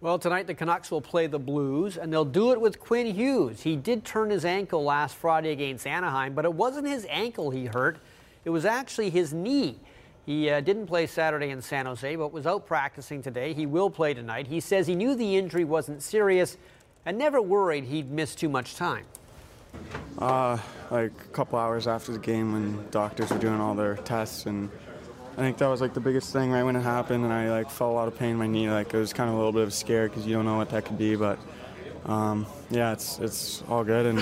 Well, 0.01 0.17
tonight 0.17 0.47
the 0.47 0.55
Canucks 0.55 0.89
will 0.89 1.01
play 1.01 1.28
the 1.28 1.39
Blues, 1.39 1.95
and 1.95 2.11
they'll 2.11 2.25
do 2.25 2.53
it 2.53 2.59
with 2.59 2.80
Quinn 2.80 3.13
Hughes. 3.13 3.61
He 3.61 3.75
did 3.75 4.03
turn 4.03 4.32
his 4.32 4.45
ankle 4.45 4.84
last 4.84 5.15
Friday 5.15 5.51
against 5.51 5.86
Anaheim, 5.86 6.34
but 6.34 6.43
it 6.43 6.53
wasn't 6.53 6.88
his 6.88 7.05
ankle 7.07 7.51
he 7.51 7.65
hurt, 7.65 7.99
it 8.45 8.49
was 8.49 8.65
actually 8.65 9.11
his 9.11 9.32
knee. 9.32 9.80
He 10.28 10.49
uh, 10.49 10.59
didn't 10.59 10.88
play 10.88 11.07
Saturday 11.07 11.51
in 11.51 11.61
San 11.61 11.86
Jose, 11.86 12.17
but 12.17 12.34
was 12.34 12.45
out 12.45 12.65
practicing 12.65 13.21
today. 13.21 13.53
He 13.53 13.65
will 13.65 13.89
play 13.89 14.13
tonight. 14.13 14.45
He 14.45 14.59
says 14.59 14.86
he 14.86 14.93
knew 14.93 15.15
the 15.15 15.38
injury 15.38 15.63
wasn't 15.63 16.03
serious 16.03 16.57
and 17.05 17.17
never 17.17 17.41
worried 17.41 17.86
he'd 17.86 18.11
miss 18.11 18.36
too 18.36 18.49
much 18.49 18.75
time. 18.75 19.05
Uh, 20.19 20.57
like 20.91 21.13
a 21.13 21.30
couple 21.32 21.57
hours 21.57 21.88
after 21.88 22.11
the 22.11 22.19
game 22.19 22.51
when 22.51 22.91
doctors 22.91 23.30
were 23.30 23.38
doing 23.38 23.61
all 23.61 23.73
their 23.73 23.95
tests 23.95 24.47
and 24.47 24.69
I 25.38 25.41
think 25.41 25.59
that 25.59 25.67
was 25.67 25.80
like 25.80 25.93
the 25.93 26.01
biggest 26.01 26.34
thing 26.34 26.51
right 26.51 26.63
when 26.63 26.75
it 26.75 26.82
happened 26.82 27.23
and 27.23 27.32
I 27.32 27.49
like 27.49 27.69
felt 27.69 27.91
a 27.91 27.93
lot 27.93 28.09
of 28.09 28.17
pain 28.17 28.32
in 28.32 28.38
my 28.38 28.47
knee 28.47 28.69
like 28.69 28.93
it 28.93 28.97
was 28.97 29.13
kind 29.13 29.30
of 29.30 29.36
a 29.36 29.38
little 29.38 29.53
bit 29.53 29.61
of 29.61 29.69
a 29.69 29.71
scare 29.71 30.09
because 30.09 30.25
you 30.25 30.34
don't 30.34 30.45
know 30.45 30.57
what 30.57 30.71
that 30.71 30.84
could 30.86 30.97
be 30.97 31.15
but 31.15 31.38
um, 32.05 32.45
yeah 32.69 32.91
it's 32.91 33.19
it's 33.19 33.63
all 33.69 33.84
good 33.84 34.07
and 34.07 34.19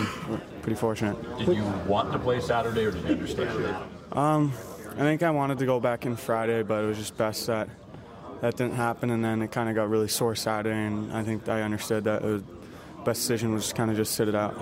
pretty 0.62 0.76
fortunate. 0.76 1.16
Did 1.40 1.56
you 1.56 1.64
want 1.88 2.12
to 2.12 2.20
play 2.20 2.42
Saturday 2.42 2.86
or 2.86 2.92
did 2.92 3.04
you 3.06 3.12
understand 3.12 3.64
it? 3.64 3.76
Um, 4.18 4.52
I 4.96 5.00
think 5.00 5.24
I 5.24 5.30
wanted 5.30 5.60
to 5.60 5.66
go 5.66 5.82
back 5.82 6.06
in 6.06 6.16
Friday, 6.16 6.64
but 6.64 6.82
it 6.82 6.88
was 6.88 6.98
just 6.98 7.18
best 7.18 7.48
that 7.48 7.68
that 8.40 8.56
didn't 8.56 8.76
happen, 8.76 9.10
and 9.10 9.24
then 9.24 9.42
it 9.42 9.52
kind 9.52 9.68
of 9.68 9.76
got 9.76 9.90
really 9.90 10.08
sore 10.08 10.36
Saturday, 10.36 10.74
and 10.74 11.12
I 11.12 11.22
think 11.22 11.50
I 11.50 11.64
understood 11.64 12.06
that 12.06 12.22
the 12.22 12.42
best 13.04 13.20
decision 13.20 13.54
was 13.54 13.74
kind 13.74 13.92
of 13.92 13.98
just 13.98 14.14
sit 14.14 14.30
it 14.30 14.36
out. 14.36 14.56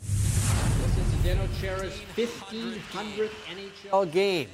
This 0.00 0.10
is 0.10 1.14
Zdeno 1.22 1.48
Chara's 1.58 1.98
1500th 2.16 3.30
NHL 3.50 4.12
game. 4.12 4.48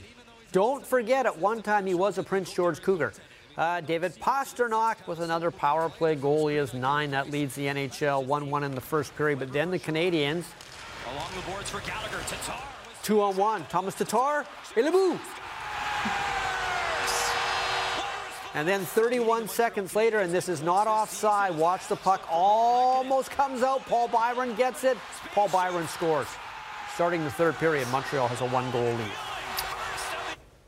Don't 0.53 0.87
forget, 0.87 1.27
at 1.27 1.37
one 1.37 1.61
time 1.61 1.85
he 1.85 1.95
was 1.95 2.19
a 2.19 2.23
Prince 2.23 2.53
George 2.53 2.81
Cougar. 2.81 3.13
Uh, 3.59 3.81
David 3.81 4.15
Pastrnak 4.21 5.05
with 5.09 5.19
another 5.19 5.51
power 5.51 5.89
play 5.89 6.15
goal. 6.15 6.47
He 6.47 6.57
has 6.57 6.75
nine. 6.75 7.11
That 7.11 7.29
leads 7.29 7.57
the 7.57 7.67
NHL 7.67 8.25
1 8.25 8.51
1 8.51 8.63
in 8.63 8.75
the 8.75 8.81
first 8.81 9.17
period. 9.17 9.41
But 9.41 9.53
then 9.53 9.73
the 9.73 9.81
Canadiens. 9.81 10.45
Along 11.13 11.31
the 11.35 11.51
boards 11.51 11.71
for 11.71 11.81
Gallagher. 11.81 12.19
Tatar. 12.29 12.74
Two 13.05 13.21
on 13.21 13.37
one. 13.37 13.67
Thomas 13.67 13.95
Tatar. 13.95 14.47
Ilabou. 14.75 15.21
And 18.55 18.67
then 18.67 18.81
31 18.81 19.47
seconds 19.49 19.95
later, 19.95 20.21
and 20.21 20.33
this 20.33 20.49
is 20.49 20.63
not 20.63 20.87
offside. 20.87 21.55
Watch 21.55 21.87
the 21.89 21.97
puck 21.97 22.27
almost 22.31 23.31
comes 23.31 23.63
out. 23.63 23.85
Paul 23.85 24.09
Byron 24.09 24.55
gets 24.55 24.85
it. 24.85 24.97
Paul 25.35 25.49
Byron 25.49 25.87
scores. 25.89 26.29
Starting 26.95 27.23
the 27.25 27.31
third 27.31 27.57
period, 27.57 27.87
Montreal 27.91 28.27
has 28.27 28.41
a 28.41 28.47
one 28.47 28.71
goal 28.71 28.85
lead. 28.85 29.13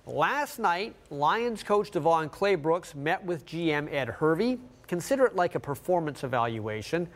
Last 0.05 0.59
night, 0.59 0.95
Lions 1.09 1.63
coach 1.63 1.91
DeVone 1.91 2.31
Claybrooks 2.31 2.95
met 2.95 3.25
with 3.25 3.47
GM 3.47 3.91
Ed 3.91 4.09
Hervey. 4.09 4.59
Consider 4.89 5.25
it 5.25 5.37
like 5.37 5.55
a 5.55 5.61
performance 5.61 6.23
evaluation. 6.23 7.09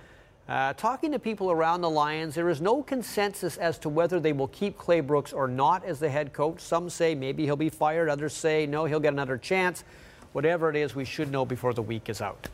Uh, 0.51 0.72
talking 0.72 1.12
to 1.12 1.18
people 1.20 1.53
around 1.53 1.80
the 1.80 1.88
Lions, 1.88 2.34
there 2.34 2.48
is 2.48 2.61
no 2.61 2.82
consensus 2.82 3.57
as 3.57 3.78
to 3.78 3.88
whether 3.88 4.18
they 4.18 4.32
will 4.32 4.48
keep 4.48 4.76
Claybrooks 4.76 5.32
or 5.32 5.46
not 5.46 5.84
as 5.84 6.01
the 6.01 6.11
head 6.11 6.32
coach. 6.32 6.59
Some 6.59 6.90
say 6.90 7.14
maybe 7.14 7.44
he'll 7.44 7.55
be 7.55 7.68
fired, 7.68 8.09
others 8.09 8.32
say 8.32 8.66
no, 8.66 8.84
he'll 8.84 8.98
get 8.98 9.12
another 9.12 9.38
chance. 9.38 9.84
Whatever 10.32 10.68
it 10.68 10.74
is, 10.74 10.96
we 10.96 11.05
should 11.05 11.30
know 11.30 11.44
before 11.44 11.72
the 11.72 11.82
week 11.82 12.09
is 12.09 12.20
out. 12.20 12.48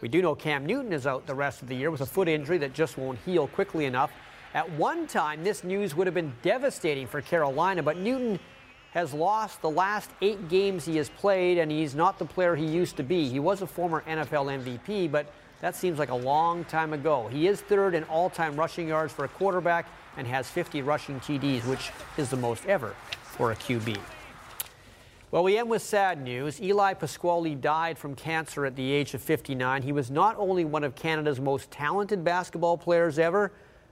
We 0.00 0.06
do 0.06 0.22
know 0.22 0.36
Cam 0.36 0.64
Newton 0.64 0.92
is 0.92 1.08
out 1.08 1.26
the 1.26 1.34
rest 1.34 1.60
of 1.60 1.66
the 1.66 1.74
year 1.74 1.90
with 1.90 2.02
a 2.02 2.06
foot 2.06 2.28
injury 2.28 2.58
that 2.58 2.72
just 2.72 2.96
won't 2.96 3.18
heal 3.24 3.48
quickly 3.48 3.86
enough. 3.86 4.12
At 4.54 4.70
one 4.70 5.08
time, 5.08 5.42
this 5.42 5.64
news 5.64 5.96
would 5.96 6.06
have 6.06 6.14
been 6.14 6.32
devastating 6.42 7.08
for 7.08 7.20
Carolina, 7.20 7.82
but 7.82 7.96
Newton 7.96 8.38
has 8.92 9.12
lost 9.12 9.60
the 9.60 9.70
last 9.70 10.08
eight 10.22 10.48
games 10.48 10.84
he 10.84 10.98
has 10.98 11.08
played, 11.08 11.58
and 11.58 11.68
he's 11.68 11.96
not 11.96 12.16
the 12.16 12.24
player 12.24 12.54
he 12.54 12.64
used 12.64 12.96
to 12.98 13.02
be. 13.02 13.28
He 13.28 13.40
was 13.40 13.60
a 13.60 13.66
former 13.66 14.04
NFL 14.06 14.62
MVP, 14.62 15.10
but 15.10 15.26
that 15.64 15.74
seems 15.74 15.98
like 15.98 16.10
a 16.10 16.14
long 16.14 16.62
time 16.66 16.92
ago. 16.92 17.26
He 17.28 17.48
is 17.48 17.62
third 17.62 17.94
in 17.94 18.04
all 18.04 18.28
time 18.28 18.54
rushing 18.54 18.86
yards 18.86 19.14
for 19.14 19.24
a 19.24 19.28
quarterback 19.28 19.86
and 20.18 20.26
has 20.26 20.46
50 20.50 20.82
rushing 20.82 21.18
TDs, 21.20 21.64
which 21.64 21.90
is 22.18 22.28
the 22.28 22.36
most 22.36 22.66
ever 22.66 22.94
for 23.22 23.50
a 23.50 23.56
QB. 23.56 23.98
Well, 25.30 25.42
we 25.42 25.56
end 25.56 25.70
with 25.70 25.80
sad 25.80 26.22
news. 26.22 26.60
Eli 26.60 26.92
Pasquale 26.92 27.54
died 27.54 27.96
from 27.96 28.14
cancer 28.14 28.66
at 28.66 28.76
the 28.76 28.92
age 28.92 29.14
of 29.14 29.22
59. 29.22 29.80
He 29.80 29.92
was 29.92 30.10
not 30.10 30.36
only 30.36 30.66
one 30.66 30.84
of 30.84 30.94
Canada's 30.94 31.40
most 31.40 31.70
talented 31.70 32.22
basketball 32.22 32.76
players 32.76 33.18
ever, 33.18 33.50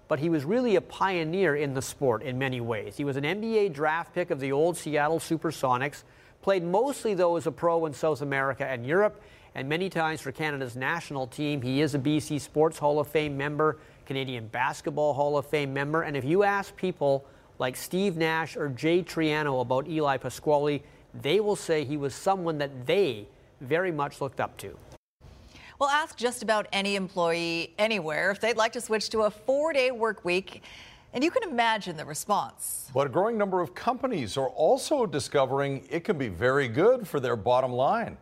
but 0.09 0.19
he 0.19 0.29
was 0.29 0.45
really 0.45 0.77
a 0.77 0.83
pioneer 0.83 1.57
in 1.57 1.73
the 1.73 1.81
sport 1.81 2.23
in 2.23 2.39
many 2.39 2.61
ways. 2.61 2.99
He 2.99 3.05
was 3.05 3.17
an 3.17 3.25
NBA 3.25 3.73
draft 3.73 4.15
pick 4.15 4.31
of 4.31 4.41
the 4.41 4.53
old 4.53 4.77
Seattle 4.77 5.21
Supersonics, 5.21 6.03
played 6.43 6.65
mostly, 6.65 7.15
though, 7.15 7.37
as 7.37 7.47
a 7.47 7.51
pro 7.51 7.87
in 7.87 7.95
South 7.95 8.21
America 8.21 8.67
and 8.67 8.85
Europe, 8.85 9.23
and 9.55 9.69
many 9.69 9.89
times 9.91 10.21
for 10.21 10.33
Canada's 10.33 10.77
national 10.77 11.27
team. 11.27 11.61
He 11.61 11.81
is 11.81 11.95
a 11.95 11.99
BC 11.99 12.41
Sports 12.41 12.79
Hall 12.79 12.99
of 12.99 13.09
Fame 13.09 13.37
member, 13.37 13.79
Canadian 14.07 14.49
Basketball 14.49 15.15
Hall 15.15 15.37
of 15.37 15.47
Fame 15.47 15.73
member, 15.73 16.03
and 16.03 16.17
if 16.17 16.25
you 16.25 16.43
ask 16.43 16.75
people 16.77 17.25
like 17.59 17.77
Steve 17.77 18.17
Nash 18.17 18.57
or 18.57 18.69
Jay 18.69 19.03
Triano 19.03 19.61
about 19.61 19.89
Eli 19.89 20.17
Pasquale, 20.17 20.83
they 21.21 21.41
will 21.41 21.57
say 21.57 21.85
he 21.85 21.97
was 21.97 22.15
someone 22.15 22.59
that 22.59 22.87
they 22.87 23.27
very 23.61 23.93
much 23.93 24.21
looked 24.21 24.41
up 24.41 24.57
to. 24.59 24.77
Well, 25.79 25.91
ask 25.91 26.17
just 26.17 26.43
about 26.43 26.67
any 26.73 26.97
employee 26.97 27.75
anywhere 27.79 28.31
if 28.31 28.41
they'd 28.41 28.57
like 28.57 28.73
to 28.73 28.81
switch 28.81 29.11
to 29.11 29.23
a 29.23 29.31
four 29.31 29.73
day 29.73 29.91
work 29.91 30.25
week, 30.25 30.63
and 31.13 31.23
you 31.23 31.31
can 31.31 31.43
imagine 31.43 31.97
the 31.97 32.05
response. 32.05 32.91
But 32.95 33.07
a 33.07 33.11
growing 33.11 33.37
number 33.37 33.61
of 33.61 33.75
companies 33.75 34.37
are 34.37 34.49
also 34.49 35.05
discovering 35.07 35.87
it 35.91 36.05
can 36.05 36.17
be 36.17 36.29
very 36.29 36.69
good 36.69 37.07
for 37.07 37.21
their 37.21 37.37
bottom 37.37 37.73
line. 37.73 38.17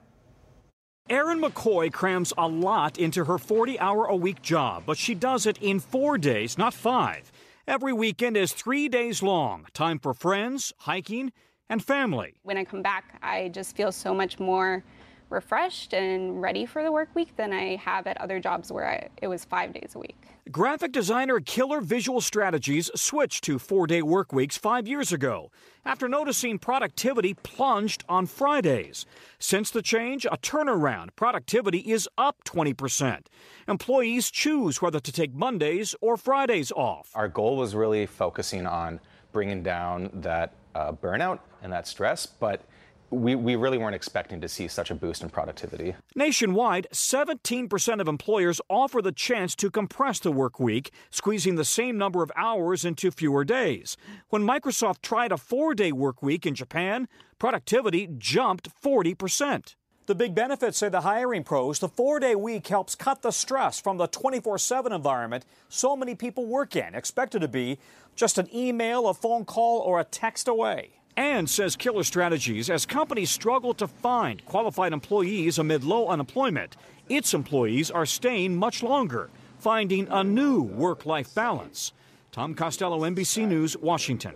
Erin 1.11 1.41
McCoy 1.41 1.93
crams 1.93 2.33
a 2.39 2.47
lot 2.47 2.97
into 2.97 3.25
her 3.25 3.37
40 3.37 3.81
hour 3.81 4.05
a 4.05 4.15
week 4.15 4.43
job, 4.43 4.85
but 4.87 4.97
she 4.97 5.13
does 5.13 5.45
it 5.45 5.59
in 5.61 5.81
four 5.81 6.17
days, 6.17 6.57
not 6.57 6.73
five. 6.73 7.33
Every 7.67 7.93
weekend 7.93 8.37
is 8.37 8.53
three 8.53 8.89
days 8.89 9.21
long. 9.21 9.67
Time 9.75 9.99
for 9.99 10.15
friends, 10.15 10.73
hiking, 10.79 11.33
and 11.69 11.83
family. 11.83 12.35
When 12.45 12.57
I 12.57 12.63
come 12.63 12.81
back, 12.81 13.19
I 13.25 13.49
just 13.49 13.75
feel 13.77 13.91
so 13.91 14.15
much 14.15 14.39
more 14.39 14.85
refreshed 15.31 15.95
and 15.95 16.43
ready 16.43 16.67
for 16.67 16.83
the 16.83 16.93
work 16.93 17.09
week 17.15 17.37
than 17.37 17.53
I 17.53 17.77
have 17.77 18.07
at 18.07 18.21
other 18.21 18.41
jobs 18.41 18.71
where 18.71 18.89
I, 18.89 19.09
it 19.23 19.29
was 19.29 19.45
five 19.45 19.73
days 19.73 19.93
a 19.95 19.99
week. 19.99 20.17
Graphic 20.51 20.91
designer 20.91 21.39
Killer 21.39 21.81
Visual 21.81 22.21
Strategies 22.21 22.91
switched 22.97 23.45
to 23.45 23.59
four 23.59 23.87
day 23.87 24.03
work 24.03 24.33
weeks 24.33 24.57
five 24.57 24.89
years 24.89 25.13
ago 25.13 25.51
after 25.85 26.09
noticing 26.09 26.59
productivity 26.59 27.35
plunged 27.35 28.05
on 28.09 28.27
Fridays. 28.27 29.07
Since 29.39 29.71
the 29.71 29.83
change, 29.83 30.27
a 30.27 30.37
turnaround. 30.37 31.11
Productivity 31.15 31.79
is 31.79 32.09
up 32.19 32.43
20%. 32.45 33.27
Employees 33.69 34.31
choose 34.31 34.83
whether 34.83 35.01
to 35.01 35.13
take 35.13 35.33
Mondays 35.33 35.95
or 36.01 36.17
Fridays 36.17 36.73
off. 36.73 37.11
Our 37.15 37.29
goal 37.29 37.57
was 37.57 37.75
really 37.75 38.07
focusing 38.07 38.67
on 38.67 39.01
bringing 39.33 39.63
down 39.63 40.11
that 40.15 40.55
uh, 40.75 40.93
burnout 40.93 41.39
and 41.63 41.73
that 41.73 41.87
stress, 41.87 42.27
but 42.27 42.63
we, 43.11 43.35
we 43.35 43.57
really 43.57 43.79
weren't 43.79 43.95
expecting 43.95 44.41
to 44.41 44.49
see 44.49 44.69
such 44.69 44.91
a 44.91 44.95
boost 44.95 45.23
in 45.23 45.31
productivity. 45.31 45.95
Nationwide, 46.15 46.87
17% 46.93 48.01
of 48.01 48.09
employers 48.09 48.61
offer 48.69 49.03
the 49.03 49.13
chance 49.13 49.55
to 49.57 49.71
compress 49.71 50.21
the 50.21 50.33
work 50.33 50.61
week, 50.61 50.93
squeezing 51.11 51.57
the 51.57 51.65
same 51.65 51.99
number 51.99 52.23
of 52.23 52.31
hours 52.37 52.85
into 52.85 53.11
fewer 53.11 53.45
days. 53.45 53.97
When 54.29 54.43
Microsoft 54.43 55.03
tried 55.03 55.33
a 55.33 55.37
four 55.37 55.75
day 55.75 55.93
work 55.93 56.23
week 56.23 56.47
in 56.47 56.55
Japan, 56.55 57.09
productivity 57.39 58.09
jumped 58.19 58.69
40%. 58.83 59.75
The 60.07 60.15
big 60.15 60.35
benefits, 60.35 60.79
say 60.79 60.89
the 60.89 61.03
hiring 61.03 61.45
pros, 61.45 61.79
the 61.79 61.89
four 61.89 62.19
day 62.19 62.35
week 62.35 62.67
helps 62.67 62.95
cut 62.95 63.23
the 63.23 63.31
stress 63.31 63.81
from 63.81 63.97
the 63.97 64.07
24 64.07 64.59
7 64.59 64.93
environment 64.93 65.45
so 65.69 65.97
many 65.97 66.15
people 66.15 66.47
work 66.47 66.75
in, 66.75 66.95
expected 66.95 67.41
to 67.41 67.49
be 67.49 67.79
just 68.17 68.39
an 68.39 68.49
email, 68.55 69.09
a 69.09 69.15
phone 69.15 69.45
call, 69.45 69.79
or 69.81 70.01
a 70.01 70.05
text 70.05 70.49
away. 70.49 71.00
And 71.17 71.49
says 71.49 71.77
Killer 71.77 72.05
Strategies, 72.05 72.71
as 72.71 72.87
companies 72.87 73.31
struggle 73.31 73.75
to 73.75 73.87
find 73.87 74.45
qualified 74.45 74.93
employees 74.93 75.59
amid 75.59 75.85
low 75.85 76.09
unemployment, 76.09 76.77
its 77.09 77.35
employees 77.35 77.91
are 77.91 78.07
staying 78.07 78.57
much 78.57 78.83
longer, 78.83 79.31
finding 79.59 80.07
a 80.11 80.23
new 80.23 80.63
work 80.63 81.07
life 81.07 81.35
balance. 81.35 81.93
Tom 82.33 82.55
Costello, 82.55 83.01
NBC 83.01 83.47
News, 83.47 83.77
Washington. 83.77 84.35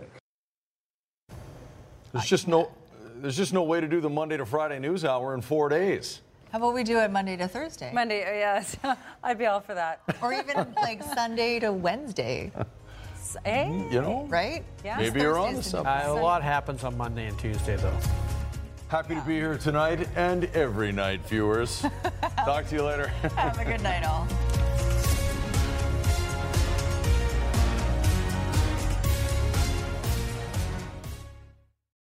There's 2.11 2.25
just 2.25 2.47
no 2.47 2.71
there's 3.17 3.37
just 3.37 3.53
no 3.53 3.63
way 3.63 3.79
to 3.81 3.87
do 3.87 4.01
the 4.01 4.09
Monday 4.09 4.37
to 4.37 4.45
Friday 4.45 4.77
news 4.79 5.05
hour 5.05 5.33
in 5.33 5.41
four 5.41 5.69
days. 5.69 6.21
How 6.51 6.59
about 6.59 6.73
we 6.73 6.83
do 6.83 6.99
it 6.99 7.11
Monday 7.11 7.35
to 7.37 7.47
Thursday? 7.47 7.91
Monday, 7.93 8.23
uh, 8.23 8.31
yes. 8.31 8.77
I'd 9.23 9.37
be 9.37 9.45
all 9.45 9.59
for 9.59 9.73
that. 9.73 10.01
Or 10.21 10.31
even 10.31 10.73
like 10.77 11.03
Sunday 11.03 11.59
to 11.59 11.71
Wednesday. 11.71 12.51
Eh? 13.45 13.67
You 13.91 14.01
know? 14.01 14.25
Right? 14.29 14.63
Yeah. 14.83 14.97
Maybe 14.97 15.21
you're 15.21 15.37
on 15.37 15.49
to 15.49 15.55
Thursdays 15.55 15.71
something. 15.71 15.91
Uh, 15.91 16.13
a 16.13 16.21
lot 16.21 16.43
happens 16.43 16.83
on 16.83 16.97
Monday 16.97 17.27
and 17.27 17.37
Tuesday, 17.39 17.75
though. 17.75 17.97
Happy 18.87 19.15
to 19.15 19.21
be 19.21 19.35
here 19.35 19.57
tonight 19.57 20.07
and 20.15 20.45
every 20.53 20.91
night, 20.91 21.21
viewers. 21.27 21.85
Talk 22.45 22.67
to 22.67 22.75
you 22.75 22.83
later. 22.83 23.07
Have 23.07 23.59
a 23.59 23.65
good 23.65 23.81
night, 23.81 24.03
all. 24.05 24.27